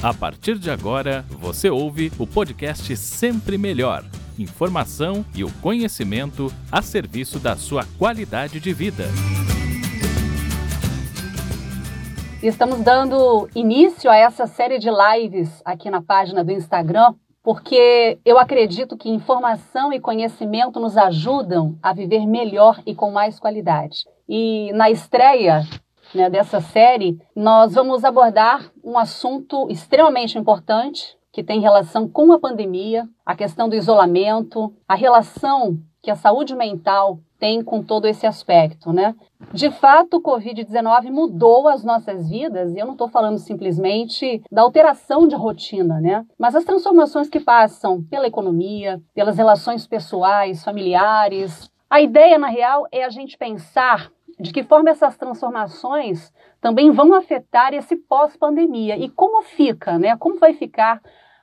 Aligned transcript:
A 0.00 0.14
partir 0.14 0.56
de 0.60 0.70
agora, 0.70 1.24
você 1.28 1.68
ouve 1.68 2.12
o 2.20 2.26
podcast 2.26 2.96
Sempre 2.96 3.58
Melhor. 3.58 4.04
Informação 4.38 5.24
e 5.34 5.42
o 5.42 5.52
conhecimento 5.54 6.52
a 6.70 6.80
serviço 6.80 7.40
da 7.40 7.56
sua 7.56 7.82
qualidade 7.98 8.60
de 8.60 8.72
vida. 8.72 9.06
Estamos 12.40 12.80
dando 12.82 13.48
início 13.56 14.08
a 14.08 14.16
essa 14.16 14.46
série 14.46 14.78
de 14.78 14.88
lives 14.88 15.60
aqui 15.64 15.90
na 15.90 16.00
página 16.00 16.44
do 16.44 16.52
Instagram, 16.52 17.14
porque 17.42 18.20
eu 18.24 18.38
acredito 18.38 18.96
que 18.96 19.10
informação 19.10 19.92
e 19.92 19.98
conhecimento 19.98 20.78
nos 20.78 20.96
ajudam 20.96 21.76
a 21.82 21.92
viver 21.92 22.24
melhor 22.24 22.80
e 22.86 22.94
com 22.94 23.10
mais 23.10 23.40
qualidade. 23.40 24.04
E 24.28 24.70
na 24.74 24.88
estreia 24.88 25.66
né, 26.14 26.30
dessa 26.30 26.60
série, 26.60 27.20
nós 27.34 27.74
vamos 27.74 28.04
abordar 28.04 28.70
um 28.82 28.98
assunto 28.98 29.68
extremamente 29.70 30.38
importante 30.38 31.16
que 31.32 31.42
tem 31.42 31.60
relação 31.60 32.08
com 32.08 32.32
a 32.32 32.38
pandemia, 32.38 33.08
a 33.24 33.36
questão 33.36 33.68
do 33.68 33.76
isolamento, 33.76 34.74
a 34.88 34.94
relação 34.94 35.78
que 36.02 36.10
a 36.10 36.16
saúde 36.16 36.54
mental 36.54 37.20
tem 37.38 37.62
com 37.62 37.82
todo 37.82 38.06
esse 38.06 38.26
aspecto, 38.26 38.92
né? 38.92 39.14
De 39.52 39.70
fato, 39.70 40.16
o 40.16 40.22
Covid-19 40.22 41.10
mudou 41.10 41.68
as 41.68 41.84
nossas 41.84 42.28
vidas, 42.28 42.74
e 42.74 42.78
eu 42.78 42.86
não 42.86 42.94
estou 42.94 43.08
falando 43.08 43.38
simplesmente 43.38 44.42
da 44.50 44.62
alteração 44.62 45.28
de 45.28 45.36
rotina, 45.36 46.00
né? 46.00 46.26
Mas 46.36 46.56
as 46.56 46.64
transformações 46.64 47.28
que 47.28 47.38
passam 47.38 48.02
pela 48.02 48.26
economia, 48.26 49.00
pelas 49.14 49.36
relações 49.36 49.86
pessoais, 49.86 50.64
familiares. 50.64 51.70
A 51.88 52.00
ideia, 52.00 52.36
na 52.38 52.48
real, 52.48 52.86
é 52.90 53.04
a 53.04 53.10
gente 53.10 53.38
pensar 53.38 54.10
de 54.38 54.52
que 54.52 54.62
forma 54.62 54.90
essas 54.90 55.16
transformações 55.16 56.32
também 56.60 56.90
vão 56.90 57.14
afetar 57.14 57.74
esse 57.74 57.96
pós-pandemia 57.96 58.96
e 58.96 59.08
como 59.08 59.42
fica, 59.42 59.98
né? 59.98 60.16
Como 60.16 60.38
vai 60.38 60.54
ficar 60.54 61.00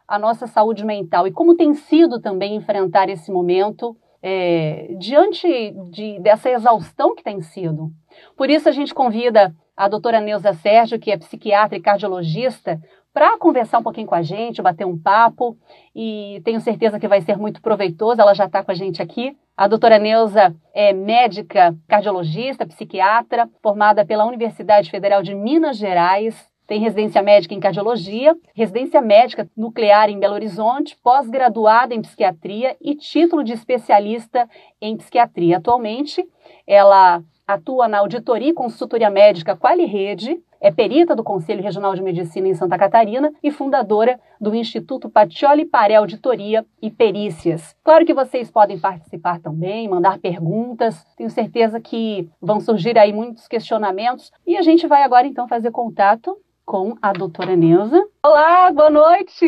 a 0.07 0.19
nossa 0.19 0.47
saúde 0.47 0.85
mental 0.85 1.27
e 1.27 1.31
como 1.31 1.55
tem 1.55 1.73
sido 1.73 2.19
também 2.21 2.55
enfrentar 2.55 3.09
esse 3.09 3.31
momento 3.31 3.97
é, 4.21 4.95
diante 4.97 5.71
de, 5.91 6.19
dessa 6.19 6.49
exaustão 6.49 7.15
que 7.15 7.23
tem 7.23 7.41
sido. 7.41 7.91
Por 8.37 8.49
isso 8.49 8.69
a 8.69 8.71
gente 8.71 8.93
convida 8.93 9.53
a 9.75 9.87
doutora 9.87 10.21
Neuza 10.21 10.53
Sérgio, 10.53 10.99
que 10.99 11.11
é 11.11 11.17
psiquiatra 11.17 11.77
e 11.77 11.81
cardiologista, 11.81 12.79
para 13.15 13.37
conversar 13.37 13.79
um 13.79 13.83
pouquinho 13.83 14.07
com 14.07 14.13
a 14.13 14.21
gente, 14.21 14.61
bater 14.61 14.85
um 14.85 14.97
papo, 14.97 15.57
e 15.95 16.41
tenho 16.43 16.59
certeza 16.59 16.99
que 16.99 17.07
vai 17.07 17.21
ser 17.21 17.37
muito 17.37 17.61
proveitoso, 17.61 18.19
ela 18.19 18.33
já 18.33 18.43
está 18.43 18.61
com 18.61 18.71
a 18.71 18.75
gente 18.75 19.01
aqui. 19.01 19.37
A 19.55 19.69
doutora 19.69 19.97
Neuza 19.97 20.53
é 20.73 20.91
médica, 20.91 21.73
cardiologista, 21.87 22.65
psiquiatra, 22.67 23.49
formada 23.63 24.05
pela 24.05 24.25
Universidade 24.25 24.91
Federal 24.91 25.23
de 25.23 25.33
Minas 25.33 25.77
Gerais, 25.77 26.45
tem 26.67 26.81
residência 26.81 27.21
médica 27.21 27.53
em 27.53 27.59
cardiologia, 27.59 28.35
residência 28.53 28.99
médica 28.99 29.47
nuclear 29.55 30.09
em 30.09 30.19
Belo 30.19 30.33
Horizonte, 30.33 30.97
pós-graduada 31.01 31.93
em 31.93 32.01
psiquiatria 32.01 32.75
e 32.81 32.95
título 32.95 33.45
de 33.45 33.53
especialista 33.53 34.49
em 34.81 34.97
psiquiatria. 34.97 35.57
Atualmente, 35.57 36.27
ela 36.67 37.23
atua 37.47 37.87
na 37.87 37.99
auditoria 37.99 38.49
e 38.49 38.53
consultoria 38.53 39.09
médica 39.09 39.55
Quali 39.55 39.85
Rede, 39.85 40.37
é 40.65 40.71
perita 40.71 41.15
do 41.15 41.23
Conselho 41.23 41.61
Regional 41.61 41.93
de 41.93 42.01
Medicina 42.01 42.47
em 42.47 42.55
Santa 42.55 42.75
Catarina 42.75 43.31
e 43.43 43.51
fundadora 43.51 44.19
do 44.41 44.55
Instituto 44.55 45.07
Patioli 45.07 45.63
Paré 45.63 45.93
Auditoria 45.93 46.65
e 46.81 46.89
Perícias. 46.89 47.75
Claro 47.83 48.03
que 48.03 48.15
vocês 48.15 48.49
podem 48.49 48.79
participar 48.79 49.39
também, 49.39 49.87
mandar 49.87 50.17
perguntas. 50.17 51.05
Tenho 51.15 51.29
certeza 51.29 51.79
que 51.79 52.27
vão 52.41 52.59
surgir 52.59 52.97
aí 52.97 53.13
muitos 53.13 53.47
questionamentos 53.47 54.31
e 54.43 54.57
a 54.57 54.63
gente 54.63 54.87
vai 54.87 55.03
agora 55.03 55.27
então 55.27 55.47
fazer 55.47 55.69
contato 55.69 56.35
com 56.65 56.95
a 56.99 57.13
doutora 57.13 57.55
Neuza. 57.55 58.03
Olá, 58.23 58.71
boa 58.71 58.89
noite! 58.89 59.45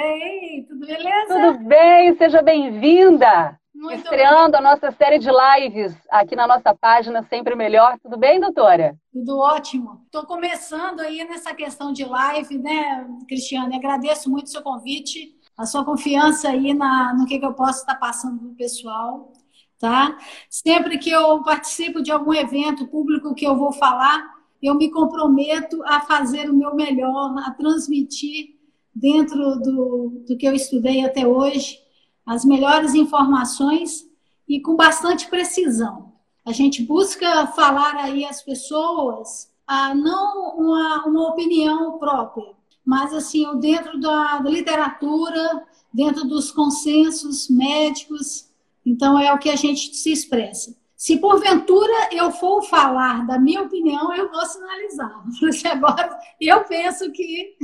Ei, 0.00 0.64
tudo 0.66 0.84
beleza? 0.84 1.52
Tudo 1.52 1.64
bem, 1.64 2.12
seja 2.16 2.42
bem-vinda! 2.42 3.56
Muito 3.76 4.04
Estreando 4.04 4.52
bem. 4.52 4.60
a 4.60 4.62
nossa 4.62 4.90
série 4.90 5.18
de 5.18 5.28
lives 5.28 5.94
aqui 6.10 6.34
na 6.34 6.46
nossa 6.46 6.74
página 6.74 7.22
Sempre 7.24 7.54
Melhor. 7.54 7.98
Tudo 8.02 8.16
bem, 8.16 8.40
doutora? 8.40 8.96
Tudo 9.12 9.38
ótimo. 9.38 10.00
Estou 10.06 10.24
começando 10.24 11.00
aí 11.00 11.22
nessa 11.24 11.52
questão 11.54 11.92
de 11.92 12.02
live, 12.02 12.56
né, 12.56 13.06
Cristiane? 13.28 13.76
Agradeço 13.76 14.30
muito 14.30 14.46
o 14.46 14.50
seu 14.50 14.62
convite, 14.62 15.36
a 15.58 15.66
sua 15.66 15.84
confiança 15.84 16.48
aí 16.48 16.72
na, 16.72 17.12
no 17.12 17.26
que, 17.26 17.38
que 17.38 17.44
eu 17.44 17.52
posso 17.52 17.80
estar 17.80 17.96
passando 17.96 18.38
para 18.38 18.48
o 18.48 18.54
pessoal, 18.54 19.30
tá? 19.78 20.16
Sempre 20.48 20.96
que 20.96 21.10
eu 21.10 21.42
participo 21.42 22.02
de 22.02 22.10
algum 22.10 22.32
evento 22.32 22.86
público 22.86 23.34
que 23.34 23.46
eu 23.46 23.58
vou 23.58 23.72
falar, 23.72 24.24
eu 24.62 24.74
me 24.74 24.90
comprometo 24.90 25.82
a 25.84 26.00
fazer 26.00 26.48
o 26.48 26.56
meu 26.56 26.74
melhor, 26.74 27.34
a 27.44 27.50
transmitir 27.50 28.56
dentro 28.94 29.56
do, 29.56 30.24
do 30.26 30.36
que 30.38 30.46
eu 30.46 30.54
estudei 30.54 31.04
até 31.04 31.26
hoje 31.26 31.84
as 32.26 32.44
melhores 32.44 32.94
informações 32.94 34.04
e 34.48 34.60
com 34.60 34.74
bastante 34.74 35.28
precisão. 35.28 36.12
A 36.44 36.52
gente 36.52 36.82
busca 36.82 37.46
falar 37.48 37.96
aí 37.96 38.24
às 38.24 38.42
pessoas 38.42 39.50
ah, 39.66 39.94
não 39.94 40.56
uma, 40.56 41.04
uma 41.06 41.28
opinião 41.28 41.98
própria, 41.98 42.54
mas 42.84 43.12
assim, 43.12 43.44
dentro 43.58 43.98
da, 43.98 44.38
da 44.38 44.50
literatura, 44.50 45.64
dentro 45.92 46.24
dos 46.24 46.52
consensos 46.52 47.48
médicos, 47.48 48.48
então 48.84 49.18
é 49.18 49.32
o 49.32 49.38
que 49.38 49.50
a 49.50 49.56
gente 49.56 49.94
se 49.96 50.12
expressa. 50.12 50.76
Se 50.96 51.18
porventura 51.18 52.08
eu 52.12 52.30
for 52.30 52.62
falar 52.62 53.26
da 53.26 53.38
minha 53.38 53.62
opinião, 53.62 54.14
eu 54.14 54.30
vou 54.30 54.46
sinalizar. 54.46 55.24
Agora 55.70 56.18
eu 56.40 56.64
penso 56.64 57.10
que 57.12 57.56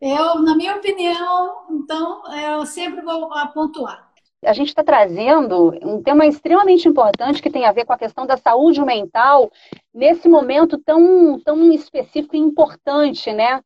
eu, 0.00 0.42
na 0.42 0.54
minha 0.56 0.76
opinião, 0.76 1.66
então, 1.70 2.22
eu 2.34 2.66
sempre 2.66 3.02
vou 3.02 3.28
pontuar. 3.52 4.06
A 4.44 4.52
gente 4.52 4.68
está 4.68 4.84
trazendo 4.84 5.74
um 5.82 6.02
tema 6.02 6.26
extremamente 6.26 6.86
importante 6.86 7.42
que 7.42 7.50
tem 7.50 7.64
a 7.64 7.72
ver 7.72 7.84
com 7.84 7.92
a 7.92 7.98
questão 7.98 8.26
da 8.26 8.36
saúde 8.36 8.80
mental 8.84 9.50
nesse 9.92 10.28
momento 10.28 10.78
tão, 10.78 11.40
tão 11.40 11.72
específico 11.72 12.36
e 12.36 12.38
importante, 12.38 13.32
né? 13.32 13.60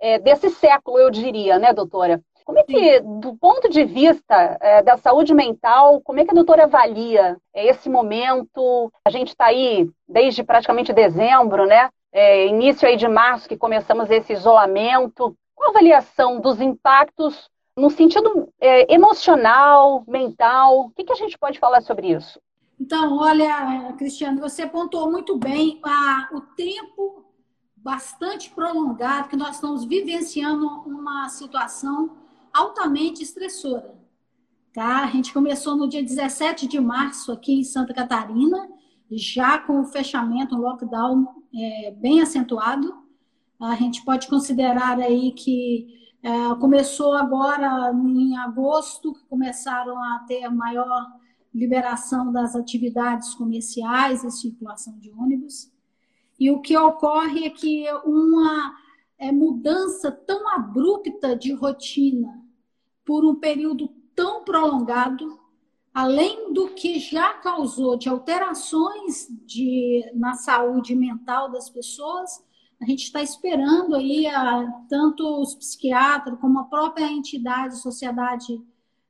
É, 0.00 0.18
desse 0.18 0.50
século, 0.50 0.98
eu 0.98 1.10
diria, 1.10 1.58
né, 1.58 1.72
doutora? 1.72 2.20
Como 2.44 2.58
é 2.58 2.62
que, 2.62 3.00
do 3.00 3.34
ponto 3.36 3.70
de 3.70 3.84
vista 3.84 4.58
é, 4.60 4.82
da 4.82 4.98
saúde 4.98 5.32
mental, 5.32 6.00
como 6.02 6.20
é 6.20 6.24
que 6.24 6.30
a 6.30 6.34
doutora 6.34 6.64
avalia 6.64 7.38
esse 7.54 7.88
momento? 7.88 8.92
A 9.06 9.10
gente 9.10 9.28
está 9.28 9.46
aí 9.46 9.88
desde 10.06 10.42
praticamente 10.42 10.92
dezembro, 10.92 11.64
né? 11.64 11.88
É, 12.16 12.46
início 12.46 12.86
aí 12.86 12.96
de 12.96 13.08
março 13.08 13.48
que 13.48 13.56
começamos 13.56 14.08
esse 14.08 14.32
isolamento. 14.32 15.36
Qual 15.52 15.70
a 15.70 15.70
avaliação 15.72 16.40
dos 16.40 16.60
impactos 16.60 17.50
no 17.76 17.90
sentido 17.90 18.48
é, 18.60 18.94
emocional, 18.94 20.04
mental? 20.06 20.82
O 20.82 20.90
que, 20.90 21.02
que, 21.02 21.12
a 21.12 21.16
gente 21.16 21.36
pode 21.36 21.58
falar 21.58 21.80
sobre 21.80 22.14
isso? 22.14 22.40
Então, 22.80 23.18
olha, 23.18 23.92
Cristiano, 23.98 24.40
você 24.40 24.64
pontuou 24.64 25.10
muito 25.10 25.36
bem 25.36 25.80
a, 25.84 26.28
o 26.32 26.40
tempo 26.40 27.24
bastante 27.76 28.48
prolongado 28.50 29.28
que 29.28 29.36
nós 29.36 29.56
estamos 29.56 29.84
vivenciando 29.84 30.66
uma 30.86 31.28
situação 31.28 32.16
altamente 32.52 33.24
estressora. 33.24 33.92
Tá? 34.72 35.02
A 35.02 35.06
gente 35.08 35.32
começou 35.32 35.76
no 35.76 35.88
dia 35.88 36.02
17 36.02 36.68
de 36.68 36.78
março 36.78 37.32
aqui 37.32 37.58
em 37.58 37.64
Santa 37.64 37.92
Catarina, 37.92 38.68
já 39.10 39.58
com 39.58 39.80
o 39.80 39.84
fechamento, 39.84 40.54
um 40.54 40.60
lockdown 40.60 41.43
é, 41.56 41.90
bem 41.92 42.20
acentuado. 42.20 42.94
A 43.60 43.74
gente 43.76 44.04
pode 44.04 44.28
considerar 44.28 44.98
aí 44.98 45.32
que 45.32 45.86
é, 46.22 46.54
começou 46.56 47.12
agora 47.12 47.92
em 47.92 48.36
agosto, 48.36 49.12
que 49.12 49.24
começaram 49.26 49.96
a 50.02 50.24
ter 50.26 50.48
maior 50.48 51.06
liberação 51.54 52.32
das 52.32 52.56
atividades 52.56 53.34
comerciais 53.34 54.24
e 54.24 54.30
circulação 54.30 54.98
de 54.98 55.10
ônibus. 55.10 55.70
E 56.38 56.50
o 56.50 56.60
que 56.60 56.76
ocorre 56.76 57.44
é 57.44 57.50
que 57.50 57.86
uma 58.04 58.74
é, 59.18 59.30
mudança 59.30 60.10
tão 60.10 60.48
abrupta 60.48 61.36
de 61.36 61.52
rotina 61.52 62.42
por 63.04 63.24
um 63.24 63.36
período 63.36 63.88
tão 64.14 64.44
prolongado, 64.44 65.38
além 65.94 66.52
do 66.52 66.70
que 66.70 66.98
já 66.98 67.34
causou 67.34 67.96
de 67.96 68.08
alterações 68.08 69.28
de, 69.46 70.04
na 70.12 70.34
saúde 70.34 70.94
mental 70.96 71.52
das 71.52 71.70
pessoas, 71.70 72.44
a 72.82 72.84
gente 72.84 73.04
está 73.04 73.22
esperando 73.22 73.94
aí 73.94 74.26
a, 74.26 74.66
tanto 74.88 75.40
os 75.40 75.54
psiquiatras 75.54 76.38
como 76.40 76.58
a 76.58 76.64
própria 76.64 77.10
entidade, 77.10 77.80
Sociedade 77.80 78.60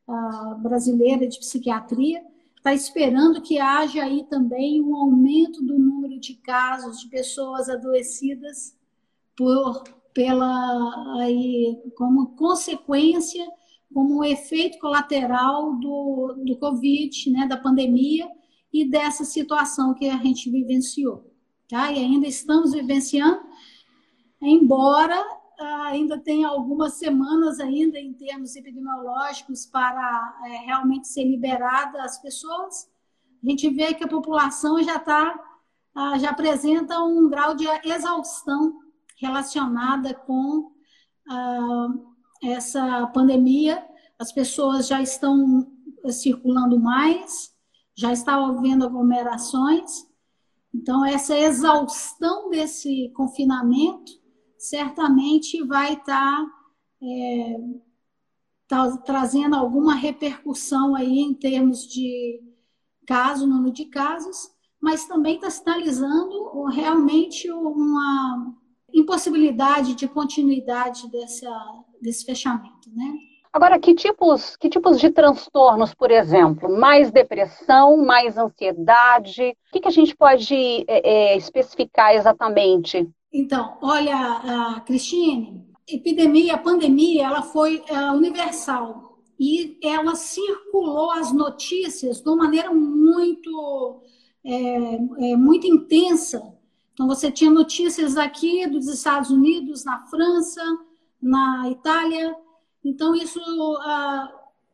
a, 0.07 0.55
Brasileira 0.59 1.27
de 1.27 1.39
Psiquiatria, 1.39 2.23
está 2.55 2.75
esperando 2.75 3.41
que 3.41 3.59
haja 3.59 4.05
aí 4.05 4.25
também 4.25 4.83
um 4.83 4.95
aumento 4.95 5.63
do 5.65 5.79
número 5.79 6.21
de 6.21 6.35
casos 6.35 7.01
de 7.01 7.09
pessoas 7.09 7.69
adoecidas 7.71 8.77
por 9.35 9.83
pela 10.13 11.17
aí 11.21 11.77
como 11.97 12.37
consequência, 12.37 13.45
como 13.95 14.19
um 14.19 14.25
efeito 14.25 14.79
colateral 14.79 15.77
do, 15.77 16.35
do 16.45 16.59
Covid, 16.59 17.31
né, 17.31 17.47
da 17.47 17.57
pandemia 17.57 18.29
e 18.73 18.85
dessa 18.85 19.25
situação 19.25 19.95
que 19.95 20.11
a 20.11 20.17
gente 20.17 20.51
vivenciou, 20.51 21.33
tá? 21.69 21.93
E 21.93 21.99
ainda 21.99 22.27
estamos 22.27 22.73
vivenciando 22.73 23.41
embora 24.43 25.25
ainda 25.87 26.19
tem 26.19 26.45
algumas 26.45 26.95
semanas 26.95 27.61
ainda 27.61 27.99
em 27.99 28.13
termos 28.13 28.57
epidemiológicos 28.57 29.67
para 29.67 30.39
é, 30.47 30.67
realmente 30.67 31.09
ser 31.09 31.25
liberada 31.25 32.03
as 32.03 32.21
pessoas. 32.21 32.91
A 33.43 33.49
gente 33.49 33.69
vê 33.71 33.95
que 33.95 34.05
a 34.05 34.09
população 34.09 34.83
já 34.83 34.97
está 34.97 35.39
ah, 35.95 36.19
já 36.19 36.31
apresenta 36.31 36.99
um 37.01 37.29
grau 37.29 37.55
de 37.55 37.67
exaustão 37.85 38.81
relacionada 39.17 40.13
com 40.13 40.73
ah, 41.31 41.89
essa 42.45 43.07
pandemia. 43.09 43.85
As 44.19 44.33
pessoas 44.33 44.87
já 44.87 45.03
estão 45.03 45.67
circulando 46.11 46.79
mais, 46.79 47.53
já 47.97 48.13
está 48.13 48.35
havendo 48.35 48.85
aglomerações. 48.85 50.07
Então, 50.75 51.05
essa 51.05 51.39
exaustão 51.39 52.51
desse 52.51 53.11
confinamento 53.15 54.13
certamente 54.59 55.63
vai 55.63 55.93
estar 55.95 56.47
é, 57.03 57.57
tá 58.67 58.97
trazendo 58.99 59.55
alguma 59.55 59.95
repercussão 59.95 60.95
aí 60.95 61.21
em 61.21 61.35
termos 61.35 61.87
de 61.87 62.43
caso, 63.07 63.47
número 63.47 63.73
de 63.73 63.85
casos, 63.87 64.51
mas 64.81 65.07
também 65.07 65.37
está 65.37 65.51
sinalizando 65.51 66.65
realmente 66.67 67.51
uma 67.51 68.55
impossibilidade 68.93 69.95
de 69.95 70.09
continuidade 70.09 71.11
dessa, 71.11 71.51
desse 72.05 72.25
fechamento, 72.25 72.91
né? 72.95 73.13
Agora, 73.53 73.79
que 73.79 73.95
tipos, 73.95 74.57
que 74.57 74.69
tipos 74.69 74.99
de 74.99 75.11
transtornos, 75.11 75.95
por 75.95 76.11
exemplo? 76.11 76.77
Mais 76.77 77.13
depressão, 77.13 77.97
mais 77.97 78.37
ansiedade? 78.37 79.57
O 79.69 79.73
que, 79.73 79.81
que 79.81 79.89
a 79.89 79.93
gente 79.93 80.15
pode 80.17 80.85
é, 80.89 80.89
é, 80.89 81.37
especificar 81.37 82.15
exatamente? 82.15 83.09
Então, 83.33 83.79
olha, 83.81 84.83
Cristine, 84.85 85.65
epidemia, 85.89 86.59
pandemia, 86.59 87.27
ela 87.27 87.43
foi 87.43 87.83
uh, 87.91 88.13
universal 88.17 89.19
e 89.39 89.79
ela 89.83 90.15
circulou 90.17 91.13
as 91.13 91.33
notícias 91.33 92.21
de 92.21 92.29
uma 92.29 92.45
maneira 92.45 92.73
muito, 92.73 94.03
é, 94.45 94.95
é, 95.31 95.37
muito 95.37 95.67
intensa. 95.67 96.43
Então, 96.93 97.07
você 97.07 97.31
tinha 97.31 97.51
notícias 97.51 98.17
aqui 98.17 98.67
dos 98.67 98.89
Estados 98.89 99.31
Unidos, 99.31 99.85
na 99.85 100.07
França, 100.07 100.63
na 101.25 101.71
Itália. 101.71 102.37
Então, 102.85 103.15
isso 103.15 103.41
uh, 103.41 104.29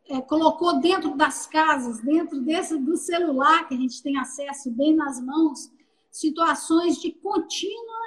é, 0.08 0.20
colocou 0.20 0.80
dentro 0.80 1.16
das 1.16 1.46
casas, 1.46 2.00
dentro 2.00 2.40
desse 2.40 2.76
do 2.76 2.96
celular 2.96 3.68
que 3.68 3.74
a 3.74 3.78
gente 3.78 4.02
tem 4.02 4.18
acesso 4.18 4.70
bem 4.70 4.94
nas 4.94 5.20
mãos, 5.20 5.70
situações 6.10 7.00
de 7.00 7.12
contínua 7.12 8.00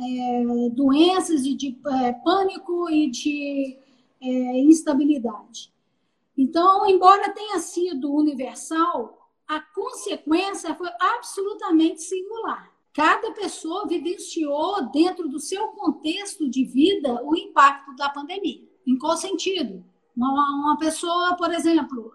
é, 0.00 0.70
doenças 0.70 1.44
e 1.44 1.54
de 1.54 1.78
é, 1.86 2.12
pânico 2.12 2.88
e 2.88 3.10
de 3.10 3.78
é, 4.20 4.60
instabilidade. 4.60 5.72
Então, 6.36 6.86
embora 6.86 7.34
tenha 7.34 7.58
sido 7.58 8.14
universal, 8.14 9.28
a 9.46 9.60
consequência 9.60 10.74
foi 10.74 10.88
absolutamente 11.00 12.00
singular. 12.00 12.72
Cada 12.98 13.30
pessoa 13.30 13.86
vivenciou 13.86 14.90
dentro 14.90 15.28
do 15.28 15.38
seu 15.38 15.68
contexto 15.68 16.50
de 16.50 16.64
vida 16.64 17.22
o 17.22 17.36
impacto 17.36 17.94
da 17.94 18.08
pandemia. 18.08 18.68
Em 18.84 18.98
qual 18.98 19.16
sentido? 19.16 19.84
Uma, 20.16 20.76
pessoa, 20.80 21.36
por 21.36 21.52
exemplo, 21.52 22.12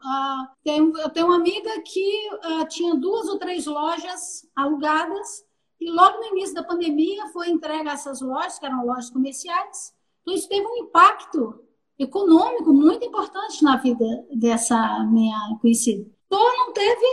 tem, 0.62 0.80
eu 0.80 1.10
tenho 1.10 1.28
uma 1.28 1.38
amiga 1.38 1.70
que 1.84 2.30
uh, 2.34 2.68
tinha 2.68 2.96
duas 2.96 3.30
ou 3.30 3.40
três 3.40 3.66
lojas 3.66 4.46
alugadas 4.54 5.46
e 5.80 5.90
logo 5.90 6.18
no 6.18 6.36
início 6.36 6.54
da 6.54 6.66
pandemia 6.66 7.30
foi 7.30 7.50
entregue 7.50 7.88
a 7.88 7.94
essas 7.94 8.20
lojas, 8.20 8.60
que 8.60 8.66
eram 8.66 8.86
lojas 8.86 9.10
comerciais. 9.10 9.94
Então, 10.22 10.34
isso 10.34 10.50
teve 10.50 10.68
um 10.68 10.84
impacto 10.84 11.64
econômico 11.98 12.74
muito 12.74 13.06
importante 13.06 13.64
na 13.64 13.78
vida 13.78 14.06
dessa 14.36 15.02
minha 15.06 15.58
conhecida. 15.62 16.06
Então, 16.26 16.58
não 16.58 16.74
teve, 16.74 17.06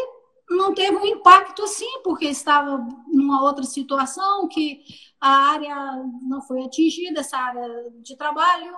não 0.51 0.75
teve 0.75 0.97
um 0.97 1.07
impacto 1.07 1.63
assim, 1.63 2.01
porque 2.03 2.27
estava 2.27 2.85
numa 3.31 3.43
outra 3.43 3.65
situação 3.65 4.49
que 4.49 4.83
a 5.21 5.53
área 5.53 6.03
não 6.29 6.43
foi 6.43 6.65
atingida, 6.65 7.21
essa 7.21 7.39
área 7.39 7.91
de 8.03 8.17
trabalho, 8.17 8.77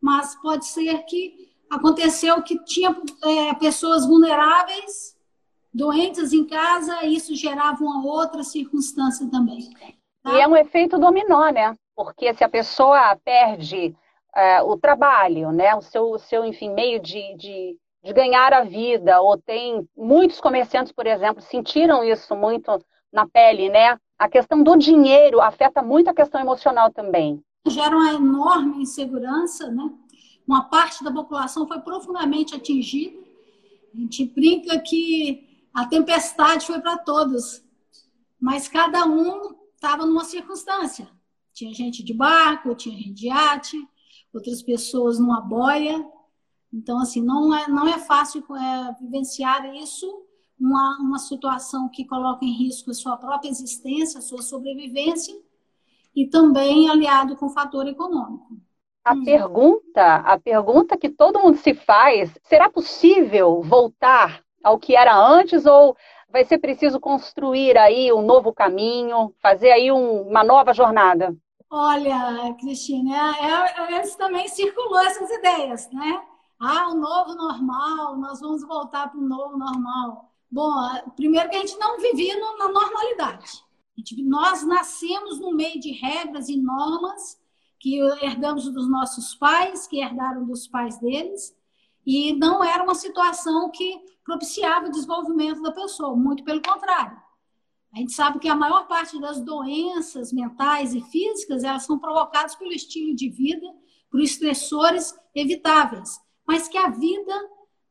mas 0.00 0.34
pode 0.42 0.66
ser 0.66 0.98
que 1.04 1.54
aconteceu 1.70 2.42
que 2.42 2.62
tinha 2.64 2.94
é, 3.24 3.54
pessoas 3.54 4.06
vulneráveis 4.06 5.14
doentes 5.72 6.32
em 6.32 6.46
casa, 6.46 7.04
isso 7.04 7.34
gerava 7.34 7.82
uma 7.82 8.04
outra 8.06 8.44
circunstância 8.44 9.28
também. 9.30 9.70
Tá? 10.22 10.32
E 10.32 10.40
é 10.40 10.46
um 10.46 10.56
efeito 10.56 10.98
dominó, 10.98 11.50
né? 11.50 11.74
Porque 11.96 12.32
se 12.34 12.44
a 12.44 12.48
pessoa 12.48 13.16
perde 13.24 13.96
é, 14.36 14.62
o 14.62 14.76
trabalho, 14.76 15.50
né? 15.50 15.74
O 15.74 15.80
seu, 15.80 16.18
seu 16.18 16.44
enfim, 16.44 16.70
meio 16.70 17.00
de, 17.00 17.34
de, 17.36 17.76
de 18.04 18.12
ganhar 18.12 18.52
a 18.52 18.62
vida, 18.62 19.20
ou 19.20 19.36
tem 19.36 19.88
muitos 19.96 20.40
comerciantes, 20.40 20.92
por 20.92 21.06
exemplo, 21.06 21.42
sentiram 21.42 22.04
isso 22.04 22.36
muito 22.36 22.70
na 23.14 23.26
pele, 23.26 23.70
né? 23.70 23.96
A 24.18 24.28
questão 24.28 24.62
do 24.62 24.76
dinheiro 24.76 25.40
afeta 25.40 25.82
muito 25.82 26.08
a 26.10 26.14
questão 26.14 26.40
emocional 26.40 26.92
também. 26.92 27.40
Gera 27.66 27.96
uma 27.96 28.12
enorme 28.12 28.82
insegurança, 28.82 29.70
né? 29.70 29.90
Uma 30.46 30.64
parte 30.64 31.02
da 31.02 31.10
população 31.12 31.66
foi 31.66 31.80
profundamente 31.80 32.54
atingida. 32.54 33.16
A 33.94 33.96
gente 33.96 34.26
brinca 34.26 34.78
que 34.80 35.64
a 35.72 35.86
tempestade 35.86 36.66
foi 36.66 36.80
para 36.80 36.98
todos, 36.98 37.64
mas 38.38 38.68
cada 38.68 39.06
um 39.06 39.54
estava 39.74 40.04
numa 40.04 40.24
circunstância. 40.24 41.08
Tinha 41.52 41.72
gente 41.72 42.02
de 42.02 42.12
barco, 42.12 42.74
tinha 42.74 42.96
gente 42.96 43.12
de 43.12 43.30
arte, 43.30 43.76
outras 44.32 44.60
pessoas 44.60 45.18
numa 45.18 45.40
boia. 45.40 46.04
Então, 46.72 46.98
assim, 46.98 47.22
não 47.22 47.54
é, 47.54 47.68
não 47.68 47.86
é 47.86 47.98
fácil 47.98 48.44
é, 48.54 48.92
vivenciar 49.00 49.72
isso, 49.76 50.06
uma, 50.58 50.98
uma 51.00 51.18
situação 51.18 51.88
que 51.88 52.04
coloca 52.04 52.44
em 52.44 52.52
risco 52.52 52.90
a 52.90 52.94
sua 52.94 53.16
própria 53.16 53.48
existência, 53.48 54.18
a 54.18 54.22
sua 54.22 54.42
sobrevivência, 54.42 55.34
e 56.14 56.26
também 56.26 56.88
aliado 56.88 57.36
com 57.36 57.46
o 57.46 57.50
fator 57.50 57.86
econômico. 57.86 58.56
A 59.04 59.12
hum. 59.12 59.24
pergunta, 59.24 60.16
a 60.16 60.38
pergunta 60.38 60.96
que 60.96 61.08
todo 61.08 61.40
mundo 61.40 61.56
se 61.58 61.74
faz, 61.74 62.32
será 62.44 62.70
possível 62.70 63.62
voltar 63.62 64.42
ao 64.62 64.78
que 64.78 64.96
era 64.96 65.14
antes 65.16 65.66
ou 65.66 65.96
vai 66.30 66.44
ser 66.44 66.58
preciso 66.58 66.98
construir 66.98 67.76
aí 67.76 68.12
um 68.12 68.22
novo 68.22 68.52
caminho, 68.52 69.32
fazer 69.40 69.70
aí 69.70 69.92
um, 69.92 70.22
uma 70.22 70.42
nova 70.42 70.72
jornada? 70.72 71.36
Olha, 71.70 72.54
Cristina, 72.58 73.34
é, 73.38 73.94
é, 73.96 74.16
também 74.16 74.48
circulou 74.48 74.98
essas 75.00 75.30
ideias, 75.30 75.90
né? 75.90 76.22
Ah, 76.60 76.88
o 76.88 76.94
novo 76.94 77.34
normal, 77.34 78.16
nós 78.16 78.40
vamos 78.40 78.66
voltar 78.66 79.10
para 79.10 79.18
o 79.18 79.28
novo 79.28 79.58
normal. 79.58 80.33
Bom, 80.54 80.70
primeiro 81.16 81.50
que 81.50 81.56
a 81.56 81.58
gente 81.58 81.76
não 81.78 81.98
vivia 81.98 82.38
na 82.38 82.68
normalidade. 82.68 83.64
Gente, 83.96 84.22
nós 84.22 84.64
nascemos 84.64 85.40
no 85.40 85.52
meio 85.52 85.80
de 85.80 85.90
regras 85.90 86.48
e 86.48 86.56
normas 86.56 87.36
que 87.80 87.98
herdamos 88.22 88.72
dos 88.72 88.88
nossos 88.88 89.34
pais, 89.34 89.88
que 89.88 90.00
herdaram 90.00 90.46
dos 90.46 90.68
pais 90.68 90.96
deles, 91.00 91.52
e 92.06 92.34
não 92.34 92.62
era 92.62 92.84
uma 92.84 92.94
situação 92.94 93.68
que 93.72 94.00
propiciava 94.24 94.86
o 94.86 94.92
desenvolvimento 94.92 95.60
da 95.60 95.72
pessoa, 95.72 96.14
muito 96.14 96.44
pelo 96.44 96.62
contrário. 96.62 97.20
A 97.92 97.98
gente 97.98 98.12
sabe 98.12 98.38
que 98.38 98.48
a 98.48 98.54
maior 98.54 98.86
parte 98.86 99.20
das 99.20 99.40
doenças 99.40 100.32
mentais 100.32 100.94
e 100.94 101.00
físicas, 101.00 101.64
elas 101.64 101.82
são 101.82 101.98
provocadas 101.98 102.54
pelo 102.54 102.70
estilo 102.70 103.12
de 103.12 103.28
vida, 103.28 103.66
por 104.08 104.20
estressores 104.20 105.18
evitáveis, 105.34 106.20
mas 106.46 106.68
que 106.68 106.78
a 106.78 106.90
vida 106.90 107.50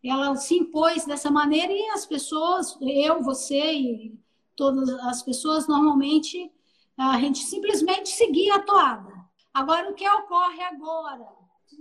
ela 0.09 0.35
se 0.35 0.55
impôs 0.55 1.05
dessa 1.05 1.31
maneira 1.31 1.71
e 1.71 1.89
as 1.89 2.05
pessoas, 2.05 2.77
eu, 2.81 3.21
você 3.21 3.73
e 3.73 4.19
todas 4.55 4.89
as 4.89 5.23
pessoas, 5.23 5.67
normalmente 5.67 6.51
a 6.97 7.19
gente 7.19 7.39
simplesmente 7.39 8.09
seguia 8.09 8.55
a 8.55 8.59
toada. 8.61 9.13
Agora, 9.53 9.89
o 9.89 9.93
que 9.93 10.07
ocorre 10.07 10.61
agora? 10.63 11.27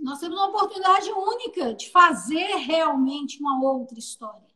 Nós 0.01 0.19
temos 0.19 0.37
uma 0.37 0.47
oportunidade 0.47 1.11
única 1.11 1.73
de 1.73 1.89
fazer 1.89 2.55
realmente 2.57 3.39
uma 3.39 3.61
outra 3.63 3.97
história. 3.97 4.53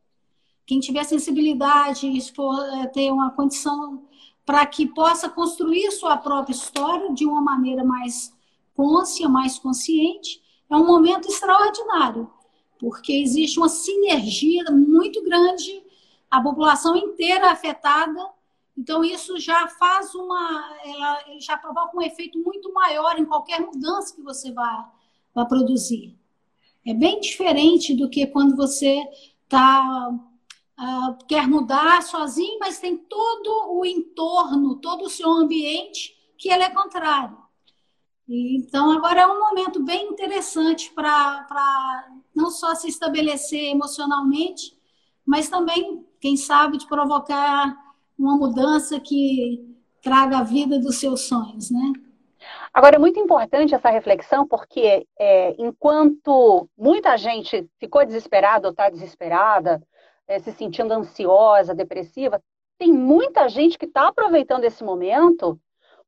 Quem 0.66 0.80
tiver 0.80 1.04
sensibilidade, 1.04 2.08
é, 2.08 2.88
ter 2.88 3.12
uma 3.12 3.32
condição 3.32 4.06
para 4.46 4.66
que 4.66 4.86
possa 4.86 5.30
construir 5.30 5.92
sua 5.92 6.18
própria 6.18 6.54
história 6.54 7.14
de 7.14 7.26
uma 7.26 7.42
maneira 7.42 7.84
mais 7.84 8.36
côncia, 8.76 9.28
mais 9.28 9.58
consciente, 9.58 10.42
é 10.70 10.76
um 10.76 10.86
momento 10.86 11.28
extraordinário, 11.28 12.30
porque 12.80 13.14
existe 13.14 13.60
uma 13.60 13.70
sinergia 13.70 14.66
muito 14.72 15.24
grande, 15.24 15.84
a 16.30 16.42
população 16.42 16.96
inteira 16.96 17.52
afetada, 17.52 18.30
então 18.78 19.04
isso 19.04 19.40
já 19.40 19.68
faz 19.68 20.14
uma, 20.14 20.78
ela 20.86 21.20
já 21.40 21.58
provoca 21.58 21.98
um 21.98 22.02
efeito 22.02 22.38
muito 22.40 22.72
maior 22.74 23.18
em 23.18 23.26
qualquer 23.26 23.60
mudança 23.60 24.16
que 24.16 24.22
você 24.22 24.52
vá 24.52 24.92
para 25.34 25.46
produzir. 25.46 26.16
É 26.86 26.94
bem 26.94 27.20
diferente 27.20 27.96
do 27.96 28.10
que 28.10 28.28
quando 28.28 28.56
você 28.56 29.04
tá, 29.50 30.10
uh, 30.10 31.26
quer 31.28 31.48
mudar 31.48 32.02
sozinho, 32.04 32.60
mas 32.60 32.80
tem 32.80 32.96
todo 32.98 33.74
o 33.78 33.86
entorno, 33.86 34.76
todo 34.76 35.06
o 35.06 35.10
seu 35.10 35.30
ambiente 35.30 36.16
que 36.38 36.50
ele 36.50 36.64
é 36.64 36.70
contrário. 36.70 37.38
Então, 38.30 38.92
agora 38.92 39.22
é 39.22 39.28
um 39.28 39.40
momento 39.40 39.82
bem 39.82 40.10
interessante 40.10 40.92
para 40.92 42.10
não 42.38 42.52
só 42.52 42.76
se 42.76 42.88
estabelecer 42.88 43.72
emocionalmente, 43.72 44.78
mas 45.26 45.50
também, 45.50 46.06
quem 46.22 46.38
sabe, 46.38 46.78
de 46.78 46.88
provocar 46.88 47.76
uma 48.18 48.38
mudança 48.38 49.00
que 49.00 49.76
traga 50.04 50.38
a 50.38 50.44
vida 50.44 50.80
dos 50.80 51.00
seus 51.00 51.22
sonhos, 51.22 51.72
né? 51.72 51.94
Agora, 52.72 52.96
é 52.96 53.00
muito 53.00 53.20
importante 53.20 53.74
essa 53.74 53.90
reflexão, 53.90 54.48
porque 54.48 55.08
é, 55.20 55.56
enquanto 55.58 56.70
muita 56.78 57.18
gente 57.18 57.68
ficou 57.80 58.06
desesperada 58.06 58.68
ou 58.68 58.72
está 58.72 58.88
desesperada, 58.88 59.82
é, 60.28 60.38
se 60.38 60.52
sentindo 60.52 60.94
ansiosa, 60.94 61.74
depressiva, 61.74 62.40
tem 62.78 62.94
muita 62.94 63.50
gente 63.50 63.80
que 63.80 63.86
está 63.86 64.08
aproveitando 64.08 64.64
esse 64.64 64.84
momento 64.84 65.60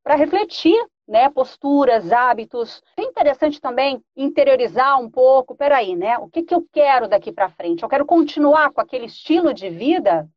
para 0.03 0.15
refletir, 0.15 0.77
né, 1.09 1.27
posturas, 1.27 2.11
hábitos. 2.11 2.83
É 2.95 3.01
interessante 3.01 3.59
também 3.59 4.01
interiorizar 4.15 5.01
um 5.01 5.09
pouco, 5.09 5.55
peraí, 5.55 5.95
né, 5.95 6.19
o 6.19 6.29
que, 6.29 6.43
que 6.43 6.53
eu 6.53 6.65
quero 6.71 7.09
daqui 7.09 7.31
para 7.31 7.49
frente? 7.49 7.81
Eu 7.81 7.89
quero 7.89 8.05
continuar 8.05 8.71
com 8.71 8.79
aquele 8.79 9.07
estilo 9.07 9.51
de 9.51 9.69
vida? 9.69 10.29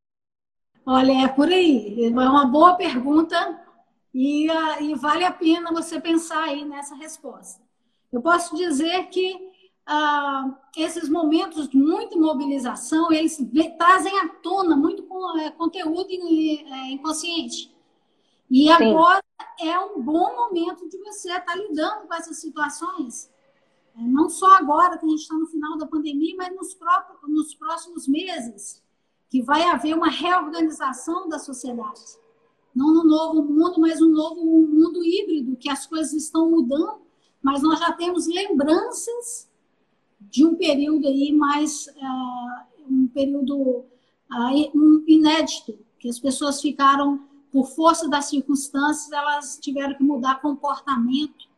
Olha, 0.86 1.24
é 1.24 1.28
por 1.28 1.46
aí. 1.48 2.06
É 2.06 2.08
uma 2.08 2.46
boa 2.46 2.74
pergunta 2.74 3.60
e, 4.14 4.48
e 4.80 4.94
vale 4.94 5.24
a 5.24 5.30
pena 5.30 5.72
você 5.72 6.00
pensar 6.00 6.44
aí 6.44 6.64
nessa 6.64 6.94
resposta. 6.96 7.62
Eu 8.10 8.22
posso 8.22 8.56
dizer 8.56 9.08
que 9.08 9.52
ah, 9.86 10.58
esses 10.76 11.08
momentos 11.08 11.68
de 11.68 11.76
muita 11.76 12.16
mobilização, 12.18 13.12
eles 13.12 13.36
trazem 13.78 14.18
à 14.20 14.28
tona 14.28 14.76
muito 14.76 15.06
é, 15.38 15.50
conteúdo 15.50 16.08
é, 16.10 16.90
inconsciente. 16.92 17.71
E 18.52 18.66
Sim. 18.66 18.70
agora 18.70 19.24
é 19.58 19.78
um 19.80 20.02
bom 20.02 20.36
momento 20.36 20.88
de 20.88 20.98
você 20.98 21.30
estar 21.30 21.40
tá 21.40 21.56
lidando 21.56 22.06
com 22.06 22.14
essas 22.14 22.38
situações. 22.38 23.32
É, 23.96 24.02
não 24.02 24.28
só 24.28 24.56
agora, 24.56 24.98
que 24.98 25.06
a 25.06 25.08
gente 25.08 25.22
está 25.22 25.34
no 25.34 25.46
final 25.46 25.78
da 25.78 25.86
pandemia, 25.86 26.36
mas 26.36 26.54
nos, 26.54 26.74
próprios, 26.74 27.18
nos 27.26 27.54
próximos 27.54 28.06
meses, 28.06 28.82
que 29.30 29.42
vai 29.42 29.62
haver 29.64 29.96
uma 29.96 30.10
reorganização 30.10 31.28
da 31.28 31.38
sociedade 31.38 32.20
não 32.74 32.94
no 32.94 33.04
novo 33.04 33.42
mundo, 33.42 33.80
mas 33.80 34.00
um 34.00 34.08
novo 34.08 34.44
mundo 34.44 35.04
híbrido, 35.04 35.56
que 35.56 35.68
as 35.68 35.86
coisas 35.86 36.12
estão 36.12 36.50
mudando, 36.50 37.02
mas 37.42 37.62
nós 37.62 37.78
já 37.78 37.92
temos 37.92 38.26
lembranças 38.26 39.50
de 40.20 40.46
um 40.46 40.54
período 40.54 41.06
aí 41.06 41.32
mais, 41.32 41.86
uh, 41.88 42.90
um 42.90 43.08
período 43.08 43.58
uh, 43.60 45.04
inédito, 45.06 45.78
que 45.98 46.08
as 46.08 46.18
pessoas 46.18 46.60
ficaram, 46.60 47.20
por 47.52 47.66
força 47.66 48.08
das 48.08 48.24
circunstâncias, 48.24 49.12
elas 49.12 49.58
tiveram 49.60 49.94
que 49.94 50.02
mudar 50.02 50.40
comportamento, 50.40 51.52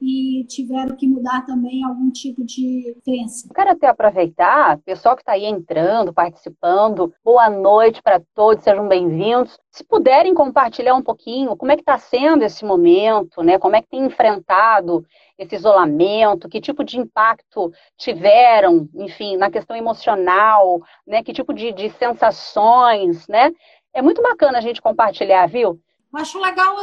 e 0.00 0.44
tiveram 0.44 0.94
que 0.94 1.06
mudar 1.06 1.44
também 1.46 1.82
algum 1.84 2.10
tipo 2.10 2.44
de 2.44 2.96
crença. 3.04 3.48
Quero 3.54 3.70
até 3.70 3.86
aproveitar, 3.86 4.78
pessoal 4.78 5.16
que 5.16 5.22
está 5.22 5.32
aí 5.32 5.44
entrando, 5.44 6.12
participando, 6.12 7.12
boa 7.24 7.48
noite 7.48 8.02
para 8.02 8.20
todos, 8.34 8.62
sejam 8.62 8.86
bem-vindos. 8.86 9.58
Se 9.70 9.84
puderem 9.84 10.34
compartilhar 10.34 10.94
um 10.94 11.02
pouquinho 11.02 11.56
como 11.56 11.72
é 11.72 11.76
que 11.76 11.82
está 11.82 11.98
sendo 11.98 12.44
esse 12.44 12.64
momento, 12.64 13.42
né? 13.42 13.58
Como 13.58 13.74
é 13.74 13.82
que 13.82 13.88
tem 13.88 14.04
enfrentado 14.04 15.04
esse 15.38 15.54
isolamento, 15.54 16.48
que 16.48 16.60
tipo 16.60 16.82
de 16.82 16.98
impacto 16.98 17.70
tiveram, 17.96 18.88
enfim, 18.94 19.36
na 19.36 19.50
questão 19.50 19.76
emocional, 19.76 20.80
né? 21.06 21.22
Que 21.22 21.32
tipo 21.32 21.52
de, 21.52 21.72
de 21.72 21.90
sensações, 21.90 23.26
né? 23.28 23.52
É 23.96 24.02
muito 24.02 24.20
bacana 24.20 24.58
a 24.58 24.60
gente 24.60 24.82
compartilhar, 24.82 25.46
viu? 25.46 25.80
acho 26.12 26.38
legal, 26.38 26.76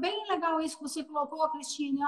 bem 0.00 0.28
legal 0.28 0.60
isso 0.60 0.76
que 0.76 0.82
você 0.82 1.04
colocou, 1.04 1.48
Cristine. 1.50 2.00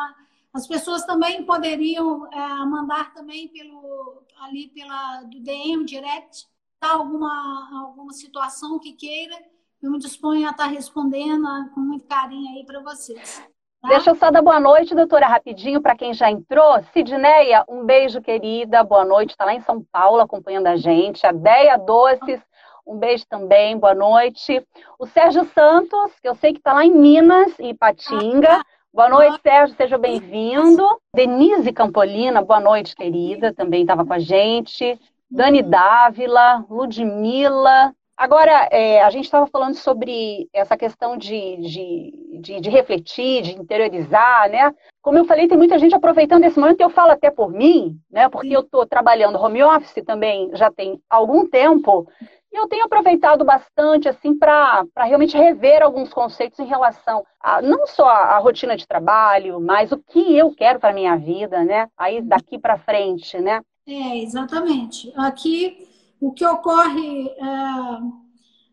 As 0.53 0.67
pessoas 0.67 1.05
também 1.05 1.45
poderiam 1.45 2.27
é, 2.27 2.39
mandar 2.67 3.15
também 3.15 3.47
pelo 3.47 4.25
ali 4.41 4.67
pela 4.69 5.23
do 5.23 5.41
DM 5.41 5.85
direct 5.85 6.49
alguma 6.81 7.85
alguma 7.85 8.13
situação 8.13 8.81
que 8.81 8.93
queira. 8.95 9.37
Eu 9.81 9.93
me 9.93 9.99
disponho 10.01 10.49
a 10.49 10.51
estar 10.51 10.67
respondendo 10.67 11.47
com 11.73 11.79
muito 11.79 12.05
carinho 12.09 12.57
aí 12.57 12.67
para 12.67 12.81
vocês. 12.81 13.41
Tá? 13.81 13.89
Deixa 13.89 14.11
eu 14.11 14.17
só 14.17 14.31
dar 14.33 14.43
boa 14.43 14.59
noite, 14.59 14.95
doutora, 14.95 15.27
rapidinho, 15.29 15.81
para 15.81 15.97
quem 15.97 16.13
já 16.13 16.29
entrou. 16.29 16.83
Sidneia, 16.93 17.65
um 17.69 17.85
beijo, 17.85 18.21
querida. 18.21 18.83
Boa 18.83 19.05
noite. 19.05 19.31
Está 19.31 19.45
lá 19.45 19.55
em 19.55 19.61
São 19.61 19.85
Paulo 19.91 20.21
acompanhando 20.21 20.67
a 20.67 20.77
gente. 20.77 21.25
A 21.27 21.33
Deia 21.33 21.77
Doces, 21.77 22.41
um 22.87 22.99
beijo 22.99 23.25
também. 23.29 23.79
Boa 23.79 23.95
noite. 23.95 24.65
O 24.99 25.07
Sérgio 25.07 25.45
Santos, 25.55 26.13
que 26.21 26.29
eu 26.29 26.35
sei 26.35 26.53
que 26.53 26.59
está 26.59 26.73
lá 26.73 26.85
em 26.85 26.95
Minas, 26.95 27.59
em 27.59 27.71
Ipatinga. 27.71 28.61
Ah, 28.61 28.65
Boa 28.95 29.09
noite, 29.09 29.41
Sérgio, 29.43 29.75
seja 29.75 29.97
bem-vindo. 29.97 30.87
Denise 31.17 31.73
Campolina, 31.73 32.43
boa 32.43 32.61
noite, 32.61 32.95
querida, 32.95 33.51
também 33.51 33.81
estava 33.81 34.05
com 34.05 34.13
a 34.13 34.19
gente. 34.19 35.01
Dani 35.31 35.63
Dávila, 35.63 36.67
Ludmila. 36.69 37.95
Agora, 38.15 38.69
é, 38.71 39.03
a 39.03 39.09
gente 39.09 39.25
estava 39.25 39.47
falando 39.47 39.77
sobre 39.77 40.47
essa 40.53 40.77
questão 40.77 41.17
de, 41.17 41.57
de, 41.57 42.39
de, 42.41 42.61
de, 42.61 42.69
refletir, 42.69 43.43
de 43.43 43.53
interiorizar, 43.53 44.51
né? 44.51 44.75
Como 45.01 45.17
eu 45.17 45.25
falei, 45.25 45.49
tem 45.49 45.57
muita 45.57 45.79
gente 45.79 45.95
aproveitando 45.95 46.45
esse 46.45 46.61
momento, 46.61 46.83
eu 46.83 46.91
falo 46.91 47.13
até 47.13 47.31
por 47.31 47.51
mim, 47.51 47.99
né? 48.11 48.29
Porque 48.29 48.55
eu 48.55 48.61
estou 48.61 48.87
trabalhando 48.87 49.41
home 49.41 49.63
office 49.63 50.05
também 50.05 50.51
já 50.53 50.71
tem 50.71 51.01
algum 51.09 51.49
tempo, 51.49 52.07
e 52.53 52.57
eu 52.57 52.69
tenho 52.69 52.85
aproveitado 52.85 53.45
bastante, 53.45 54.09
assim, 54.09 54.37
para 54.37 54.85
realmente 54.99 55.37
rever 55.37 55.83
alguns 55.83 56.13
conceitos 56.13 56.59
em 56.59 56.67
relação 56.67 57.25
a 57.41 57.63
não 57.63 57.87
só 57.87 58.07
a, 58.07 58.37
a 58.37 58.39
rotina 58.39 58.77
de 58.77 58.87
trabalho, 58.87 59.59
mas 59.59 59.91
o 59.91 59.99
que 59.99 60.37
eu 60.37 60.55
quero 60.55 60.79
para 60.79 60.93
minha 60.93 61.17
vida, 61.17 61.65
né? 61.65 61.89
Aí 61.97 62.21
daqui 62.21 62.59
para 62.59 62.79
frente, 62.79 63.39
né? 63.39 63.63
É, 63.87 64.19
exatamente. 64.19 65.11
Aqui, 65.17 65.89
o 66.21 66.31
que 66.33 66.45
ocorre, 66.45 67.29
é, 67.29 67.43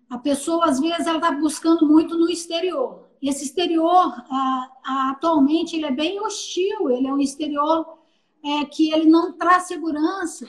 a 0.10 0.18
pessoa, 0.18 0.66
às 0.66 0.80
vezes, 0.80 1.08
ela 1.08 1.18
está 1.18 1.32
buscando 1.32 1.88
muito 1.88 2.18
no 2.18 2.30
exterior. 2.30 3.08
Esse 3.22 3.46
exterior, 3.46 4.14
atualmente, 5.10 5.76
ele 5.76 5.86
é 5.86 5.92
bem 5.92 6.20
hostil, 6.20 6.90
ele 6.90 7.08
é 7.08 7.14
um 7.14 7.20
exterior 7.20 7.98
é, 8.44 8.66
que 8.66 8.92
ele 8.92 9.10
não 9.10 9.34
traz 9.34 9.64
segurança, 9.64 10.48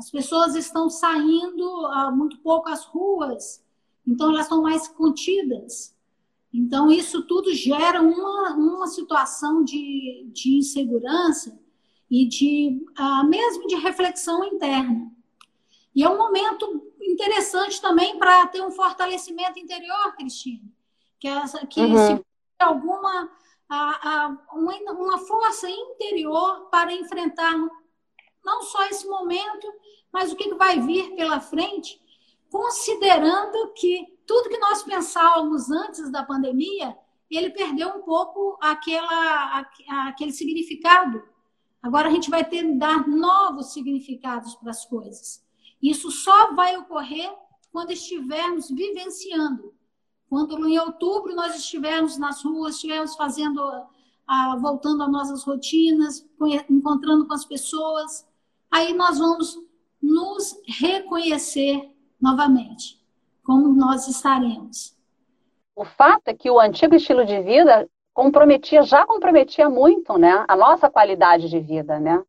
as 0.00 0.10
pessoas 0.10 0.54
estão 0.54 0.88
saindo 0.88 1.62
uh, 1.84 2.10
muito 2.10 2.38
pouco 2.38 2.70
às 2.70 2.86
ruas, 2.86 3.62
então 4.06 4.30
elas 4.30 4.46
estão 4.46 4.62
mais 4.62 4.88
contidas. 4.88 5.94
Então, 6.50 6.90
isso 6.90 7.26
tudo 7.26 7.52
gera 7.52 8.00
uma, 8.00 8.54
uma 8.54 8.86
situação 8.86 9.62
de, 9.62 10.26
de 10.32 10.56
insegurança 10.56 11.60
e 12.10 12.26
de 12.26 12.82
uh, 12.98 13.28
mesmo 13.28 13.66
de 13.66 13.74
reflexão 13.74 14.42
interna. 14.42 15.12
E 15.94 16.02
é 16.02 16.08
um 16.08 16.16
momento 16.16 16.90
interessante 17.02 17.78
também 17.78 18.18
para 18.18 18.46
ter 18.46 18.62
um 18.62 18.70
fortalecimento 18.70 19.58
interior, 19.58 20.16
Cristina, 20.16 20.64
que, 21.18 21.28
é 21.28 21.32
essa, 21.32 21.66
que 21.66 21.78
uhum. 21.78 22.16
se 22.16 22.24
alguma 22.58 23.30
a, 23.68 24.24
a, 24.24 24.38
uma, 24.54 24.74
uma 24.92 25.18
força 25.18 25.68
interior 25.68 26.70
para 26.70 26.90
enfrentar 26.90 27.54
não 28.44 28.62
só 28.62 28.86
esse 28.86 29.06
momento, 29.06 29.66
mas 30.12 30.32
o 30.32 30.36
que 30.36 30.54
vai 30.54 30.80
vir 30.80 31.14
pela 31.14 31.40
frente, 31.40 32.00
considerando 32.50 33.72
que 33.74 34.18
tudo 34.26 34.48
que 34.48 34.58
nós 34.58 34.82
pensávamos 34.82 35.70
antes 35.70 36.10
da 36.10 36.22
pandemia, 36.22 36.96
ele 37.30 37.50
perdeu 37.50 37.88
um 37.90 38.02
pouco 38.02 38.58
aquela, 38.60 39.66
aquele 40.08 40.32
significado. 40.32 41.22
Agora 41.82 42.08
a 42.08 42.10
gente 42.12 42.28
vai 42.28 42.44
ter 42.44 42.64
que 42.64 42.74
dar 42.74 43.06
novos 43.08 43.72
significados 43.72 44.54
para 44.56 44.70
as 44.70 44.84
coisas. 44.84 45.44
Isso 45.82 46.10
só 46.10 46.52
vai 46.52 46.76
ocorrer 46.76 47.32
quando 47.72 47.92
estivermos 47.92 48.68
vivenciando. 48.70 49.72
Quando 50.28 50.68
em 50.68 50.78
outubro 50.78 51.34
nós 51.34 51.56
estivermos 51.56 52.18
nas 52.18 52.44
ruas, 52.44 52.74
estivermos 52.74 53.16
fazendo, 53.16 53.60
voltando 54.60 55.02
às 55.02 55.10
nossas 55.10 55.42
rotinas, 55.42 56.24
encontrando 56.68 57.26
com 57.26 57.34
as 57.34 57.44
pessoas, 57.44 58.26
aí 58.70 58.92
nós 58.92 59.18
vamos 59.18 59.58
nos 60.02 60.60
reconhecer 60.66 61.90
novamente, 62.20 63.00
como 63.44 63.68
nós 63.68 64.08
estaremos. 64.08 64.96
O 65.74 65.84
fato 65.84 66.28
é 66.28 66.34
que 66.34 66.50
o 66.50 66.60
antigo 66.60 66.94
estilo 66.94 67.24
de 67.24 67.40
vida 67.40 67.88
comprometia, 68.12 68.82
já 68.82 69.06
comprometia 69.06 69.68
muito, 69.70 70.18
né, 70.18 70.44
a 70.46 70.56
nossa 70.56 70.90
qualidade 70.90 71.48
de 71.48 71.60
vida, 71.60 71.98
né? 71.98 72.22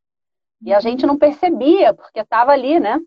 E 0.63 0.74
a 0.74 0.80
gente 0.80 1.06
não 1.06 1.18
percebia, 1.18 1.94
porque 1.94 2.20
estava 2.20 2.51
ali, 2.51 2.80
né, 2.80 3.00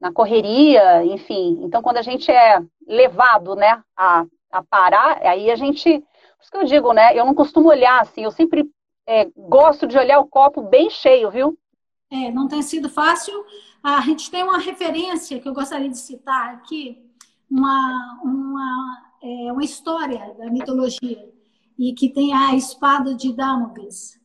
na 0.00 0.12
correria, 0.12 1.04
enfim. 1.04 1.60
Então, 1.62 1.82
quando 1.82 1.96
a 1.96 2.02
gente 2.02 2.30
é 2.30 2.62
levado, 2.86 3.56
né, 3.56 3.82
a, 3.96 4.26
a 4.52 4.62
parar, 4.62 5.18
aí 5.22 5.50
a 5.50 5.56
gente, 5.56 5.98
por 5.98 6.42
isso 6.42 6.50
que 6.50 6.56
eu 6.58 6.64
digo, 6.64 6.92
né, 6.92 7.18
eu 7.18 7.24
não 7.24 7.34
costumo 7.34 7.70
olhar 7.70 8.00
assim, 8.00 8.24
eu 8.24 8.30
sempre 8.30 8.70
é, 9.06 9.28
gosto 9.36 9.86
de 9.86 9.98
olhar 9.98 10.20
o 10.20 10.26
copo 10.26 10.62
bem 10.62 10.90
cheio, 10.90 11.30
viu? 11.30 11.58
É, 12.10 12.30
não 12.30 12.46
tem 12.46 12.62
sido 12.62 12.88
fácil. 12.88 13.34
A 13.84 14.00
gente 14.00 14.30
tem 14.30 14.42
uma 14.42 14.56
referência 14.56 15.38
que 15.38 15.46
eu 15.46 15.52
gostaria 15.52 15.90
de 15.90 15.98
citar 15.98 16.54
aqui, 16.54 17.04
uma, 17.50 18.18
uma, 18.24 19.12
é, 19.22 19.52
uma 19.52 19.62
história 19.62 20.34
da 20.38 20.50
mitologia, 20.50 21.30
e 21.78 21.92
que 21.92 22.08
tem 22.08 22.32
a 22.32 22.54
espada 22.54 23.14
de 23.14 23.30
Damocles. 23.34 24.18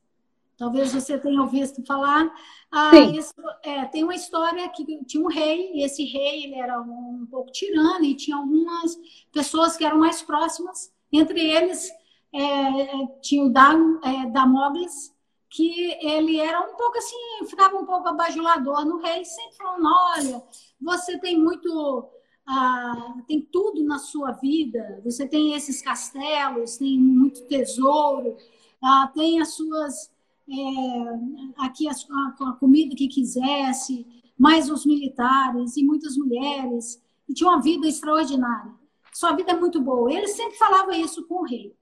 Talvez 0.58 0.94
você 0.94 1.18
tenha 1.18 1.42
ouvido 1.42 1.86
falar. 1.86 2.34
Ah, 2.72 2.96
esse, 2.96 3.34
é, 3.62 3.84
tem 3.86 4.06
uma 4.06 4.16
história 4.16 4.68
que 4.70 4.86
tinha 5.04 5.22
um 5.22 5.28
rei, 5.28 5.74
e 5.74 5.84
esse 5.84 6.06
rei 6.06 6.46
ele 6.46 6.56
era 6.56 6.82
um, 6.82 7.24
um, 7.24 7.28
pouco 7.30 7.52
tirano, 7.52 8.06
e 8.06 8.16
tinha 8.16 8.38
algumas 8.38 8.98
pessoas 9.30 9.76
que 9.76 9.84
eram 9.84 10.00
mais 10.00 10.22
próximas. 10.22 10.90
Entre 11.12 11.38
eles, 11.38 11.90
é, 12.34 13.08
tinha 13.22 13.44
o 13.44 13.50
Dam, 13.50 14.00
é, 14.06 14.26
Damogles, 14.28 15.14
que 15.50 15.98
ele 16.06 16.40
era 16.40 16.62
um 16.62 16.76
pouco 16.76 16.98
assim, 16.98 17.46
ficava 17.48 17.76
um 17.76 17.86
pouco 17.86 18.08
abajulador 18.08 18.86
no 18.86 18.98
rei, 18.98 19.26
sempre 19.26 19.58
falando: 19.58 19.88
olha, 20.16 20.44
você 20.80 21.18
tem 21.18 21.38
muito. 21.38 22.10
Ah, 22.52 23.16
tem 23.28 23.42
tudo 23.42 23.84
na 23.84 24.00
sua 24.00 24.32
vida, 24.32 25.00
você 25.04 25.28
tem 25.28 25.54
esses 25.54 25.84
castelos, 25.84 26.78
tem 26.78 26.98
muito 26.98 27.46
tesouro, 27.46 28.36
ah, 28.82 29.12
tem 29.14 29.40
as 29.40 29.54
suas 29.54 30.12
é, 30.50 31.64
aqui 31.64 31.88
a, 31.88 31.92
a, 31.92 32.52
comida 32.54 32.96
que 32.96 33.08
quisesse, 33.08 34.06
mais 34.38 34.70
os 34.70 34.84
militares 34.84 35.78
e 35.78 35.84
muitas 35.84 36.18
mulheres, 36.18 37.00
e 37.28 37.34
tinha 37.34 37.52
uma 37.52 37.62
vida 37.62 37.88
extraordinária. 37.88 38.74
Sua 39.14 39.34
vida 39.34 39.52
é 39.52 39.56
muito 39.56 39.80
boa. 39.80 40.12
Ele 40.12 40.28
sempre 40.28 40.58
falava 40.58 40.96
isso 40.98 41.28
com 41.28 41.42
o 41.42 41.46
rei. 41.46 41.76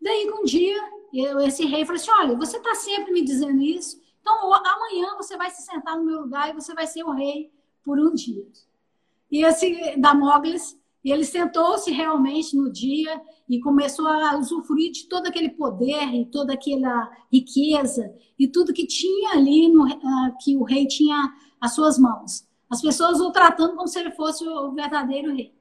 Daí, 0.00 0.30
um 0.30 0.44
dia, 0.44 0.78
eu, 1.20 1.40
esse 1.40 1.64
rei 1.64 1.84
falou 1.84 2.00
assim: 2.00 2.10
Olha, 2.10 2.36
você 2.36 2.56
está 2.56 2.74
sempre 2.74 3.12
me 3.12 3.24
dizendo 3.24 3.60
isso, 3.62 4.00
então 4.20 4.52
amanhã 4.52 5.14
você 5.16 5.36
vai 5.36 5.50
se 5.50 5.62
sentar 5.62 5.96
no 5.96 6.04
meu 6.04 6.20
lugar 6.20 6.50
e 6.50 6.54
você 6.54 6.74
vai 6.74 6.86
ser 6.86 7.04
o 7.04 7.12
rei 7.12 7.50
por 7.84 7.98
um 7.98 8.12
dia. 8.12 8.46
E 9.30 9.44
esse 9.44 9.96
Damócles 9.98 10.78
e 11.06 11.12
ele 11.12 11.24
sentou-se 11.24 11.88
realmente 11.92 12.56
no 12.56 12.68
dia 12.68 13.22
e 13.48 13.60
começou 13.60 14.08
a 14.08 14.36
usufruir 14.36 14.90
de 14.90 15.08
todo 15.08 15.28
aquele 15.28 15.50
poder 15.50 16.12
e 16.12 16.26
toda 16.26 16.54
aquela 16.54 17.08
riqueza 17.32 18.12
e 18.36 18.48
tudo 18.48 18.72
que 18.72 18.84
tinha 18.84 19.30
ali, 19.30 19.68
no, 19.68 19.84
uh, 19.84 20.36
que 20.40 20.56
o 20.56 20.64
rei 20.64 20.84
tinha 20.88 21.32
às 21.60 21.76
suas 21.76 21.96
mãos. 21.96 22.44
As 22.68 22.82
pessoas 22.82 23.20
o 23.20 23.30
tratando 23.30 23.76
como 23.76 23.86
se 23.86 24.00
ele 24.00 24.10
fosse 24.10 24.44
o 24.48 24.72
verdadeiro 24.72 25.32
rei. 25.32 25.54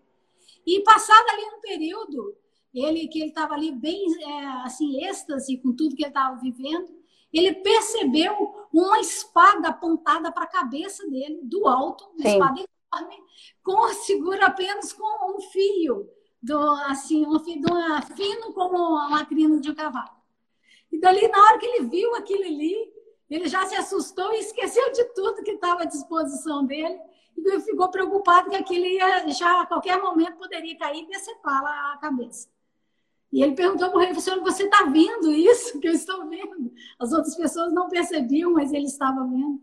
E 0.66 0.82
passado 0.82 1.30
ali 1.30 1.44
um 1.56 1.62
período, 1.62 2.36
ele 2.76 3.08
que 3.08 3.20
ele 3.20 3.30
estava 3.30 3.54
ali 3.54 3.72
bem 3.72 4.06
é, 4.22 4.46
assim 4.66 5.06
êxtase 5.06 5.58
com 5.58 5.74
tudo 5.74 5.96
que 5.96 6.04
ele 6.04 6.10
estava 6.10 6.36
vivendo, 6.40 6.94
ele 7.32 7.54
percebeu 7.56 8.68
uma 8.72 9.00
espada 9.00 9.70
apontada 9.70 10.32
para 10.32 10.44
a 10.44 10.50
cabeça 10.50 11.10
dele 11.10 11.40
do 11.44 11.68
alto, 11.68 12.06
uma 12.14 12.22
Sim. 12.22 12.34
espada 12.34 12.66
com 13.64 13.88
segura 13.94 14.46
apenas 14.46 14.94
com 14.94 15.36
um 15.36 15.42
fio, 15.42 16.10
do, 16.42 16.58
assim, 16.88 17.26
um 17.26 17.40
fio 17.40 17.60
uma, 17.70 18.02
fino 18.02 18.54
como 18.54 18.78
uma 18.78 19.26
crina 19.26 19.60
de 19.60 19.72
um 19.72 19.76
cavalo. 19.76 20.16
E 20.92 21.00
dali, 21.00 21.28
na 21.28 21.44
hora 21.44 21.58
que 21.58 21.66
ele 21.66 21.88
viu 21.88 22.16
aquilo 22.16 22.44
ali, 22.44 22.94
ele 23.30 23.48
já 23.48 23.66
se 23.66 23.76
assustou 23.76 24.32
e 24.34 24.40
esqueceu 24.40 24.92
de 24.92 25.04
tudo 25.14 25.44
que 25.44 25.52
estava 25.52 25.84
à 25.84 25.86
disposição 25.86 26.66
dele. 26.66 26.98
E 27.38 27.60
ficou 27.62 27.90
preocupado 27.90 28.50
que 28.50 28.56
aquilo 28.56 28.86
ia, 28.86 29.28
já 29.30 29.62
a 29.62 29.66
qualquer 29.66 30.02
momento 30.02 30.38
poderia 30.38 30.78
cair 30.78 31.04
e 31.04 31.08
decepá-la 31.08 31.94
a 31.94 31.98
cabeça. 31.98 32.48
E 33.36 33.44
ele 33.44 33.52
perguntou 33.52 33.90
para 33.90 33.98
o 33.98 34.00
rei, 34.00 34.14
você 34.14 34.64
está 34.64 34.86
vendo 34.86 35.30
isso 35.30 35.78
que 35.82 35.90
eu 35.90 35.92
estou 35.92 36.26
vendo? 36.30 36.72
As 36.98 37.12
outras 37.12 37.36
pessoas 37.36 37.74
não 37.74 37.90
percebiam, 37.90 38.54
mas 38.54 38.72
ele 38.72 38.86
estava 38.86 39.26
vendo. 39.28 39.62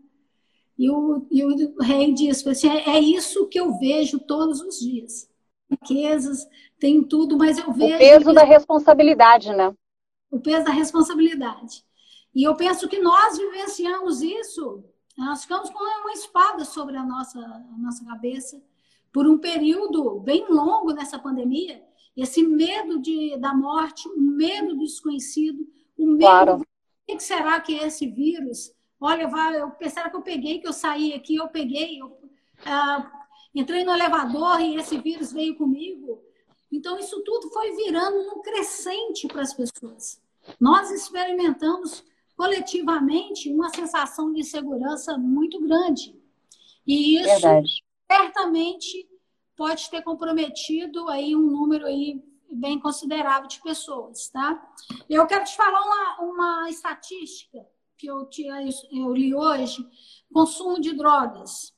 E 0.77 0.91
o, 0.91 1.25
e 1.31 1.43
o 1.43 1.81
rei 1.81 2.13
disse 2.13 2.47
assim, 2.47 2.69
é, 2.69 2.91
é 2.91 2.99
isso 2.99 3.47
que 3.47 3.59
eu 3.59 3.75
vejo 3.79 4.19
todos 4.19 4.61
os 4.61 4.79
dias. 4.79 5.27
Riquezas, 5.67 6.47
tem 6.79 7.01
tudo, 7.01 7.35
mas 7.35 7.57
eu 7.57 7.73
vejo... 7.73 7.95
O 7.95 7.97
peso 7.97 8.25
que... 8.27 8.33
da 8.35 8.43
responsabilidade, 8.43 9.51
né? 9.55 9.75
O 10.29 10.39
peso 10.39 10.65
da 10.65 10.71
responsabilidade. 10.71 11.83
E 12.35 12.43
eu 12.43 12.55
penso 12.55 12.87
que 12.87 12.99
nós 12.99 13.39
vivenciamos 13.39 14.21
isso, 14.21 14.83
nós 15.17 15.41
ficamos 15.41 15.71
com 15.71 15.79
uma 15.79 16.13
espada 16.13 16.63
sobre 16.63 16.95
a 16.95 17.03
nossa, 17.03 17.39
a 17.39 17.77
nossa 17.79 18.05
cabeça 18.05 18.61
por 19.11 19.25
um 19.25 19.39
período 19.39 20.19
bem 20.19 20.45
longo 20.47 20.93
nessa 20.93 21.17
pandemia. 21.17 21.83
Esse 22.15 22.43
medo 22.43 22.99
de, 22.99 23.37
da 23.37 23.53
morte, 23.53 24.07
o 24.07 24.19
medo 24.19 24.75
do 24.75 24.83
desconhecido, 24.83 25.67
o 25.97 26.05
medo... 26.07 26.19
Claro. 26.19 26.61
O 26.61 27.17
que 27.17 27.23
será 27.23 27.59
que 27.59 27.77
é 27.77 27.87
esse 27.87 28.07
vírus 28.07 28.73
Olha, 29.05 29.27
vai, 29.27 29.59
eu 29.59 29.69
pensaram 29.71 30.09
que 30.09 30.15
eu 30.15 30.21
peguei, 30.21 30.59
que 30.59 30.67
eu 30.67 30.71
saí 30.71 31.13
aqui, 31.13 31.35
eu 31.35 31.49
peguei, 31.49 32.01
eu 32.01 32.17
ah, 32.65 33.11
entrei 33.53 33.83
no 33.83 33.91
elevador 33.91 34.61
e 34.61 34.77
esse 34.77 34.97
vírus 34.97 35.33
veio 35.33 35.57
comigo. 35.57 36.23
Então, 36.71 36.97
isso 36.97 37.21
tudo 37.21 37.49
foi 37.49 37.75
virando 37.75 38.17
um 38.33 38.41
crescente 38.41 39.27
para 39.27 39.41
as 39.41 39.53
pessoas. 39.53 40.21
Nós 40.57 40.89
experimentamos 40.89 42.01
coletivamente 42.37 43.51
uma 43.51 43.67
sensação 43.75 44.31
de 44.31 44.41
segurança 44.41 45.17
muito 45.17 45.59
grande. 45.59 46.15
E 46.87 47.17
isso 47.17 47.25
Verdade. 47.25 47.83
certamente 48.09 49.05
pode 49.55 49.89
ter 49.89 50.01
comprometido 50.01 51.07
aí 51.09 51.35
um 51.35 51.41
número 51.41 51.85
aí 51.85 52.21
bem 52.51 52.79
considerável 52.79 53.47
de 53.47 53.61
pessoas, 53.61 54.29
tá? 54.29 54.61
Eu 55.09 55.25
quero 55.25 55.43
te 55.43 55.55
falar 55.55 55.81
uma, 55.81 56.31
uma 56.31 56.69
estatística 56.69 57.59
que 57.97 58.07
eu, 58.07 58.25
tinha, 58.25 58.67
eu 58.91 59.13
li 59.13 59.33
hoje, 59.33 59.85
consumo 60.31 60.79
de 60.79 60.93
drogas. 60.93 61.73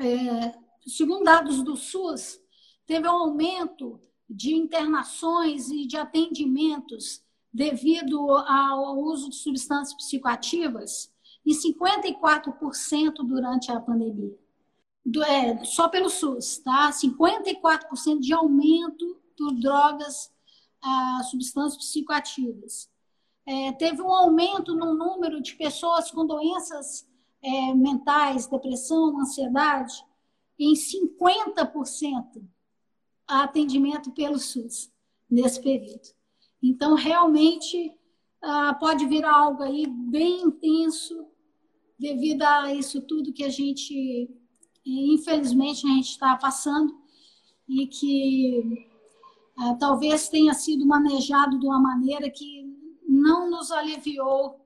É, 0.00 0.54
segundo 0.86 1.24
dados 1.24 1.62
do 1.62 1.76
SUS, 1.76 2.40
teve 2.86 3.06
um 3.08 3.12
aumento 3.12 4.00
de 4.28 4.54
internações 4.54 5.70
e 5.70 5.86
de 5.86 5.96
atendimentos 5.96 7.22
devido 7.52 8.30
ao 8.30 8.98
uso 8.98 9.28
de 9.28 9.36
substâncias 9.36 9.94
psicoativas 9.94 11.12
em 11.44 11.52
54% 11.52 13.14
durante 13.26 13.70
a 13.70 13.80
pandemia. 13.80 14.41
É, 15.26 15.64
só 15.64 15.88
pelo 15.88 16.08
SUS, 16.08 16.58
tá? 16.58 16.90
54% 16.90 18.20
de 18.20 18.32
aumento 18.32 19.20
de 19.36 19.60
drogas, 19.60 20.30
ah, 20.80 21.22
substâncias 21.28 21.76
psicoativas 21.76 22.92
é, 23.46 23.72
teve 23.72 24.00
um 24.00 24.12
aumento 24.12 24.74
no 24.74 24.94
número 24.94 25.40
de 25.40 25.54
pessoas 25.54 26.10
com 26.10 26.26
doenças 26.26 27.08
é, 27.42 27.74
mentais, 27.74 28.46
depressão, 28.46 29.18
ansiedade, 29.18 29.94
em 30.58 30.74
50% 30.74 32.44
a 33.26 33.44
atendimento 33.44 34.12
pelo 34.12 34.38
SUS 34.38 34.92
nesse 35.28 35.60
período. 35.60 36.08
Então, 36.62 36.94
realmente, 36.94 37.92
ah, 38.40 38.74
pode 38.74 39.06
vir 39.06 39.24
algo 39.24 39.62
aí 39.62 39.86
bem 39.86 40.42
intenso 40.42 41.26
devido 41.98 42.42
a 42.42 42.72
isso 42.72 43.00
tudo 43.00 43.32
que 43.32 43.44
a 43.44 43.48
gente, 43.48 44.30
infelizmente, 44.84 45.86
a 45.86 45.90
gente 45.90 46.10
está 46.10 46.36
passando 46.36 47.00
e 47.68 47.86
que 47.86 48.88
ah, 49.58 49.74
talvez 49.78 50.28
tenha 50.28 50.54
sido 50.54 50.86
manejado 50.86 51.58
de 51.58 51.66
uma 51.66 51.80
maneira 51.80 52.30
que 52.30 52.64
não 53.06 53.50
nos 53.50 53.70
aliviou 53.70 54.60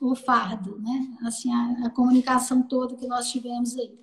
o 0.00 0.14
fardo, 0.14 0.78
né? 0.80 1.18
Assim, 1.26 1.52
a, 1.52 1.86
a, 1.86 1.90
comunicação 1.90 2.62
toda 2.62 2.96
que 2.96 3.06
nós 3.06 3.30
tivemos 3.30 3.76
aí. 3.76 3.98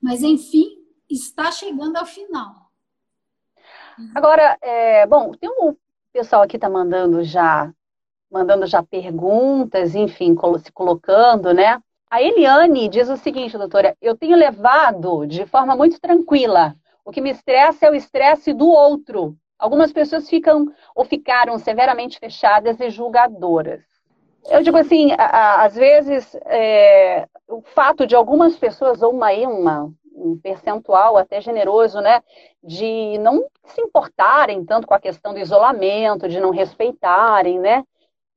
Mas, 0.00 0.22
enfim, 0.22 0.78
está 1.10 1.50
chegando 1.50 1.96
ao 1.96 2.06
final. 2.06 2.70
Agora, 4.14 4.56
é, 4.62 5.06
bom, 5.06 5.32
tem 5.32 5.50
um 5.50 5.76
pessoal 6.12 6.42
aqui 6.42 6.56
está 6.56 6.68
mandando 6.68 7.24
já, 7.24 7.72
mandando 8.30 8.66
já 8.66 8.82
perguntas, 8.82 9.94
enfim, 9.94 10.36
se 10.64 10.72
colocando, 10.72 11.52
né? 11.52 11.82
A 12.12 12.20
Eliane 12.20 12.90
diz 12.90 13.08
o 13.08 13.16
seguinte, 13.16 13.56
doutora, 13.56 13.96
eu 13.98 14.14
tenho 14.14 14.36
levado 14.36 15.26
de 15.26 15.46
forma 15.46 15.74
muito 15.74 15.98
tranquila. 15.98 16.76
O 17.06 17.10
que 17.10 17.22
me 17.22 17.30
estressa 17.30 17.86
é 17.86 17.90
o 17.90 17.94
estresse 17.94 18.52
do 18.52 18.68
outro. 18.68 19.34
Algumas 19.58 19.94
pessoas 19.94 20.28
ficam 20.28 20.66
ou 20.94 21.06
ficaram 21.06 21.58
severamente 21.58 22.18
fechadas 22.18 22.78
e 22.80 22.90
julgadoras. 22.90 23.80
Eu 24.50 24.62
digo 24.62 24.76
assim, 24.76 25.12
às 25.16 25.74
vezes 25.74 26.36
é, 26.44 27.26
o 27.48 27.62
fato 27.62 28.06
de 28.06 28.14
algumas 28.14 28.58
pessoas, 28.58 29.00
ou 29.02 29.10
uma, 29.10 29.32
uma, 29.32 29.90
um 30.14 30.36
percentual 30.38 31.16
até 31.16 31.40
generoso, 31.40 31.98
né, 32.02 32.20
de 32.62 33.16
não 33.20 33.46
se 33.64 33.80
importarem 33.80 34.62
tanto 34.66 34.86
com 34.86 34.92
a 34.92 35.00
questão 35.00 35.32
do 35.32 35.40
isolamento, 35.40 36.28
de 36.28 36.38
não 36.38 36.50
respeitarem, 36.50 37.58
né, 37.58 37.82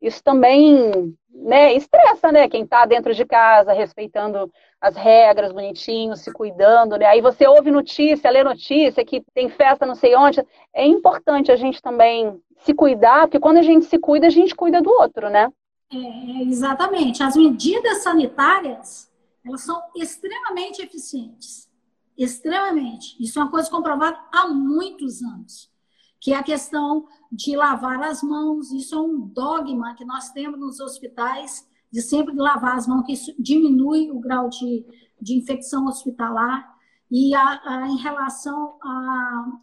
isso 0.01 0.23
também 0.23 1.13
né, 1.35 1.73
estressa, 1.73 2.31
né? 2.31 2.47
Quem 2.47 2.63
está 2.63 2.85
dentro 2.85 3.13
de 3.13 3.25
casa, 3.25 3.73
respeitando 3.73 4.51
as 4.79 4.95
regras, 4.95 5.51
bonitinho, 5.51 6.15
se 6.15 6.31
cuidando, 6.31 6.97
né? 6.97 7.05
Aí 7.05 7.21
você 7.21 7.45
ouve 7.47 7.69
notícia, 7.69 8.31
lê 8.31 8.43
notícia 8.43 9.03
que 9.03 9.23
tem 9.33 9.49
festa 9.49 9.85
não 9.85 9.95
sei 9.95 10.15
onde. 10.15 10.45
É 10.73 10.85
importante 10.85 11.51
a 11.51 11.55
gente 11.55 11.81
também 11.81 12.39
se 12.59 12.73
cuidar, 12.73 13.27
porque 13.27 13.39
quando 13.39 13.57
a 13.57 13.61
gente 13.61 13.85
se 13.85 13.99
cuida, 13.99 14.27
a 14.27 14.29
gente 14.29 14.55
cuida 14.55 14.81
do 14.81 14.89
outro, 14.89 15.29
né? 15.29 15.51
É, 15.91 16.43
exatamente. 16.43 17.21
As 17.21 17.35
medidas 17.35 18.03
sanitárias, 18.03 19.11
elas 19.45 19.61
são 19.61 19.81
extremamente 19.95 20.81
eficientes. 20.81 21.69
Extremamente. 22.17 23.21
Isso 23.21 23.37
é 23.39 23.43
uma 23.43 23.51
coisa 23.51 23.69
comprovada 23.69 24.17
há 24.31 24.47
muitos 24.47 25.21
anos. 25.21 25.69
Que 26.19 26.33
é 26.33 26.37
a 26.37 26.43
questão 26.43 27.05
de 27.31 27.55
lavar 27.55 28.01
as 28.01 28.21
mãos. 28.21 28.71
Isso 28.71 28.95
é 28.95 28.99
um 28.99 29.19
dogma 29.19 29.95
que 29.95 30.05
nós 30.05 30.31
temos 30.31 30.59
nos 30.59 30.79
hospitais, 30.79 31.67
de 31.91 32.01
sempre 32.01 32.35
lavar 32.35 32.77
as 32.77 32.87
mãos, 32.87 33.05
que 33.05 33.13
isso 33.13 33.33
diminui 33.37 34.11
o 34.11 34.19
grau 34.19 34.49
de, 34.49 34.85
de 35.21 35.37
infecção 35.37 35.85
hospitalar. 35.87 36.73
E 37.11 37.35
a, 37.35 37.61
a, 37.63 37.87
em 37.87 37.97
relação 37.97 38.77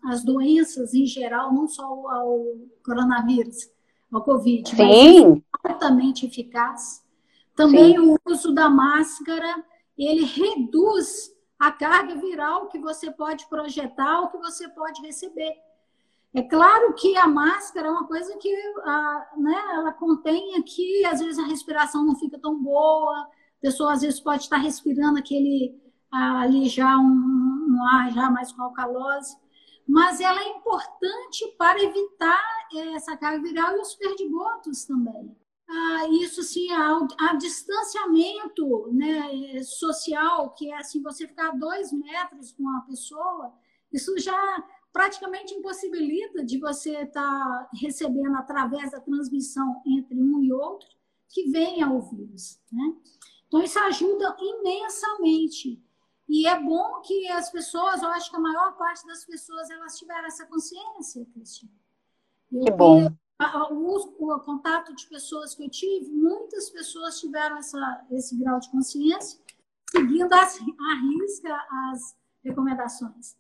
às 0.05 0.25
doenças 0.25 0.95
em 0.95 1.07
geral, 1.07 1.53
não 1.53 1.67
só 1.67 1.85
ao 1.85 2.45
coronavírus, 2.85 3.69
ao 4.13 4.23
Covid, 4.23 4.69
Sim. 4.71 4.77
mas 4.77 5.73
altamente 5.73 6.27
eficaz. 6.27 7.03
Também 7.57 7.93
Sim. 7.93 7.99
o 7.99 8.19
uso 8.27 8.55
da 8.55 8.71
máscara, 8.71 9.65
ele 9.97 10.25
reduz 10.25 11.33
a 11.59 11.71
carga 11.71 12.15
viral 12.17 12.69
que 12.69 12.79
você 12.79 13.11
pode 13.11 13.47
projetar 13.49 14.21
ou 14.21 14.29
que 14.29 14.39
você 14.39 14.69
pode 14.69 15.01
receber. 15.03 15.53
É 16.35 16.43
claro 16.43 16.95
que 16.95 17.17
a 17.17 17.27
máscara 17.27 17.89
é 17.89 17.91
uma 17.91 18.07
coisa 18.07 18.37
que 18.39 18.55
a, 18.85 19.33
né, 19.37 19.65
ela 19.75 19.93
contém 19.93 20.57
aqui, 20.57 21.05
às 21.05 21.21
vezes 21.21 21.39
a 21.39 21.47
respiração 21.47 22.07
não 22.07 22.17
fica 22.17 22.39
tão 22.39 22.61
boa, 22.63 23.15
a 23.19 23.29
pessoa 23.61 23.93
às 23.93 24.01
vezes 24.01 24.19
pode 24.19 24.45
estar 24.45 24.57
respirando 24.57 25.19
aquele 25.19 25.79
ali 26.11 26.69
já 26.69 26.99
um, 26.99 27.67
um 27.71 27.87
ar 27.87 28.11
já 28.13 28.31
mais 28.31 28.53
com 28.53 28.63
alcalose, 28.63 29.37
mas 29.87 30.21
ela 30.21 30.41
é 30.41 30.49
importante 30.49 31.55
para 31.59 31.83
evitar 31.83 32.43
essa 32.95 33.17
carga 33.17 33.43
viral 33.43 33.77
e 33.77 33.81
os 33.81 33.95
perdigotos 33.95 34.85
também. 34.85 35.37
Ah, 35.69 36.09
isso 36.11 36.43
sim, 36.43 36.71
a, 36.73 37.35
distanciamento 37.37 38.91
né, 38.93 39.63
social, 39.63 40.51
que 40.55 40.71
é 40.71 40.77
assim, 40.77 41.03
você 41.03 41.27
ficar 41.27 41.53
dois 41.53 41.93
metros 41.93 42.53
com 42.53 42.63
uma 42.63 42.83
pessoa, 42.83 43.53
isso 43.93 44.19
já 44.19 44.65
praticamente 44.93 45.55
impossibilita 45.55 46.45
de 46.45 46.59
você 46.59 47.03
estar 47.03 47.23
tá 47.23 47.71
recebendo 47.81 48.37
através 48.37 48.91
da 48.91 49.01
transmissão 49.01 49.83
entre 49.87 50.21
um 50.21 50.43
e 50.43 50.53
outro 50.53 50.89
que 51.29 51.51
venha 51.51 51.91
o 51.91 52.01
vírus. 52.01 52.61
Né? 52.71 52.95
Então, 53.49 53.63
isso 53.63 53.79
ajuda 53.79 54.37
imensamente. 54.39 55.83
E 56.29 56.47
é 56.47 56.59
bom 56.61 57.01
que 57.01 57.29
as 57.29 57.51
pessoas, 57.51 58.03
eu 58.03 58.09
acho 58.11 58.31
que 58.31 58.37
a 58.37 58.41
maior 58.41 58.77
parte 58.77 59.07
das 59.07 59.25
pessoas, 59.25 59.69
elas 59.71 59.99
tiveram 59.99 60.27
essa 60.27 60.47
consciência, 60.47 61.27
Cristian. 61.33 61.69
Que 62.51 62.71
bom. 62.71 63.09
O, 63.71 64.35
o, 64.35 64.41
contato 64.41 64.95
de 64.95 65.07
pessoas 65.09 65.55
que 65.55 65.65
eu 65.65 65.71
tive, 65.71 66.09
muitas 66.11 66.71
pessoas 66.71 67.19
tiveram 67.19 67.57
essa, 67.57 68.07
esse 68.13 68.37
grau 68.37 68.61
de 68.61 68.71
consciência, 68.71 69.41
seguindo 69.91 70.33
as, 70.33 70.61
a 70.61 70.95
risca 70.95 71.67
as 71.91 72.17
recomendações. 72.45 73.37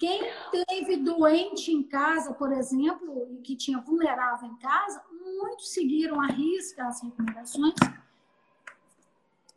Quem 0.00 0.18
teve 0.66 0.96
doente 0.96 1.70
em 1.70 1.82
casa, 1.82 2.32
por 2.32 2.50
exemplo, 2.52 3.28
e 3.34 3.42
que 3.42 3.54
tinha 3.54 3.78
vulnerável 3.78 4.48
em 4.48 4.56
casa, 4.56 5.04
muitos 5.12 5.74
seguiram 5.74 6.18
a 6.18 6.26
risca 6.28 6.86
as 6.86 7.02
recomendações. 7.02 7.74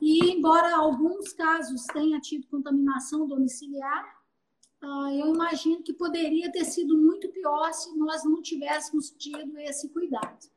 E, 0.02 0.34
embora 0.34 0.76
alguns 0.76 1.32
casos 1.32 1.86
tenha 1.86 2.20
tido 2.20 2.46
contaminação 2.48 3.26
domiciliar, 3.26 4.22
ah, 4.82 5.14
eu 5.14 5.34
imagino 5.34 5.82
que 5.82 5.94
poderia 5.94 6.52
ter 6.52 6.66
sido 6.66 6.98
muito 6.98 7.30
pior 7.30 7.72
se 7.72 7.98
nós 7.98 8.26
não 8.26 8.42
tivéssemos 8.42 9.12
tido 9.12 9.58
esse 9.60 9.88
cuidado. 9.88 10.50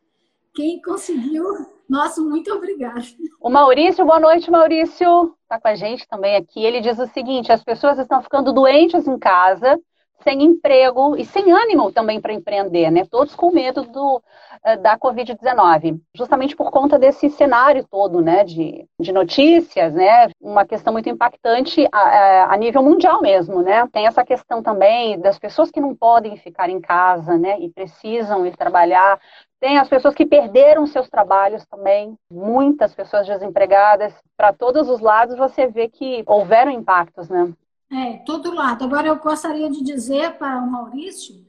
Quem 0.52 0.82
conseguiu, 0.82 1.44
nosso 1.88 2.28
muito 2.28 2.52
obrigada. 2.52 3.00
O 3.40 3.48
Maurício, 3.48 4.04
boa 4.04 4.18
noite, 4.18 4.50
Maurício. 4.50 5.34
Está 5.42 5.60
com 5.60 5.68
a 5.68 5.74
gente 5.74 6.06
também 6.08 6.36
aqui. 6.36 6.64
Ele 6.64 6.80
diz 6.80 6.98
o 6.98 7.06
seguinte: 7.06 7.52
as 7.52 7.62
pessoas 7.62 7.98
estão 7.98 8.22
ficando 8.22 8.52
doentes 8.52 9.06
em 9.06 9.18
casa, 9.18 9.78
sem 10.22 10.42
emprego 10.42 11.16
e 11.16 11.24
sem 11.24 11.52
ânimo 11.52 11.92
também 11.92 12.20
para 12.20 12.32
empreender, 12.32 12.90
né? 12.90 13.04
Todos 13.10 13.34
com 13.34 13.50
medo 13.50 13.82
do, 13.82 14.22
eh, 14.64 14.76
da 14.76 14.98
Covid-19, 14.98 16.00
justamente 16.14 16.56
por 16.56 16.70
conta 16.70 16.98
desse 16.98 17.28
cenário 17.30 17.86
todo, 17.90 18.20
né? 18.20 18.44
De, 18.44 18.86
de 18.98 19.12
notícias, 19.12 19.92
né? 19.92 20.28
Uma 20.40 20.64
questão 20.64 20.92
muito 20.92 21.08
impactante 21.08 21.86
a, 21.92 22.52
a 22.52 22.56
nível 22.56 22.82
mundial 22.82 23.20
mesmo, 23.20 23.62
né? 23.62 23.86
Tem 23.92 24.06
essa 24.06 24.24
questão 24.24 24.62
também 24.62 25.18
das 25.20 25.38
pessoas 25.38 25.70
que 25.70 25.80
não 25.80 25.94
podem 25.94 26.36
ficar 26.36 26.68
em 26.68 26.80
casa, 26.80 27.36
né? 27.38 27.58
E 27.60 27.70
precisam 27.70 28.46
ir 28.46 28.56
trabalhar 28.56 29.20
tem 29.58 29.78
as 29.78 29.88
pessoas 29.88 30.14
que 30.14 30.26
perderam 30.26 30.86
seus 30.86 31.08
trabalhos 31.08 31.64
também, 31.66 32.16
muitas 32.30 32.94
pessoas 32.94 33.26
desempregadas. 33.26 34.12
Para 34.36 34.52
todos 34.52 34.88
os 34.88 35.00
lados 35.00 35.36
você 35.36 35.66
vê 35.66 35.88
que 35.88 36.22
houveram 36.26 36.70
impactos, 36.70 37.28
né? 37.28 37.52
É, 37.90 38.18
todo 38.18 38.54
lado. 38.54 38.84
Agora 38.84 39.08
eu 39.08 39.16
gostaria 39.16 39.70
de 39.70 39.82
dizer 39.82 40.36
para 40.38 40.58
o 40.58 40.70
Maurício 40.70 41.44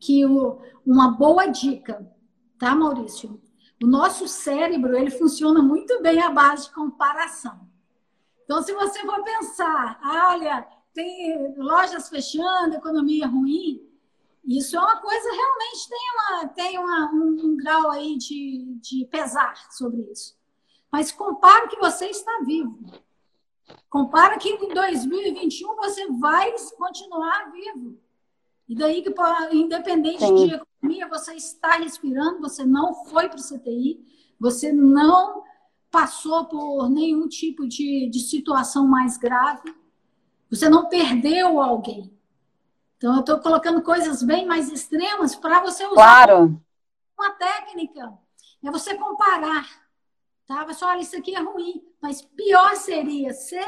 que 0.00 0.24
o, 0.24 0.60
uma 0.84 1.12
boa 1.12 1.46
dica, 1.46 2.10
tá, 2.58 2.74
Maurício? 2.74 3.40
O 3.82 3.86
nosso 3.86 4.26
cérebro 4.26 4.96
ele 4.96 5.10
funciona 5.10 5.62
muito 5.62 6.00
bem 6.02 6.20
à 6.20 6.30
base 6.30 6.64
de 6.64 6.74
comparação. 6.74 7.68
Então, 8.44 8.62
se 8.62 8.72
você 8.72 9.00
for 9.00 9.22
pensar, 9.22 10.00
olha, 10.02 10.66
tem 10.94 11.54
lojas 11.58 12.08
fechando, 12.08 12.76
economia 12.76 13.26
ruim, 13.26 13.86
isso 14.46 14.76
é 14.76 14.80
uma 14.80 15.00
coisa 15.00 15.28
realmente 15.28 15.88
tem, 15.88 16.10
uma, 16.14 16.48
tem 16.48 16.78
uma, 16.78 17.10
um, 17.12 17.46
um, 17.46 17.56
grau 17.56 17.90
aí 17.90 18.16
de, 18.16 18.78
de 18.80 19.04
pesar 19.06 19.56
sobre 19.72 20.02
isso. 20.12 20.36
Mas 20.90 21.10
compara 21.10 21.66
que 21.66 21.76
você 21.76 22.06
está 22.06 22.30
vivo. 22.44 22.78
Compara 23.88 24.38
que 24.38 24.48
em 24.48 24.72
2021 24.72 25.76
você 25.76 26.06
vai 26.12 26.52
continuar 26.76 27.50
vivo. 27.50 27.98
E 28.68 28.74
daí 28.74 29.02
que, 29.02 29.14
independente 29.52 30.26
Sim. 30.26 30.34
de 30.34 30.54
economia, 30.54 31.08
você 31.08 31.34
está 31.34 31.76
respirando, 31.76 32.40
você 32.40 32.64
não 32.64 32.94
foi 33.06 33.28
para 33.28 33.38
o 33.38 33.42
CTI, 33.42 34.04
você 34.38 34.72
não 34.72 35.44
passou 35.90 36.46
por 36.46 36.90
nenhum 36.90 37.28
tipo 37.28 37.66
de, 37.66 38.08
de 38.10 38.20
situação 38.20 38.86
mais 38.86 39.16
grave, 39.16 39.74
você 40.50 40.68
não 40.68 40.88
perdeu 40.88 41.60
alguém. 41.60 42.12
Então, 42.96 43.14
eu 43.14 43.20
estou 43.20 43.38
colocando 43.38 43.82
coisas 43.82 44.22
bem 44.22 44.46
mais 44.46 44.70
extremas 44.70 45.34
para 45.34 45.60
você 45.60 45.84
usar 45.86 45.94
claro. 45.94 46.60
uma 47.18 47.30
técnica. 47.32 48.12
É 48.64 48.70
você 48.70 48.94
comparar. 48.96 49.85
Tá? 50.46 50.64
Você 50.64 50.84
olha, 50.84 51.00
isso 51.00 51.16
aqui 51.16 51.34
é 51.34 51.40
ruim, 51.40 51.82
mas 52.00 52.22
pior 52.22 52.76
seria 52.76 53.32
ser. 53.32 53.66